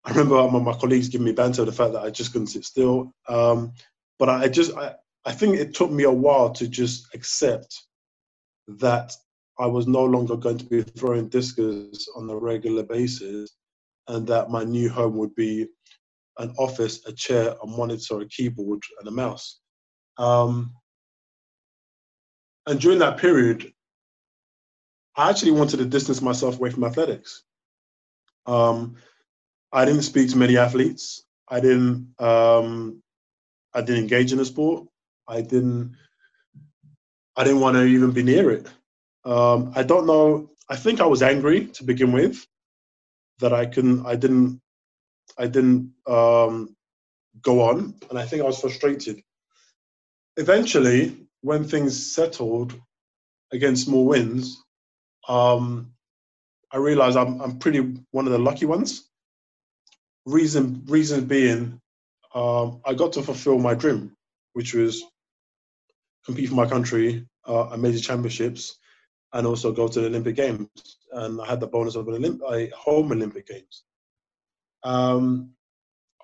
I 0.04 0.10
remember 0.10 0.50
my, 0.50 0.60
my 0.60 0.78
colleagues 0.78 1.08
giving 1.08 1.24
me 1.24 1.32
banter 1.32 1.64
the 1.64 1.72
fact 1.72 1.94
that 1.94 2.02
I 2.02 2.10
just 2.10 2.32
couldn't 2.32 2.48
sit 2.48 2.64
still. 2.64 3.12
Um, 3.28 3.72
but 4.18 4.28
I 4.28 4.48
just, 4.48 4.76
I, 4.76 4.94
I 5.24 5.32
think 5.32 5.56
it 5.56 5.74
took 5.74 5.90
me 5.90 6.04
a 6.04 6.10
while 6.10 6.50
to 6.52 6.68
just 6.68 7.14
accept 7.14 7.74
that 8.68 9.12
I 9.58 9.66
was 9.66 9.86
no 9.86 10.04
longer 10.04 10.36
going 10.36 10.58
to 10.58 10.64
be 10.64 10.82
throwing 10.82 11.28
discus 11.28 12.08
on 12.16 12.28
a 12.28 12.36
regular 12.36 12.82
basis 12.82 13.56
and 14.08 14.26
that 14.26 14.50
my 14.50 14.64
new 14.64 14.90
home 14.90 15.16
would 15.16 15.34
be 15.34 15.66
an 16.38 16.54
office, 16.58 17.06
a 17.06 17.12
chair, 17.12 17.54
a 17.62 17.66
monitor, 17.66 18.20
a 18.20 18.28
keyboard, 18.28 18.82
and 18.98 19.08
a 19.08 19.10
mouse. 19.10 19.60
Um, 20.18 20.74
and 22.66 22.80
during 22.80 22.98
that 23.00 23.18
period, 23.18 23.72
I 25.16 25.30
actually 25.30 25.52
wanted 25.52 25.78
to 25.78 25.84
distance 25.84 26.20
myself 26.20 26.56
away 26.56 26.70
from 26.70 26.84
athletics. 26.84 27.44
Um, 28.46 28.96
I 29.72 29.84
didn't 29.84 30.02
speak 30.02 30.30
to 30.30 30.36
many 30.36 30.56
athletes. 30.56 31.24
I 31.48 31.60
didn't. 31.60 32.14
Um, 32.18 33.02
I 33.74 33.80
didn't 33.80 34.02
engage 34.02 34.32
in 34.32 34.38
the 34.38 34.44
sport. 34.44 34.86
I 35.28 35.40
didn't. 35.40 35.96
I 37.36 37.44
didn't 37.44 37.60
want 37.60 37.76
to 37.76 37.84
even 37.84 38.12
be 38.12 38.22
near 38.22 38.50
it. 38.50 38.66
Um, 39.24 39.72
I 39.74 39.82
don't 39.82 40.06
know. 40.06 40.50
I 40.68 40.76
think 40.76 41.00
I 41.00 41.06
was 41.06 41.22
angry 41.22 41.66
to 41.66 41.84
begin 41.84 42.12
with 42.12 42.46
that 43.40 43.52
I 43.52 43.66
couldn't. 43.66 44.06
I 44.06 44.16
didn't. 44.16 44.60
I 45.38 45.46
didn't 45.46 45.92
um, 46.06 46.76
go 47.42 47.62
on, 47.62 47.94
and 48.10 48.18
I 48.18 48.26
think 48.26 48.42
I 48.42 48.46
was 48.46 48.60
frustrated. 48.60 49.22
Eventually, 50.36 51.16
when 51.42 51.64
things 51.64 52.14
settled, 52.14 52.74
against 53.54 53.88
more 53.88 54.04
wins, 54.04 54.62
um, 55.28 55.92
I 56.70 56.78
realized 56.78 57.16
I'm, 57.16 57.40
I'm 57.40 57.58
pretty 57.58 57.80
one 58.10 58.26
of 58.26 58.32
the 58.32 58.38
lucky 58.38 58.66
ones. 58.66 59.08
Reason 60.26 60.82
reason 60.86 61.26
being, 61.26 61.80
um, 62.34 62.80
I 62.84 62.94
got 62.94 63.12
to 63.12 63.22
fulfill 63.22 63.58
my 63.58 63.74
dream, 63.74 64.16
which 64.54 64.74
was 64.74 65.04
compete 66.26 66.48
for 66.48 66.54
my 66.56 66.66
country 66.66 67.26
uh, 67.46 67.72
at 67.72 67.78
major 67.78 68.00
championships, 68.00 68.78
and 69.32 69.46
also 69.46 69.72
go 69.72 69.86
to 69.86 70.00
the 70.00 70.06
Olympic 70.06 70.36
Games. 70.36 70.68
And 71.12 71.40
I 71.40 71.46
had 71.46 71.60
the 71.60 71.66
bonus 71.66 71.94
of 71.94 72.08
an 72.08 72.14
Olymp- 72.14 72.42
a 72.50 72.74
home 72.74 73.12
Olympic 73.12 73.46
Games. 73.46 73.84
Um, 74.84 75.50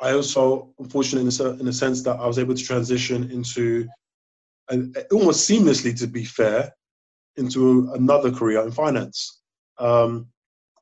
I 0.00 0.12
also, 0.12 0.72
unfortunately, 0.78 1.30
in 1.30 1.46
a, 1.46 1.60
in 1.60 1.68
a 1.68 1.72
sense 1.72 2.02
that 2.02 2.18
I 2.18 2.26
was 2.26 2.38
able 2.38 2.54
to 2.54 2.62
transition 2.62 3.30
into, 3.30 3.88
almost 5.12 5.48
seamlessly, 5.48 5.98
to 5.98 6.06
be 6.06 6.24
fair, 6.24 6.72
into 7.36 7.90
another 7.92 8.30
career 8.30 8.62
in 8.62 8.70
finance, 8.70 9.42
um, 9.78 10.28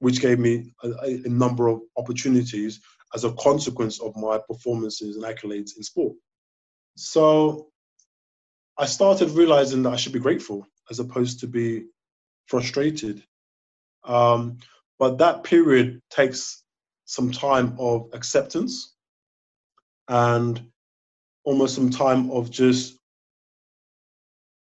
which 0.00 0.20
gave 0.20 0.38
me 0.38 0.72
a, 0.82 0.90
a, 1.02 1.28
number 1.28 1.68
of 1.68 1.80
opportunities 1.96 2.80
as 3.14 3.24
a 3.24 3.32
consequence 3.32 4.00
of 4.00 4.16
my 4.16 4.38
performances 4.48 5.16
and 5.16 5.24
accolades 5.24 5.76
in 5.76 5.82
sport. 5.82 6.16
So 6.96 7.68
I 8.76 8.86
started 8.86 9.30
realizing 9.30 9.82
that 9.82 9.92
I 9.92 9.96
should 9.96 10.12
be 10.12 10.20
grateful 10.20 10.66
as 10.90 11.00
opposed 11.00 11.40
to 11.40 11.46
be 11.46 11.86
frustrated. 12.46 13.22
Um, 14.04 14.58
but 14.98 15.18
that 15.18 15.44
period 15.44 16.00
takes 16.10 16.64
some 17.08 17.32
time 17.32 17.74
of 17.78 18.06
acceptance 18.12 18.94
and 20.08 20.62
almost 21.44 21.74
some 21.74 21.88
time 21.88 22.30
of 22.30 22.50
just 22.50 22.98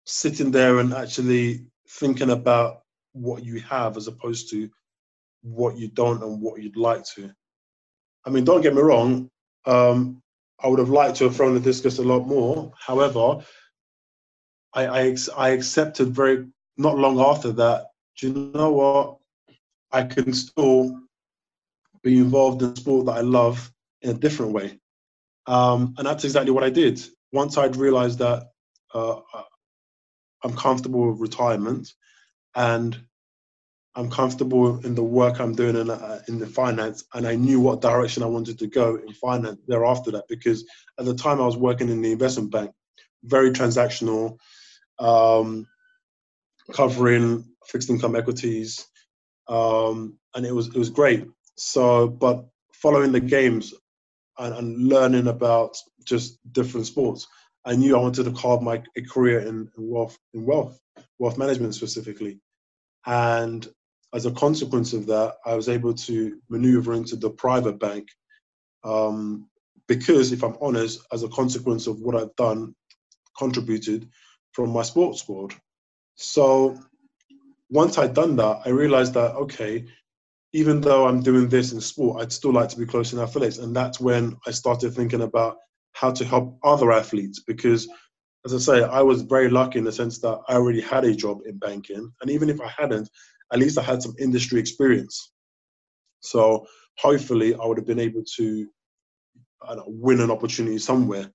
sitting 0.05 0.51
there 0.51 0.77
and 0.77 0.93
actually 0.93 1.65
thinking 1.89 2.29
about 2.29 2.81
what 3.13 3.43
you 3.43 3.59
have 3.61 3.97
as 3.97 4.07
opposed 4.07 4.47
to 4.51 4.69
what 5.41 5.75
you 5.75 5.87
don't 5.87 6.21
and 6.21 6.39
what 6.39 6.61
you'd 6.61 6.77
like 6.77 7.03
to. 7.15 7.31
I 8.27 8.29
mean, 8.29 8.43
don't 8.43 8.61
get 8.61 8.75
me 8.75 8.81
wrong, 8.83 9.27
um, 9.65 10.21
I 10.63 10.67
would 10.67 10.77
have 10.77 10.89
liked 10.91 11.17
to 11.17 11.23
have 11.23 11.35
thrown 11.35 11.55
the 11.55 11.59
discus 11.59 11.97
a 11.97 12.03
lot 12.03 12.27
more. 12.27 12.71
However, 12.77 13.43
I, 14.75 14.85
I, 14.85 15.15
I 15.35 15.49
accepted 15.49 16.09
very 16.09 16.45
not 16.77 16.95
long 16.99 17.19
after 17.19 17.51
that. 17.53 17.87
Do 18.19 18.27
you 18.27 18.51
know 18.53 18.71
what? 18.71 19.17
I 19.91 20.03
can 20.03 20.31
still 20.31 21.08
be 22.03 22.17
involved 22.17 22.61
in 22.61 22.75
sport 22.75 23.05
that 23.07 23.17
I 23.17 23.21
love 23.21 23.71
in 24.01 24.11
a 24.11 24.13
different 24.13 24.53
way. 24.53 24.79
Um, 25.47 25.95
and 25.97 26.05
that's 26.07 26.23
exactly 26.23 26.51
what 26.51 26.63
I 26.63 26.69
did. 26.69 27.01
Once 27.31 27.57
I'd 27.57 27.75
realized 27.75 28.19
that 28.19 28.47
uh, 28.93 29.19
I'm 30.43 30.55
comfortable 30.55 31.11
with 31.11 31.19
retirement 31.19 31.91
and 32.55 32.99
I'm 33.95 34.09
comfortable 34.09 34.79
in 34.85 34.95
the 34.95 35.03
work 35.03 35.39
I'm 35.39 35.53
doing 35.53 35.75
in, 35.75 35.89
uh, 35.89 36.21
in 36.27 36.39
the 36.39 36.47
finance, 36.47 37.03
and 37.13 37.27
I 37.27 37.35
knew 37.35 37.59
what 37.59 37.81
direction 37.81 38.23
I 38.23 38.27
wanted 38.27 38.59
to 38.59 38.67
go 38.67 38.95
in 38.95 39.13
finance 39.13 39.59
thereafter 39.67 40.11
that 40.11 40.25
because 40.29 40.63
at 40.97 41.05
the 41.05 41.15
time 41.15 41.41
I 41.41 41.45
was 41.45 41.57
working 41.57 41.89
in 41.89 42.01
the 42.01 42.11
investment 42.11 42.51
bank, 42.51 42.71
very 43.23 43.51
transactional, 43.51 44.37
um, 44.99 45.67
covering 46.71 47.45
fixed 47.65 47.89
income 47.89 48.15
equities, 48.15 48.85
um, 49.47 50.17
and 50.35 50.45
it 50.45 50.53
was 50.53 50.67
it 50.67 50.77
was 50.77 50.89
great. 50.89 51.25
So, 51.59 52.07
but 52.07 52.45
following 52.73 53.11
the 53.11 53.19
games 53.19 53.73
and, 54.37 54.55
and, 54.55 54.87
learning 54.87 55.27
about 55.27 55.77
just 56.05 56.39
different 56.53 56.85
sports, 56.85 57.27
I 57.65 57.75
knew 57.75 57.97
I 57.97 57.99
wanted 57.99 58.23
to 58.23 58.31
carve 58.31 58.61
my 58.61 58.81
a 58.95 59.01
career 59.01 59.39
in, 59.41 59.69
in 59.77 59.89
wealth 59.89 60.17
in 60.33 60.45
wealth 60.45 60.79
wealth 61.19 61.37
management 61.37 61.75
specifically, 61.75 62.39
and 63.05 63.67
as 64.13 64.25
a 64.25 64.31
consequence 64.31 64.93
of 64.93 65.05
that, 65.07 65.35
I 65.45 65.55
was 65.55 65.67
able 65.67 65.93
to 65.93 66.39
maneuver 66.49 66.93
into 66.93 67.17
the 67.17 67.29
private 67.29 67.77
bank 67.77 68.07
um, 68.85 69.49
because, 69.87 70.31
if 70.31 70.43
I'm 70.43 70.57
honest, 70.61 71.01
as 71.11 71.23
a 71.23 71.29
consequence 71.29 71.87
of 71.87 71.99
what 71.99 72.15
I've 72.15 72.35
done, 72.37 72.73
contributed 73.37 74.09
from 74.53 74.71
my 74.71 74.83
sports 74.83 75.19
squad. 75.19 75.53
So 76.15 76.79
once 77.69 77.97
I'd 77.97 78.13
done 78.13 78.35
that, 78.37 78.61
I 78.65 78.69
realized 78.69 79.13
that, 79.13 79.35
okay, 79.35 79.85
even 80.53 80.81
though 80.81 81.07
I'm 81.07 81.21
doing 81.21 81.47
this 81.47 81.71
in 81.73 81.81
sport, 81.81 82.21
I'd 82.21 82.31
still 82.31 82.53
like 82.53 82.69
to 82.69 82.77
be 82.77 82.85
close 82.85 83.13
in 83.13 83.19
athletics. 83.19 83.59
And 83.59 83.75
that's 83.75 83.99
when 83.99 84.35
I 84.47 84.51
started 84.51 84.93
thinking 84.93 85.21
about 85.21 85.57
how 85.93 86.11
to 86.11 86.25
help 86.25 86.57
other 86.63 86.91
athletes 86.91 87.41
because, 87.45 87.87
as 88.45 88.53
I 88.53 88.57
say, 88.57 88.83
I 88.83 89.01
was 89.01 89.21
very 89.21 89.49
lucky 89.49 89.79
in 89.79 89.85
the 89.85 89.91
sense 89.91 90.19
that 90.19 90.39
I 90.47 90.55
already 90.55 90.81
had 90.81 91.05
a 91.05 91.15
job 91.15 91.39
in 91.45 91.57
banking. 91.57 92.11
And 92.21 92.31
even 92.31 92.49
if 92.49 92.59
I 92.61 92.71
hadn't, 92.75 93.09
at 93.53 93.59
least 93.59 93.77
I 93.77 93.83
had 93.83 94.01
some 94.01 94.15
industry 94.19 94.59
experience. 94.59 95.31
So 96.21 96.65
hopefully 96.97 97.55
I 97.55 97.65
would 97.65 97.77
have 97.77 97.87
been 97.87 97.99
able 97.99 98.23
to 98.37 98.67
know, 99.67 99.83
win 99.87 100.19
an 100.19 100.31
opportunity 100.31 100.77
somewhere. 100.77 101.31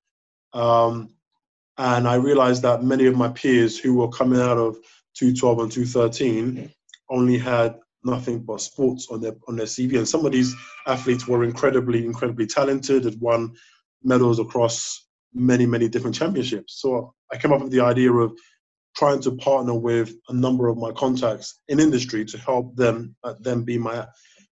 Um, 0.52 1.10
and 1.78 2.06
I 2.06 2.14
realized 2.14 2.62
that 2.62 2.84
many 2.84 3.06
of 3.06 3.16
my 3.16 3.28
peers 3.28 3.78
who 3.78 3.94
were 3.94 4.08
coming 4.08 4.40
out 4.40 4.58
of 4.58 4.76
212 5.14 5.58
and 5.58 5.72
213 5.72 6.72
only 7.10 7.38
had 7.38 7.78
nothing 8.04 8.40
but 8.40 8.60
sports 8.60 9.08
on 9.10 9.20
their 9.20 9.34
on 9.48 9.56
their 9.56 9.66
CV. 9.66 9.98
And 9.98 10.08
some 10.08 10.24
of 10.26 10.32
these 10.32 10.54
athletes 10.86 11.26
were 11.26 11.44
incredibly, 11.44 12.04
incredibly 12.04 12.46
talented, 12.46 13.04
had 13.04 13.20
won 13.20 13.54
medals 14.02 14.38
across 14.38 15.06
many, 15.32 15.66
many 15.66 15.88
different 15.88 16.14
championships. 16.14 16.80
So 16.80 17.14
I 17.32 17.36
came 17.36 17.52
up 17.52 17.62
with 17.62 17.72
the 17.72 17.80
idea 17.80 18.12
of 18.12 18.32
trying 18.96 19.20
to 19.22 19.32
partner 19.36 19.74
with 19.74 20.14
a 20.28 20.32
number 20.32 20.68
of 20.68 20.76
my 20.76 20.92
contacts 20.92 21.60
in 21.68 21.80
industry 21.80 22.24
to 22.24 22.38
help 22.38 22.76
them 22.76 23.14
uh, 23.24 23.34
them 23.40 23.64
be 23.64 23.78
my 23.78 24.06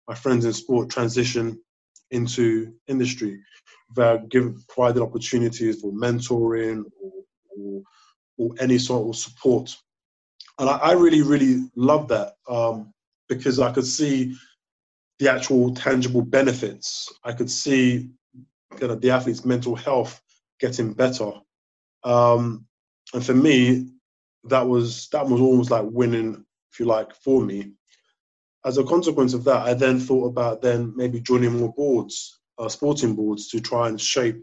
my 0.08 0.14
friends 0.14 0.44
in 0.44 0.52
sport 0.52 0.90
transition 0.90 1.60
into 2.10 2.72
industry 2.88 3.40
that 3.94 4.28
give 4.28 4.54
provided 4.68 5.02
opportunities 5.02 5.80
for 5.80 5.92
mentoring 5.92 6.82
or, 7.00 7.12
or, 7.56 7.82
or 8.36 8.54
any 8.58 8.78
sort 8.78 9.08
of 9.08 9.16
support 9.16 9.74
and 10.58 10.68
I, 10.68 10.76
I 10.78 10.92
really 10.92 11.22
really 11.22 11.70
love 11.76 12.08
that 12.08 12.34
um, 12.48 12.92
because 13.38 13.58
I 13.58 13.72
could 13.72 13.86
see 13.86 14.36
the 15.18 15.30
actual 15.30 15.74
tangible 15.74 16.22
benefits 16.22 17.12
I 17.24 17.32
could 17.32 17.50
see 17.50 18.10
kind 18.78 18.92
of 18.92 19.00
the 19.00 19.10
athlete's 19.10 19.44
mental 19.44 19.74
health 19.76 20.20
getting 20.60 20.92
better 20.92 21.32
um, 22.04 22.66
and 23.14 23.24
for 23.24 23.34
me 23.34 23.92
that 24.44 24.66
was 24.66 25.08
that 25.12 25.26
was 25.26 25.40
almost 25.40 25.70
like 25.70 25.84
winning, 25.86 26.44
if 26.72 26.80
you 26.80 26.86
like, 26.86 27.14
for 27.14 27.40
me. 27.40 27.72
As 28.64 28.78
a 28.78 28.84
consequence 28.84 29.34
of 29.34 29.44
that, 29.44 29.62
I 29.66 29.74
then 29.74 29.98
thought 29.98 30.26
about 30.26 30.62
then 30.62 30.92
maybe 30.96 31.20
joining 31.20 31.58
more 31.58 31.72
boards, 31.72 32.40
uh, 32.58 32.68
sporting 32.68 33.14
boards, 33.14 33.48
to 33.48 33.60
try 33.60 33.88
and 33.88 34.00
shape 34.00 34.40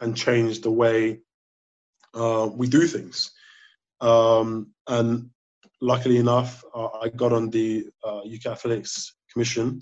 and 0.00 0.16
change 0.16 0.60
the 0.60 0.70
way 0.70 1.20
uh, 2.14 2.48
we 2.52 2.68
do 2.68 2.86
things. 2.86 3.32
Um, 4.00 4.72
and 4.86 5.30
luckily 5.80 6.16
enough, 6.16 6.64
uh, 6.74 6.88
I 7.02 7.08
got 7.08 7.32
on 7.32 7.50
the 7.50 7.86
UK 8.04 8.46
uh, 8.46 8.50
Athletics 8.50 9.14
Commission 9.32 9.80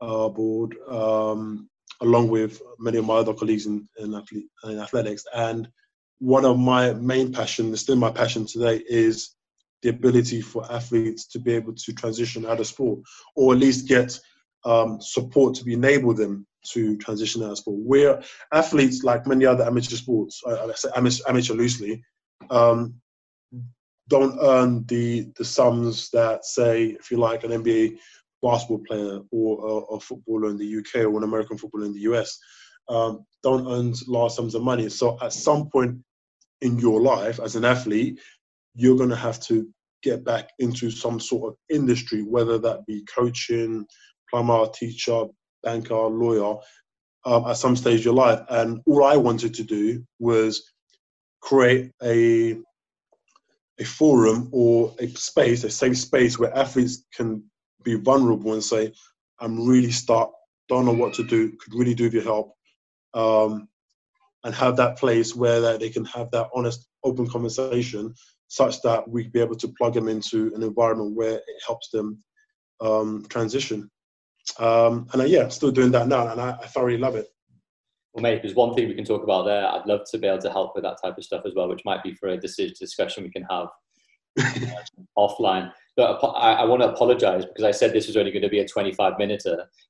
uh, 0.00 0.28
board 0.28 0.76
um, 0.88 1.68
along 2.00 2.28
with 2.28 2.60
many 2.78 2.98
of 2.98 3.04
my 3.04 3.14
other 3.14 3.32
colleagues 3.32 3.66
in, 3.66 3.88
in, 3.98 4.20
in 4.64 4.78
athletics, 4.80 5.24
and 5.34 5.68
one 6.18 6.44
of 6.44 6.58
my 6.58 6.92
main 6.94 7.32
passions, 7.32 7.80
still 7.80 7.96
my 7.96 8.10
passion 8.10 8.46
today, 8.46 8.82
is 8.88 9.34
the 9.82 9.88
ability 9.88 10.40
for 10.40 10.70
athletes 10.72 11.26
to 11.26 11.38
be 11.38 11.52
able 11.52 11.74
to 11.74 11.92
transition 11.92 12.46
out 12.46 12.60
of 12.60 12.66
sport, 12.66 13.00
or 13.34 13.52
at 13.52 13.58
least 13.58 13.88
get 13.88 14.18
um, 14.64 15.00
support 15.00 15.54
to 15.54 15.64
be 15.64 15.74
enable 15.74 16.14
them 16.14 16.46
to 16.64 16.96
transition 16.98 17.42
out 17.42 17.50
of 17.50 17.58
sport. 17.58 17.80
Where 17.80 18.22
athletes, 18.52 19.02
like 19.02 19.26
many 19.26 19.44
other 19.44 19.64
amateur 19.64 19.96
sports, 19.96 20.40
I, 20.46 20.52
I 20.52 20.72
say 20.74 20.90
amateur, 20.94 21.22
amateur 21.28 21.54
loosely, 21.54 22.04
um, 22.50 22.94
don't 24.08 24.38
earn 24.40 24.84
the 24.86 25.30
the 25.36 25.44
sums 25.44 26.10
that, 26.10 26.44
say, 26.44 26.96
if 27.00 27.10
you 27.10 27.18
like, 27.18 27.44
an 27.44 27.50
NBA 27.50 27.98
basketball 28.42 28.82
player 28.86 29.20
or 29.30 29.66
a, 29.66 29.94
a 29.94 30.00
footballer 30.00 30.50
in 30.50 30.56
the 30.56 30.78
UK 30.78 31.06
or 31.06 31.16
an 31.16 31.24
American 31.24 31.56
footballer 31.56 31.86
in 31.86 31.92
the 31.92 32.00
US. 32.00 32.38
Um, 32.88 33.24
don't 33.42 33.66
earn 33.68 33.94
large 34.08 34.32
sums 34.32 34.54
of 34.54 34.62
money. 34.62 34.88
So 34.88 35.16
at 35.22 35.32
some 35.32 35.70
point 35.70 35.98
in 36.60 36.78
your 36.78 37.00
life 37.00 37.40
as 37.40 37.56
an 37.56 37.64
athlete, 37.64 38.20
you're 38.74 38.96
going 38.96 39.10
to 39.10 39.16
have 39.16 39.40
to 39.40 39.68
get 40.02 40.24
back 40.24 40.50
into 40.58 40.90
some 40.90 41.20
sort 41.20 41.52
of 41.52 41.58
industry, 41.70 42.22
whether 42.22 42.58
that 42.58 42.84
be 42.86 43.04
coaching, 43.04 43.86
plumber, 44.30 44.66
teacher, 44.74 45.24
banker, 45.62 45.94
lawyer, 45.94 46.56
um, 47.24 47.46
at 47.46 47.56
some 47.56 47.76
stage 47.76 48.00
of 48.00 48.06
your 48.06 48.14
life. 48.14 48.40
And 48.48 48.80
all 48.86 49.04
I 49.04 49.16
wanted 49.16 49.54
to 49.54 49.62
do 49.62 50.04
was 50.18 50.72
create 51.40 51.92
a 52.02 52.56
a 53.78 53.84
forum 53.84 54.48
or 54.52 54.94
a 54.98 55.08
space, 55.08 55.64
a 55.64 55.70
safe 55.70 55.98
space 55.98 56.38
where 56.38 56.56
athletes 56.56 57.04
can 57.14 57.42
be 57.82 57.94
vulnerable 57.94 58.52
and 58.52 58.62
say, 58.62 58.92
"I'm 59.40 59.66
really 59.66 59.90
stuck, 59.90 60.32
don't 60.68 60.84
know 60.86 60.92
what 60.92 61.14
to 61.14 61.24
do, 61.24 61.52
could 61.52 61.74
really 61.74 61.94
do 61.94 62.04
with 62.04 62.14
your 62.14 62.22
help." 62.22 62.54
Um, 63.14 63.68
and 64.44 64.54
have 64.54 64.76
that 64.76 64.98
place 64.98 65.36
where 65.36 65.60
that 65.60 65.80
they 65.80 65.88
can 65.88 66.04
have 66.06 66.30
that 66.32 66.48
honest, 66.54 66.88
open 67.04 67.28
conversation, 67.28 68.14
such 68.48 68.82
that 68.82 69.08
we'd 69.08 69.32
be 69.32 69.40
able 69.40 69.56
to 69.56 69.68
plug 69.78 69.94
them 69.94 70.08
into 70.08 70.52
an 70.54 70.62
environment 70.62 71.14
where 71.14 71.36
it 71.36 71.62
helps 71.66 71.90
them 71.90 72.22
um, 72.80 73.24
transition. 73.28 73.90
Um, 74.58 75.06
and 75.12 75.22
uh, 75.22 75.24
yeah, 75.24 75.48
still 75.48 75.70
doing 75.70 75.92
that 75.92 76.08
now, 76.08 76.28
and 76.28 76.40
I, 76.40 76.50
I 76.60 76.66
thoroughly 76.66 76.98
love 76.98 77.14
it. 77.14 77.28
Well, 78.14 78.22
mate, 78.22 78.42
there's 78.42 78.54
one 78.54 78.74
thing 78.74 78.88
we 78.88 78.94
can 78.94 79.04
talk 79.04 79.22
about 79.22 79.44
there. 79.44 79.66
I'd 79.66 79.86
love 79.86 80.02
to 80.10 80.18
be 80.18 80.26
able 80.26 80.42
to 80.42 80.50
help 80.50 80.74
with 80.74 80.84
that 80.84 80.98
type 81.02 81.16
of 81.16 81.24
stuff 81.24 81.42
as 81.46 81.54
well, 81.54 81.68
which 81.68 81.84
might 81.84 82.02
be 82.02 82.14
for 82.14 82.28
a 82.28 82.36
decision 82.36 82.74
discussion 82.78 83.24
we 83.24 83.30
can 83.30 83.46
have 83.50 83.68
offline. 85.18 85.70
but 85.96 86.20
I, 86.22 86.54
I 86.54 86.64
want 86.64 86.82
to 86.82 86.90
apologize 86.90 87.46
because 87.46 87.64
I 87.64 87.70
said 87.70 87.92
this 87.92 88.06
was 88.06 88.16
only 88.16 88.30
going 88.30 88.42
to 88.42 88.48
be 88.48 88.60
a 88.60 88.68
25 88.68 89.14
minute, 89.18 89.42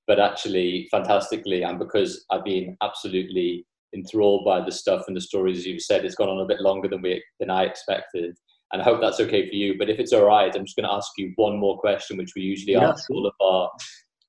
but 0.07 0.21
actually, 0.21 0.89
fantastically, 0.91 1.63
and 1.63 1.79
because 1.79 2.25
I've 2.31 2.45
been 2.45 2.77
absolutely 2.81 3.67
enthralled 3.95 4.45
by 4.45 4.65
the 4.65 4.73
stuff 4.73 5.05
and 5.07 5.17
the 5.17 5.21
stories 5.21 5.67
you've 5.67 5.83
said, 5.83 6.05
it's 6.05 6.15
gone 6.15 6.29
on 6.29 6.41
a 6.41 6.47
bit 6.47 6.61
longer 6.61 6.89
than 6.89 7.03
we 7.03 7.23
than 7.41 7.51
I 7.51 7.65
expected. 7.65 8.37
And 8.73 8.81
I 8.81 8.85
hope 8.85 9.01
that's 9.01 9.21
okay 9.21 9.49
for 9.49 9.55
you. 9.55 9.77
But 9.77 9.91
if 9.91 9.99
it's 9.99 10.13
all 10.13 10.25
right, 10.25 10.55
I'm 10.55 10.65
just 10.65 10.77
going 10.77 10.89
to 10.89 10.95
ask 10.95 11.11
you 11.19 11.33
one 11.37 11.59
more 11.59 11.79
question, 11.79 12.17
which 12.17 12.33
we 12.35 12.43
usually 12.43 12.73
yeah. 12.73 12.91
ask 12.91 13.11
all 13.11 13.27
of 13.27 13.35
our 13.41 13.71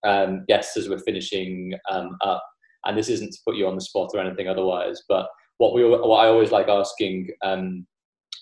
um, 0.03 0.43
guests 0.47 0.75
as 0.75 0.89
we're 0.89 0.99
finishing 0.99 1.73
um, 1.89 2.17
up. 2.21 2.43
And 2.85 2.97
this 2.97 3.09
isn't 3.09 3.31
to 3.31 3.39
put 3.45 3.55
you 3.55 3.67
on 3.67 3.75
the 3.75 3.81
spot 3.81 4.11
or 4.13 4.19
anything 4.19 4.47
otherwise, 4.47 5.03
but 5.07 5.27
what 5.57 5.73
we 5.73 5.87
what 5.87 6.25
I 6.25 6.27
always 6.27 6.51
like 6.51 6.67
asking 6.67 7.29
um, 7.43 7.85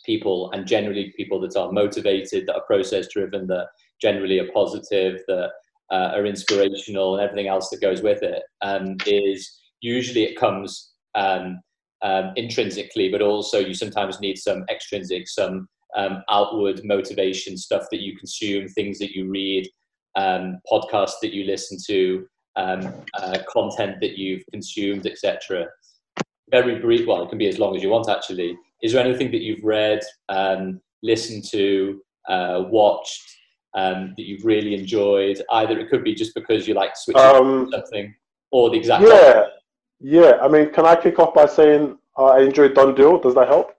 people, 0.06 0.52
and 0.52 0.68
generally 0.68 1.14
people 1.18 1.40
that 1.42 1.56
are 1.56 1.72
motivated, 1.72 2.48
that 2.48 2.56
are 2.56 2.66
process 2.66 3.08
driven, 3.08 3.48
that 3.48 3.68
generally 4.02 4.40
are 4.40 4.52
positive, 4.54 5.20
that 5.28 5.52
uh, 5.92 6.12
are 6.16 6.26
inspirational, 6.26 7.16
and 7.16 7.24
everything 7.24 7.48
else 7.48 7.70
that 7.70 7.82
goes 7.82 8.02
with 8.02 8.24
it, 8.24 8.44
um, 8.62 8.98
is 9.06 9.60
usually 9.82 10.24
it 10.24 10.40
comes 10.40 10.94
um, 11.16 11.60
um, 12.02 12.32
intrinsically, 12.36 13.10
but 13.10 13.22
also 13.22 13.60
you 13.60 13.74
sometimes 13.74 14.20
need 14.20 14.38
some 14.38 14.64
extrinsic, 14.70 15.28
some 15.28 15.68
um, 15.96 16.24
outward 16.30 16.82
motivation 16.84 17.58
stuff 17.58 17.86
that 17.92 18.02
you 18.02 18.18
consume, 18.18 18.68
things 18.70 18.98
that 19.00 19.12
you 19.12 19.30
read, 19.30 19.68
um, 20.16 20.60
podcasts 20.72 21.20
that 21.22 21.34
you 21.34 21.44
listen 21.44 21.78
to, 21.88 22.26
um, 22.56 22.94
uh, 23.14 23.38
content 23.48 23.98
that 24.02 24.18
you've 24.18 24.44
consumed, 24.52 25.06
etc. 25.06 25.68
Very 26.50 26.80
brief. 26.80 27.08
Well, 27.08 27.24
it 27.24 27.30
can 27.30 27.38
be 27.38 27.48
as 27.48 27.60
long 27.60 27.76
as 27.76 27.84
you 27.84 27.90
want, 27.90 28.10
actually 28.10 28.58
is 28.82 28.94
there 28.94 29.04
anything 29.06 29.32
that 29.32 29.42
you've 29.42 29.64
read, 29.64 30.02
um, 30.30 30.82
listened 31.04 31.44
to, 31.52 32.02
uh, 32.28 32.64
watched 32.68 33.22
um, 33.76 34.14
that 34.18 34.24
you've 34.24 34.46
really 34.46 34.76
enjoyed? 34.76 35.42
Either 35.52 35.80
it 35.80 35.90
could 35.90 36.04
be 36.04 36.14
just 36.14 36.34
because 36.36 36.68
you 36.68 36.74
like 36.74 36.96
switching 36.96 37.22
um, 37.22 37.70
something, 37.72 38.14
or 38.52 38.70
the 38.70 38.78
exact. 38.78 39.04
Yeah, 39.04 39.10
opposite. 39.10 39.54
yeah. 40.00 40.32
I 40.42 40.48
mean, 40.48 40.72
can 40.72 40.86
I 40.86 40.96
kick 40.96 41.20
off 41.20 41.34
by 41.34 41.46
saying 41.46 41.98
uh, 42.18 42.26
I 42.26 42.42
enjoyed 42.42 42.74
Done 42.74 42.96
Deal? 42.96 43.20
Does 43.20 43.36
that 43.36 43.48
help? 43.48 43.76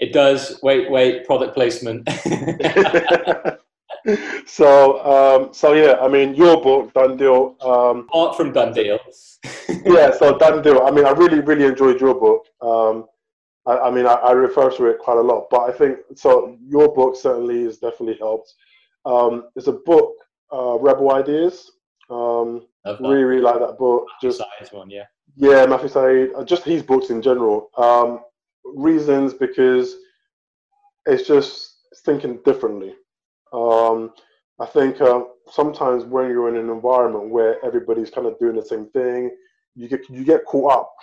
It 0.00 0.12
does. 0.12 0.58
Wait, 0.62 0.90
wait. 0.90 1.24
Product 1.24 1.54
placement. 1.54 2.06
so, 4.46 5.04
um, 5.04 5.54
so 5.54 5.72
yeah. 5.72 5.96
I 6.00 6.08
mean, 6.08 6.34
your 6.34 6.60
book, 6.62 6.92
Done 6.92 7.16
Deal. 7.16 7.56
Um, 7.60 8.06
Apart 8.08 8.36
from 8.36 8.52
Done 8.52 8.72
Deal. 8.72 8.98
yeah. 9.84 10.10
So 10.12 10.38
Done 10.38 10.62
Deal. 10.62 10.82
I 10.82 10.90
mean, 10.90 11.06
I 11.06 11.10
really, 11.10 11.40
really 11.40 11.64
enjoyed 11.64 12.00
your 12.00 12.14
book. 12.14 12.46
Um, 12.60 13.06
I, 13.66 13.88
I 13.88 13.90
mean, 13.90 14.06
I, 14.06 14.14
I, 14.14 14.32
refer 14.32 14.70
to 14.70 14.86
it 14.86 14.98
quite 14.98 15.16
a 15.16 15.22
lot, 15.22 15.46
but 15.50 15.62
I 15.62 15.72
think 15.72 15.98
so. 16.14 16.56
Your 16.66 16.94
book 16.94 17.16
certainly 17.16 17.64
has 17.64 17.78
definitely 17.78 18.16
helped. 18.18 18.52
Um, 19.06 19.48
it's 19.56 19.68
a 19.68 19.72
book, 19.72 20.14
uh, 20.52 20.78
Rebel 20.78 21.12
Ideas. 21.12 21.70
Um, 22.10 22.66
really, 23.00 23.24
really 23.24 23.42
like 23.42 23.60
that 23.60 23.78
book. 23.78 24.06
Just 24.20 24.42
one, 24.72 24.90
yeah. 24.90 25.04
Yeah, 25.36 25.66
Matthew 25.66 25.88
Syed. 25.88 26.30
Uh, 26.36 26.44
just 26.44 26.64
his 26.64 26.82
books 26.82 27.10
in 27.10 27.22
general. 27.22 27.70
Um, 27.76 28.20
reasons 28.64 29.34
because 29.34 29.96
it's 31.06 31.26
just 31.26 31.76
thinking 32.04 32.40
differently. 32.44 32.94
Um, 33.54 34.12
I 34.60 34.66
think 34.66 35.00
uh, 35.00 35.22
sometimes 35.50 36.04
when 36.04 36.28
you're 36.28 36.48
in 36.48 36.56
an 36.56 36.70
environment 36.70 37.30
where 37.30 37.64
everybody's 37.64 38.10
kind 38.10 38.26
of 38.26 38.38
doing 38.38 38.56
the 38.56 38.64
same 38.64 38.86
thing, 38.90 39.30
you 39.74 39.88
get 39.88 40.08
you 40.10 40.24
get 40.24 40.44
caught 40.44 40.72
up 40.72 40.94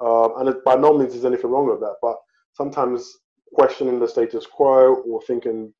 um, 0.00 0.32
and 0.38 0.48
it, 0.48 0.64
by 0.64 0.74
no 0.74 0.96
means 0.96 1.14
is 1.14 1.24
anything 1.24 1.50
wrong 1.50 1.68
with 1.68 1.80
that, 1.80 1.96
but 2.02 2.16
sometimes 2.54 3.18
questioning 3.54 4.00
the 4.00 4.08
status 4.08 4.46
quo 4.46 4.94
or 5.06 5.20
thinking 5.22 5.72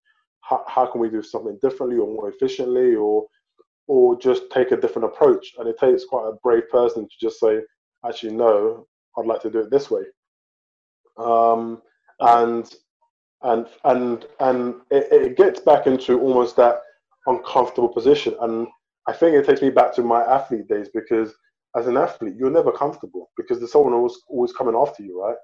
how, 0.43 0.64
how 0.68 0.87
can 0.87 1.01
we 1.01 1.09
do 1.09 1.23
something 1.23 1.59
differently 1.62 1.99
or 1.99 2.07
more 2.07 2.29
efficiently 2.29 2.95
or 2.95 3.27
or 3.89 4.16
just 4.18 4.45
take 4.51 4.70
a 4.70 4.77
different 4.77 5.07
approach. 5.07 5.55
And 5.59 5.68
it 5.68 5.79
takes 5.79 6.05
quite 6.05 6.29
a 6.29 6.37
brave 6.43 6.70
person 6.70 7.03
to 7.03 7.14
just 7.20 7.41
say, 7.41 7.61
actually, 8.07 8.33
no, 8.33 8.87
I'd 9.18 9.27
like 9.27 9.43
to 9.43 9.51
do 9.51 9.59
it 9.59 9.70
this 9.70 9.91
way. 9.91 10.03
Um, 11.18 11.83
and 12.20 12.73
and 13.45 13.66
and 13.84 14.26
and 14.40 14.74
it, 14.90 15.09
it, 15.11 15.36
gets 15.36 15.61
back 15.61 15.86
into 15.86 16.20
almost 16.20 16.57
that 16.57 16.80
uncomfortable 17.26 17.88
position. 17.88 18.34
And 18.40 18.66
I 19.07 19.12
think 19.12 19.34
it 19.34 19.47
takes 19.47 19.62
me 19.62 19.70
back 19.70 19.95
to 19.95 20.03
my 20.03 20.22
athlete 20.22 20.68
days 20.68 20.88
because 20.93 21.34
as 21.76 21.86
an 21.86 21.97
athlete, 21.97 22.34
you're 22.36 22.51
never 22.51 22.72
comfortable 22.72 23.30
because 23.36 23.59
there's 23.59 23.72
someone 23.72 23.95
always 23.95 24.16
always 24.28 24.53
coming 24.53 24.76
after 24.76 25.03
you, 25.03 25.20
right? 25.20 25.36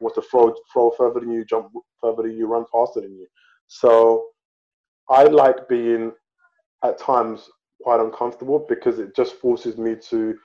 Want 0.00 0.14
to 0.14 0.22
throw 0.22 0.54
throw 0.72 0.90
further 0.92 1.20
than 1.20 1.30
you, 1.30 1.44
jump 1.44 1.68
further 2.00 2.22
than 2.22 2.36
you, 2.36 2.46
run 2.46 2.64
faster 2.72 3.00
than 3.00 3.12
you. 3.12 3.26
So 3.68 4.26
I 5.08 5.24
like 5.24 5.68
being 5.68 6.12
at 6.84 6.98
times 6.98 7.48
quite 7.82 8.00
uncomfortable 8.00 8.64
because 8.68 8.98
it 8.98 9.14
just 9.16 9.34
forces 9.36 9.76
me 9.76 9.96
to 10.08 10.36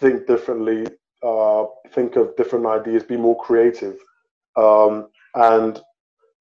think 0.00 0.26
differently, 0.26 0.86
uh, 1.22 1.64
think 1.92 2.16
of 2.16 2.34
different 2.36 2.66
ideas, 2.66 3.02
be 3.02 3.16
more 3.16 3.38
creative, 3.38 3.98
um, 4.56 5.08
and 5.34 5.80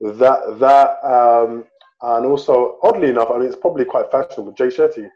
that 0.02 0.60
that 0.60 1.04
um, 1.06 1.66
and 2.02 2.26
also 2.26 2.78
oddly 2.84 3.10
enough, 3.10 3.30
I 3.32 3.38
mean 3.38 3.47
it's 3.47 3.56
probably 3.56 3.86
quite 3.86 4.12
fashionable. 4.12 4.54
Jay 4.54 4.68
Shetty, 4.68 5.10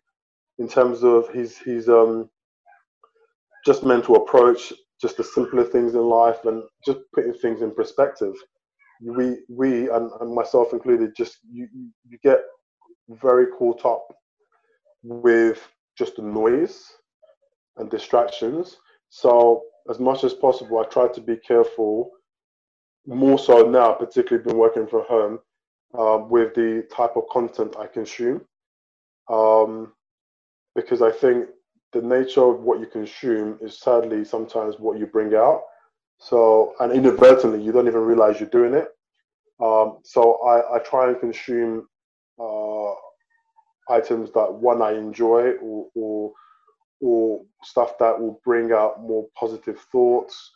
in 0.59 0.67
terms 0.67 1.03
of 1.03 1.29
his 1.29 1.57
his 1.57 1.89
um, 1.89 2.29
just 3.65 3.83
mental 3.85 4.15
approach, 4.15 4.73
just 5.01 5.17
the 5.17 5.23
simpler 5.23 5.63
things 5.63 5.93
in 5.93 6.01
life, 6.01 6.45
and 6.45 6.63
just 6.85 6.99
putting 7.13 7.33
things 7.33 7.61
in 7.61 7.73
perspective. 7.73 8.33
We, 9.01 9.39
we, 9.49 9.89
and, 9.89 10.09
and 10.21 10.33
myself 10.33 10.71
included, 10.71 11.13
just 11.15 11.39
you, 11.51 11.67
you 12.07 12.17
get 12.23 12.39
very 13.09 13.47
caught 13.47 13.85
up 13.85 14.07
with 15.03 15.67
just 15.97 16.15
the 16.15 16.21
noise 16.21 16.85
and 17.77 17.89
distractions. 17.89 18.77
So, 19.09 19.63
as 19.89 19.99
much 19.99 20.23
as 20.23 20.33
possible, 20.33 20.79
I 20.79 20.85
try 20.85 21.07
to 21.09 21.21
be 21.21 21.37
careful. 21.37 22.11
More 23.05 23.37
so 23.37 23.69
now, 23.69 23.93
particularly 23.93 24.43
been 24.43 24.57
working 24.57 24.87
from 24.87 25.03
home, 25.09 25.39
um, 25.97 26.29
with 26.29 26.53
the 26.55 26.87
type 26.95 27.15
of 27.17 27.27
content 27.29 27.75
I 27.77 27.87
consume, 27.87 28.45
um, 29.29 29.93
because 30.75 31.01
I 31.01 31.11
think 31.11 31.47
the 31.91 32.01
nature 32.01 32.43
of 32.43 32.61
what 32.61 32.79
you 32.79 32.87
consume 32.87 33.59
is 33.61 33.79
sadly 33.79 34.25
sometimes 34.25 34.79
what 34.79 34.97
you 34.97 35.05
bring 35.05 35.35
out. 35.35 35.63
So, 36.17 36.73
and 36.79 36.93
inadvertently, 36.93 37.61
you 37.61 37.71
don't 37.71 37.87
even 37.87 38.01
realize 38.01 38.39
you're 38.39 38.49
doing 38.49 38.73
it. 38.73 38.87
Um, 39.59 39.99
so, 40.03 40.41
I, 40.45 40.75
I 40.77 40.79
try 40.79 41.09
and 41.09 41.19
consume 41.19 41.87
uh, 42.39 42.93
items 43.89 44.31
that 44.31 44.51
one 44.51 44.81
I 44.81 44.93
enjoy 44.93 45.53
or, 45.61 45.89
or, 45.93 46.31
or 47.01 47.41
stuff 47.63 47.97
that 47.99 48.17
will 48.19 48.39
bring 48.45 48.71
out 48.71 49.01
more 49.01 49.27
positive 49.37 49.79
thoughts, 49.91 50.51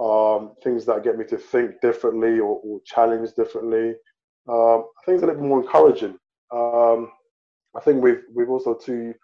um, 0.00 0.54
things 0.62 0.84
that 0.86 1.04
get 1.04 1.18
me 1.18 1.24
to 1.26 1.38
think 1.38 1.80
differently 1.80 2.40
or, 2.40 2.60
or 2.64 2.80
challenge 2.84 3.30
differently. 3.34 3.94
Um, 4.48 4.86
things 5.06 5.22
a 5.22 5.26
little 5.26 5.42
more 5.42 5.62
encouraging. 5.62 6.18
Um, 6.52 7.10
I 7.76 7.80
think 7.80 8.02
we've 8.02 8.22
we've 8.34 8.50
also 8.50 8.74
two 8.74 9.14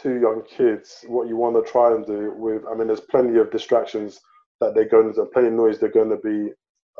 two 0.00 0.20
young 0.20 0.42
kids, 0.48 1.04
what 1.08 1.28
you 1.28 1.36
want 1.36 1.56
to 1.56 1.70
try 1.70 1.94
and 1.94 2.06
do 2.06 2.32
with, 2.36 2.62
I 2.70 2.74
mean, 2.74 2.86
there's 2.86 3.00
plenty 3.00 3.38
of 3.38 3.50
distractions 3.50 4.20
that 4.60 4.74
they're 4.74 4.88
going 4.88 5.12
to, 5.14 5.24
plenty 5.26 5.48
of 5.48 5.54
noise 5.54 5.78
they're 5.78 5.90
going 5.90 6.10
to 6.10 6.16
be 6.16 6.52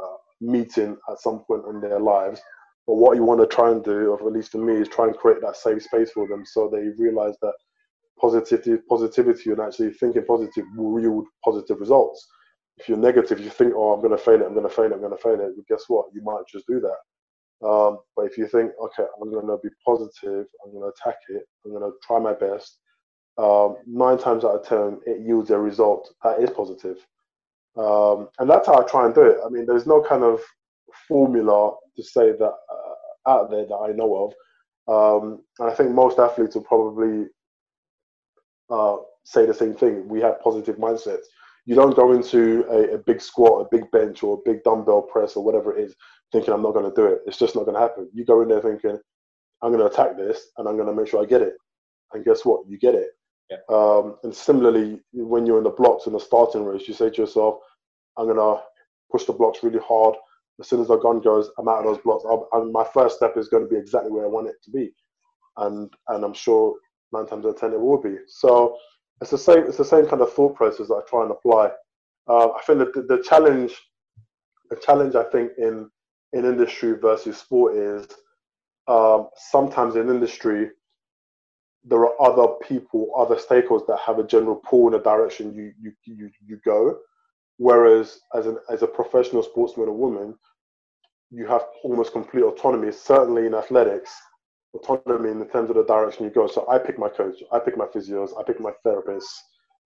uh, 0.02 0.16
meeting 0.40 0.96
at 1.10 1.20
some 1.20 1.40
point 1.40 1.64
in 1.68 1.80
their 1.80 2.00
lives. 2.00 2.40
But 2.86 2.94
what 2.96 3.16
you 3.16 3.22
want 3.22 3.40
to 3.40 3.46
try 3.46 3.70
and 3.70 3.84
do, 3.84 4.12
or 4.12 4.26
at 4.26 4.32
least 4.32 4.52
for 4.52 4.58
me, 4.58 4.74
is 4.74 4.88
try 4.88 5.06
and 5.06 5.16
create 5.16 5.40
that 5.42 5.56
safe 5.56 5.82
space 5.82 6.10
for 6.10 6.26
them 6.26 6.44
so 6.46 6.68
they 6.68 6.88
realize 7.02 7.34
that 7.42 7.54
positivity, 8.20 8.76
positivity 8.88 9.50
and 9.50 9.60
actually 9.60 9.92
thinking 9.92 10.24
positive 10.24 10.64
will 10.76 11.00
yield 11.00 11.26
positive 11.44 11.80
results. 11.80 12.26
If 12.78 12.88
you're 12.88 12.98
negative, 12.98 13.40
you 13.40 13.50
think, 13.50 13.72
oh, 13.76 13.92
I'm 13.92 14.00
going 14.00 14.16
to 14.16 14.18
fail 14.22 14.40
it, 14.40 14.46
I'm 14.46 14.54
going 14.54 14.68
to 14.68 14.74
fail 14.74 14.86
it, 14.86 14.92
I'm 14.94 15.00
going 15.00 15.16
to 15.16 15.22
fail 15.22 15.40
it. 15.40 15.68
Guess 15.68 15.84
what? 15.88 16.06
You 16.14 16.22
might 16.22 16.42
just 16.50 16.66
do 16.66 16.80
that. 16.80 17.66
Um, 17.66 17.98
but 18.14 18.26
if 18.26 18.38
you 18.38 18.46
think, 18.46 18.72
okay, 18.82 19.04
I'm 19.20 19.30
going 19.32 19.46
to 19.46 19.58
be 19.62 19.70
positive, 19.84 20.46
I'm 20.64 20.72
going 20.72 20.84
to 20.84 20.88
attack 20.94 21.18
it, 21.30 21.42
I'm 21.64 21.72
going 21.72 21.82
to 21.82 21.96
try 22.06 22.18
my 22.20 22.32
best, 22.32 22.78
um, 23.36 23.76
nine 23.86 24.18
times 24.18 24.44
out 24.44 24.56
of 24.60 24.66
ten, 24.66 25.00
it 25.06 25.26
yields 25.26 25.50
a 25.50 25.58
result 25.58 26.12
that 26.22 26.40
is 26.40 26.50
positive. 26.50 26.98
Um, 27.76 28.28
and 28.38 28.50
that's 28.50 28.66
how 28.66 28.80
I 28.80 28.84
try 28.88 29.06
and 29.06 29.14
do 29.14 29.22
it. 29.22 29.38
I 29.44 29.48
mean, 29.48 29.66
there's 29.66 29.86
no 29.86 30.02
kind 30.02 30.24
of 30.24 30.40
formula 31.06 31.74
to 31.96 32.02
say 32.02 32.32
that 32.32 32.44
uh, 32.44 33.30
out 33.30 33.50
there 33.50 33.66
that 33.66 33.74
I 33.74 33.92
know 33.92 34.34
of. 34.88 35.22
Um, 35.22 35.42
and 35.58 35.70
I 35.70 35.74
think 35.74 35.90
most 35.90 36.18
athletes 36.18 36.54
will 36.54 36.62
probably 36.64 37.26
uh, 38.70 38.96
say 39.24 39.46
the 39.46 39.54
same 39.54 39.74
thing. 39.74 40.08
We 40.08 40.20
have 40.20 40.40
positive 40.40 40.76
mindsets. 40.76 41.26
You 41.68 41.74
don't 41.74 41.94
go 41.94 42.12
into 42.12 42.64
a, 42.70 42.94
a, 42.94 42.98
big 42.98 43.20
squat, 43.20 43.66
a 43.66 43.76
big 43.76 43.90
bench, 43.90 44.22
or 44.22 44.38
a 44.38 44.50
big 44.50 44.62
dumbbell 44.64 45.02
press, 45.02 45.36
or 45.36 45.44
whatever 45.44 45.76
it 45.76 45.84
is, 45.84 45.94
thinking 46.32 46.54
I'm 46.54 46.62
not 46.62 46.72
going 46.72 46.90
to 46.90 46.96
do 46.96 47.06
it. 47.06 47.20
It's 47.26 47.38
just 47.38 47.54
not 47.54 47.66
going 47.66 47.74
to 47.74 47.80
happen. 47.80 48.08
You 48.14 48.24
go 48.24 48.40
in 48.40 48.48
there 48.48 48.62
thinking, 48.62 48.98
I'm 49.62 49.72
going 49.72 49.84
to 49.86 49.92
attack 49.92 50.16
this, 50.16 50.40
and 50.56 50.66
I'm 50.66 50.76
going 50.76 50.88
to 50.88 50.94
make 50.94 51.08
sure 51.08 51.22
I 51.22 51.26
get 51.26 51.42
it. 51.42 51.54
And 52.14 52.24
guess 52.24 52.44
what? 52.46 52.62
You 52.68 52.78
get 52.78 52.94
it. 52.94 53.10
Yeah. 53.50 53.58
Um, 53.68 54.16
and 54.22 54.34
similarly, 54.34 55.00
when 55.12 55.44
you're 55.46 55.58
in 55.58 55.64
the 55.64 55.70
blocks 55.70 56.06
in 56.06 56.14
the 56.14 56.20
starting 56.20 56.64
race, 56.64 56.88
you 56.88 56.94
say 56.94 57.10
to 57.10 57.22
yourself, 57.22 57.56
I'm 58.16 58.26
going 58.26 58.38
to 58.38 58.62
push 59.12 59.26
the 59.26 59.34
blocks 59.34 59.62
really 59.62 59.80
hard. 59.86 60.16
As 60.60 60.68
soon 60.68 60.80
as 60.80 60.88
the 60.88 60.96
gun 60.96 61.20
goes, 61.20 61.50
I'm 61.58 61.68
out 61.68 61.80
of 61.80 61.84
those 61.84 62.02
blocks. 62.02 62.24
I'll, 62.26 62.48
my 62.72 62.86
first 62.94 63.16
step 63.16 63.36
is 63.36 63.48
going 63.48 63.64
to 63.64 63.68
be 63.68 63.76
exactly 63.76 64.10
where 64.10 64.24
I 64.24 64.28
want 64.28 64.48
it 64.48 64.56
to 64.64 64.70
be. 64.70 64.92
and 65.58 65.92
and 66.08 66.24
I'm 66.24 66.34
sure 66.34 66.74
nine 67.12 67.26
times 67.26 67.44
out 67.44 67.50
of 67.50 67.60
ten 67.60 67.72
it 67.72 67.80
will 67.80 68.00
be. 68.00 68.16
So 68.26 68.76
it's 69.20 69.30
the 69.30 69.38
same. 69.38 69.64
It's 69.66 69.76
the 69.76 69.84
same 69.84 70.06
kind 70.06 70.22
of 70.22 70.32
thought 70.32 70.54
process 70.54 70.88
that 70.88 70.94
I 70.94 71.08
try 71.08 71.22
and 71.22 71.30
apply. 71.30 71.70
Uh, 72.28 72.50
I 72.50 72.60
think 72.66 72.78
that 72.78 72.94
the, 72.94 73.02
the 73.02 73.22
challenge, 73.22 73.74
the 74.70 74.76
challenge 74.76 75.14
I 75.14 75.24
think 75.24 75.52
in 75.58 75.90
in 76.32 76.44
industry 76.44 76.92
versus 76.92 77.38
sport 77.38 77.74
is 77.74 78.06
um, 78.86 79.28
sometimes 79.36 79.96
in 79.96 80.08
industry 80.08 80.70
there 81.84 82.00
are 82.00 82.20
other 82.20 82.54
people, 82.62 83.10
other 83.16 83.36
stakeholders 83.36 83.86
that 83.86 83.98
have 84.04 84.18
a 84.18 84.26
general 84.26 84.56
pull 84.56 84.88
in 84.88 84.92
the 84.92 84.98
direction 84.98 85.54
you 85.54 85.72
you 85.80 85.92
you, 86.04 86.30
you 86.46 86.60
go. 86.64 86.98
Whereas 87.56 88.20
as 88.34 88.46
an 88.46 88.58
as 88.70 88.82
a 88.82 88.86
professional 88.86 89.42
sportsman 89.42 89.88
or 89.88 89.96
woman, 89.96 90.34
you 91.30 91.46
have 91.46 91.62
almost 91.82 92.12
complete 92.12 92.42
autonomy. 92.42 92.92
Certainly 92.92 93.46
in 93.46 93.54
athletics, 93.54 94.14
autonomy 94.74 95.30
in 95.30 95.48
terms 95.48 95.70
of 95.70 95.76
the 95.76 95.84
direction 95.84 96.24
you 96.24 96.30
go. 96.30 96.46
So 96.46 96.66
I 96.68 96.78
pick 96.78 96.98
my 96.98 97.08
coach, 97.08 97.42
I 97.52 97.58
pick 97.58 97.76
my 97.76 97.86
physios, 97.86 98.30
I 98.38 98.42
pick 98.42 98.60
my 98.60 98.72
therapists, 98.84 99.32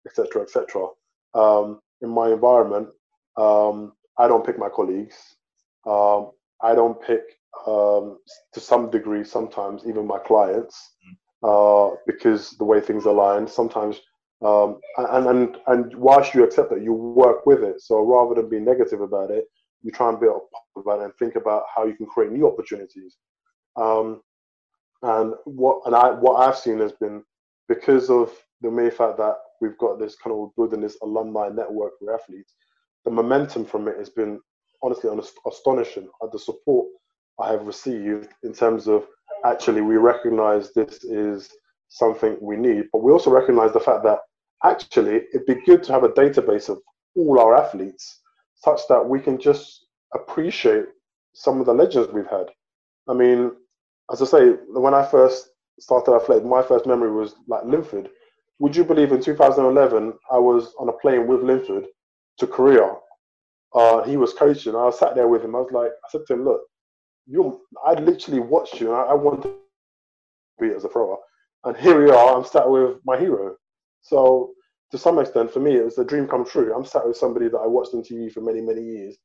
etc., 0.05 0.43
etc. 0.43 0.87
Um, 1.33 1.79
in 2.01 2.09
my 2.09 2.31
environment, 2.31 2.89
um, 3.37 3.93
I 4.17 4.27
don't 4.27 4.45
pick 4.45 4.57
my 4.57 4.69
colleagues. 4.69 5.15
Um, 5.85 6.31
I 6.61 6.75
don't 6.75 7.01
pick, 7.01 7.21
um, 7.65 8.19
to 8.53 8.59
some 8.59 8.89
degree, 8.89 9.23
sometimes 9.23 9.83
even 9.87 10.05
my 10.05 10.19
clients, 10.19 10.95
uh, 11.43 11.91
because 12.05 12.51
the 12.51 12.65
way 12.65 12.81
things 12.81 13.05
align. 13.05 13.47
Sometimes, 13.47 13.99
um, 14.45 14.79
and 14.97 15.27
and 15.27 15.57
and 15.67 15.95
whilst 15.95 16.33
you 16.33 16.43
accept 16.43 16.69
that, 16.71 16.83
you 16.83 16.93
work 16.93 17.45
with 17.45 17.63
it. 17.63 17.81
So 17.81 18.01
rather 18.01 18.35
than 18.35 18.49
be 18.49 18.59
negative 18.59 19.01
about 19.01 19.31
it, 19.31 19.45
you 19.81 19.91
try 19.91 20.09
and 20.09 20.19
build 20.19 20.41
about 20.77 20.99
it 20.99 21.05
and 21.05 21.13
think 21.15 21.35
about 21.35 21.63
how 21.73 21.85
you 21.85 21.95
can 21.95 22.05
create 22.05 22.31
new 22.31 22.47
opportunities. 22.47 23.17
Um, 23.75 24.21
and 25.01 25.33
what 25.45 25.81
and 25.85 25.95
I 25.95 26.11
what 26.11 26.35
I've 26.35 26.57
seen 26.57 26.79
has 26.79 26.91
been 26.91 27.23
because 27.67 28.09
of 28.09 28.31
the 28.61 28.71
mere 28.71 28.91
fact 28.91 29.17
that 29.17 29.35
we've 29.61 29.77
got 29.77 29.99
this 29.99 30.15
kind 30.15 30.35
of 30.35 30.49
building 30.55 30.81
this 30.81 30.97
alumni 31.01 31.49
network 31.49 31.93
for 31.99 32.13
athletes, 32.13 32.53
the 33.05 33.11
momentum 33.11 33.65
from 33.65 33.87
it 33.87 33.97
has 33.97 34.09
been 34.09 34.39
honestly 34.81 35.09
astonishing. 35.47 36.09
At 36.23 36.31
the 36.31 36.39
support 36.39 36.87
I 37.39 37.51
have 37.51 37.65
received 37.65 38.29
in 38.43 38.53
terms 38.53 38.87
of 38.87 39.05
actually 39.45 39.81
we 39.81 39.95
recognize 39.95 40.73
this 40.73 41.03
is 41.03 41.49
something 41.87 42.37
we 42.41 42.57
need, 42.57 42.85
but 42.91 43.01
we 43.01 43.11
also 43.11 43.31
recognize 43.31 43.71
the 43.73 43.79
fact 43.79 44.03
that 44.03 44.19
actually 44.63 45.21
it'd 45.33 45.45
be 45.45 45.61
good 45.65 45.83
to 45.83 45.93
have 45.93 46.03
a 46.03 46.09
database 46.09 46.69
of 46.69 46.79
all 47.15 47.39
our 47.39 47.55
athletes 47.55 48.21
such 48.55 48.81
that 48.89 49.03
we 49.07 49.19
can 49.19 49.39
just 49.39 49.85
appreciate 50.13 50.85
some 51.33 51.59
of 51.59 51.65
the 51.65 51.73
legends 51.73 52.11
we've 52.11 52.27
had. 52.27 52.47
I 53.07 53.13
mean, 53.13 53.51
as 54.11 54.21
I 54.21 54.25
say, 54.25 54.49
when 54.69 54.93
I 54.93 55.05
first 55.05 55.49
started 55.79 56.13
athletics, 56.15 56.45
my 56.45 56.61
first 56.61 56.85
memory 56.85 57.11
was 57.11 57.35
like 57.47 57.63
Linford. 57.63 58.09
Would 58.59 58.75
you 58.75 58.83
believe 58.83 59.11
in 59.11 59.21
2011, 59.21 60.13
I 60.31 60.37
was 60.37 60.73
on 60.79 60.89
a 60.89 60.93
plane 60.93 61.27
with 61.27 61.41
Linford 61.41 61.85
to 62.39 62.47
Korea. 62.47 62.95
Uh, 63.73 64.03
he 64.03 64.17
was 64.17 64.33
coaching. 64.33 64.75
I 64.75 64.89
sat 64.89 65.15
there 65.15 65.27
with 65.27 65.43
him. 65.43 65.55
I 65.55 65.59
was 65.59 65.71
like, 65.71 65.91
I 65.91 66.09
said 66.11 66.21
to 66.27 66.33
him, 66.33 66.43
look, 66.43 66.61
you, 67.27 67.61
I 67.85 67.93
literally 67.93 68.39
watched 68.39 68.81
you, 68.81 68.87
and 68.87 68.95
I, 68.95 69.11
I 69.11 69.13
wanted 69.13 69.43
to 69.43 69.55
be 70.59 70.73
as 70.73 70.83
a 70.83 70.89
thrower. 70.89 71.17
And 71.63 71.77
here 71.77 72.03
we 72.03 72.09
are. 72.09 72.35
I'm 72.35 72.45
sat 72.45 72.69
with 72.69 72.97
my 73.05 73.17
hero. 73.17 73.55
So 74.01 74.51
to 74.91 74.97
some 74.97 75.19
extent, 75.19 75.51
for 75.51 75.59
me, 75.59 75.75
it 75.75 75.85
was 75.85 75.97
a 75.99 76.05
dream 76.05 76.27
come 76.27 76.45
true. 76.45 76.73
I'm 76.73 76.85
sat 76.85 77.07
with 77.07 77.17
somebody 77.17 77.47
that 77.49 77.57
I 77.57 77.67
watched 77.67 77.93
on 77.93 78.01
TV 78.01 78.31
for 78.31 78.41
many, 78.41 78.61
many 78.61 78.81
years, 78.81 79.17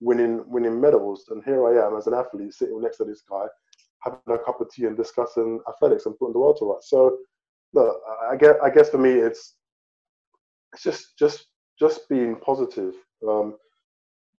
winning 0.00 0.42
winning 0.48 0.80
medals, 0.80 1.26
and 1.30 1.44
here 1.44 1.64
I 1.68 1.86
am 1.86 1.96
as 1.96 2.08
an 2.08 2.14
athlete 2.14 2.52
sitting 2.52 2.80
next 2.80 2.96
to 2.96 3.04
this 3.04 3.22
guy 3.30 3.46
having 4.02 4.20
a 4.28 4.38
cup 4.38 4.60
of 4.60 4.70
tea 4.70 4.84
and 4.84 4.96
discussing 4.96 5.60
athletics 5.68 6.06
and 6.06 6.18
putting 6.18 6.32
the 6.32 6.38
world 6.38 6.56
to 6.58 6.72
rights. 6.72 6.90
So, 6.90 7.18
look, 7.72 8.00
I 8.30 8.36
guess, 8.36 8.56
I 8.62 8.70
guess 8.70 8.90
for 8.90 8.98
me, 8.98 9.10
it's 9.10 9.54
it's 10.72 10.82
just 10.82 11.18
just 11.18 11.46
just 11.78 12.08
being 12.08 12.36
positive, 12.36 12.94
um, 13.28 13.56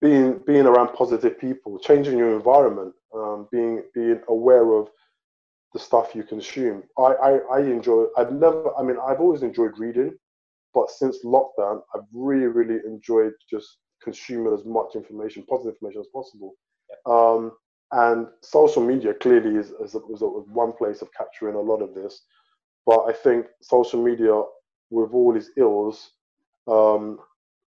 being 0.00 0.40
being 0.46 0.66
around 0.66 0.94
positive 0.94 1.38
people, 1.38 1.78
changing 1.78 2.18
your 2.18 2.34
environment, 2.34 2.94
um, 3.14 3.48
being 3.50 3.82
being 3.94 4.20
aware 4.28 4.72
of 4.72 4.88
the 5.72 5.78
stuff 5.78 6.14
you 6.14 6.22
consume. 6.22 6.82
I, 6.98 7.02
I 7.02 7.30
I 7.56 7.60
enjoy. 7.60 8.06
I've 8.16 8.32
never. 8.32 8.74
I 8.76 8.82
mean, 8.82 8.96
I've 9.06 9.20
always 9.20 9.42
enjoyed 9.42 9.78
reading, 9.78 10.14
but 10.74 10.90
since 10.90 11.24
lockdown, 11.24 11.82
I've 11.94 12.06
really 12.12 12.46
really 12.46 12.80
enjoyed 12.86 13.32
just 13.50 13.78
consuming 14.02 14.52
as 14.52 14.64
much 14.64 14.96
information, 14.96 15.44
positive 15.48 15.74
information 15.74 16.00
as 16.00 16.08
possible. 16.12 16.54
Um, 17.06 17.52
and 17.92 18.26
social 18.40 18.82
media 18.82 19.12
clearly 19.14 19.56
is, 19.56 19.70
is, 19.70 19.94
is 19.94 20.22
one 20.52 20.72
place 20.72 21.02
of 21.02 21.12
capturing 21.12 21.56
a 21.56 21.60
lot 21.60 21.82
of 21.82 21.94
this. 21.94 22.22
But 22.86 23.04
I 23.06 23.12
think 23.12 23.46
social 23.60 24.02
media, 24.02 24.42
with 24.90 25.12
all 25.12 25.36
its 25.36 25.50
ills, 25.56 26.12
um, 26.66 27.18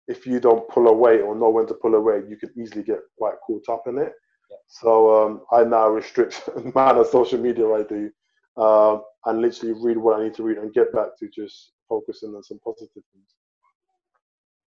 if 0.09 0.27
you 0.27 0.41
don't 0.41 0.69
pull 0.69 0.89
away 0.89 1.21
or 1.21 1.35
know 1.35 1.51
when 1.51 1.67
to 1.67 1.75
pull 1.75 1.95
away, 1.97 2.23
you 2.29 2.37
can 2.37 2.51
easily 2.57 2.83
get 2.83 3.01
quite 3.19 3.35
caught 3.45 3.69
up 3.69 3.85
in 3.87 3.99
it. 3.99 4.13
Yeah. 4.51 4.57
So 4.69 5.25
um, 5.25 5.43
I 5.51 5.65
now 5.65 5.89
restrict 5.89 6.47
the 6.47 6.71
amount 6.71 6.99
of 6.99 7.07
social 7.09 7.39
media 7.39 7.69
I 7.69 7.83
do 7.83 8.11
uh, 8.57 8.99
and 9.27 9.41
literally 9.41 9.75
read 9.81 9.99
what 9.99 10.21
I 10.21 10.25
need 10.25 10.35
to 10.35 10.43
read 10.43 10.59
and 10.59 10.73
get 10.73 10.93
back 10.93 11.17
to 11.19 11.29
just 11.29 11.73
focusing 11.89 12.35
on 12.35 12.43
some 12.43 12.61
positive 12.65 13.03
things. 13.13 13.35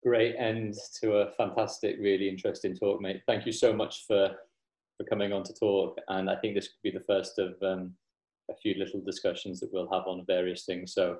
Great 0.02 0.36
end 0.36 0.74
to 1.00 1.18
a 1.18 1.32
fantastic, 1.32 1.96
really 1.98 2.28
interesting 2.28 2.74
talk, 2.74 3.00
mate. 3.00 3.22
Thank 3.26 3.46
you 3.46 3.52
so 3.52 3.72
much 3.72 4.04
for 4.06 4.34
for 4.96 5.04
coming 5.04 5.32
on 5.32 5.42
to 5.44 5.54
talk. 5.54 5.98
And 6.08 6.30
I 6.30 6.36
think 6.36 6.54
this 6.54 6.68
could 6.68 6.82
be 6.82 6.90
the 6.90 7.04
first 7.04 7.38
of 7.38 7.54
um, 7.62 7.94
a 8.50 8.54
few 8.54 8.74
little 8.78 9.00
discussions 9.00 9.60
that 9.60 9.70
we'll 9.72 9.90
have 9.92 10.06
on 10.06 10.24
various 10.26 10.64
things. 10.64 10.94
So 10.94 11.18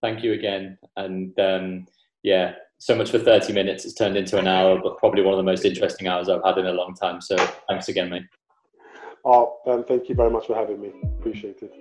thank 0.00 0.22
you 0.22 0.32
again. 0.32 0.78
And 0.96 1.38
um, 1.38 1.86
yeah, 2.22 2.52
so 2.78 2.94
much 2.94 3.10
for 3.10 3.18
30 3.18 3.52
minutes. 3.52 3.84
It's 3.84 3.94
turned 3.94 4.16
into 4.16 4.38
an 4.38 4.46
hour, 4.46 4.80
but 4.82 4.98
probably 4.98 5.22
one 5.22 5.34
of 5.34 5.38
the 5.38 5.44
most 5.44 5.64
interesting 5.64 6.08
hours 6.08 6.28
I've 6.28 6.44
had 6.44 6.58
in 6.58 6.66
a 6.66 6.72
long 6.72 6.94
time. 6.94 7.20
So 7.20 7.36
thanks 7.68 7.88
again, 7.88 8.10
mate. 8.10 8.24
Oh, 9.24 9.58
Ben, 9.64 9.84
thank 9.84 10.08
you 10.08 10.14
very 10.14 10.30
much 10.30 10.46
for 10.46 10.54
having 10.54 10.80
me. 10.80 10.92
Appreciate 11.18 11.62
it. 11.62 11.72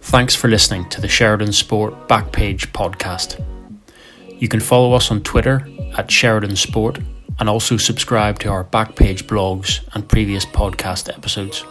Thanks 0.00 0.34
for 0.34 0.48
listening 0.48 0.88
to 0.88 1.00
the 1.00 1.06
Sheridan 1.06 1.52
Sport 1.52 2.08
Backpage 2.08 2.72
podcast. 2.72 3.40
You 4.40 4.48
can 4.48 4.58
follow 4.58 4.92
us 4.94 5.10
on 5.12 5.22
Twitter 5.22 5.64
at 5.96 6.10
Sheridan 6.10 6.56
Sport 6.56 6.98
and 7.42 7.50
also 7.50 7.76
subscribe 7.76 8.38
to 8.38 8.48
our 8.48 8.62
Backpage 8.62 9.24
blogs 9.24 9.80
and 9.94 10.08
previous 10.08 10.46
podcast 10.46 11.12
episodes. 11.12 11.64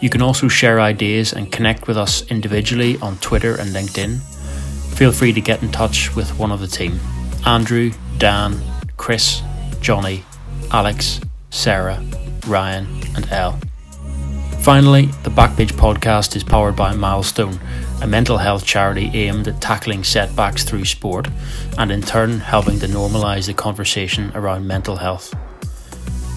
You 0.00 0.08
can 0.08 0.22
also 0.22 0.48
share 0.48 0.80
ideas 0.80 1.34
and 1.34 1.52
connect 1.52 1.86
with 1.86 1.98
us 1.98 2.22
individually 2.30 2.96
on 3.02 3.18
Twitter 3.18 3.56
and 3.56 3.74
LinkedIn. 3.74 4.18
Feel 4.96 5.12
free 5.12 5.34
to 5.34 5.42
get 5.42 5.62
in 5.62 5.70
touch 5.70 6.16
with 6.16 6.38
one 6.38 6.50
of 6.50 6.60
the 6.60 6.66
team 6.66 6.98
Andrew, 7.44 7.92
Dan, 8.16 8.58
Chris, 8.96 9.42
Johnny, 9.80 10.24
Alex, 10.70 11.20
Sarah, 11.50 12.02
Ryan, 12.46 12.86
and 13.14 13.30
Elle. 13.30 13.60
Finally, 14.62 15.10
the 15.22 15.30
Backpage 15.30 15.72
podcast 15.72 16.34
is 16.34 16.42
powered 16.42 16.76
by 16.76 16.94
Milestone, 16.94 17.60
a 18.02 18.06
mental 18.06 18.38
health 18.38 18.64
charity 18.64 19.10
aimed 19.14 19.48
at 19.48 19.60
tackling 19.60 20.04
setbacks 20.04 20.62
through 20.64 20.84
sport 20.84 21.28
and 21.78 21.90
in 21.90 22.02
turn 22.02 22.40
helping 22.40 22.78
to 22.80 22.86
normalise 22.86 23.46
the 23.46 23.54
conversation 23.54 24.30
around 24.34 24.66
mental 24.66 24.96
health. 24.96 25.34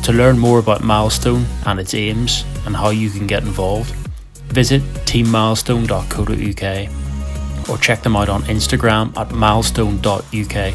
To 0.04 0.14
learn 0.14 0.40
more 0.40 0.60
about 0.60 0.84
Milestone 0.84 1.46
and 1.66 1.80
its 1.80 1.94
aims 1.94 2.46
and 2.66 2.76
how 2.76 2.90
you 2.90 3.10
can 3.10 3.28
get 3.28 3.44
involved, 3.44 3.92
visit 4.48 4.82
teammilestone.co.uk 5.06 6.90
or 7.70 7.78
check 7.78 8.02
them 8.02 8.16
out 8.16 8.30
on 8.30 8.42
Instagram 8.44 9.16
at 9.18 9.32
milestone.uk 9.32 10.74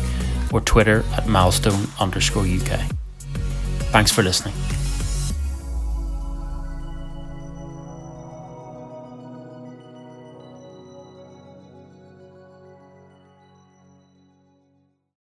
or 0.53 0.61
Twitter 0.61 1.03
at 1.17 1.27
milestone 1.27 1.89
underscore 1.99 2.45
UK. 2.45 2.81
Thanks 3.91 4.13
for 4.13 4.23
listening. 4.23 4.55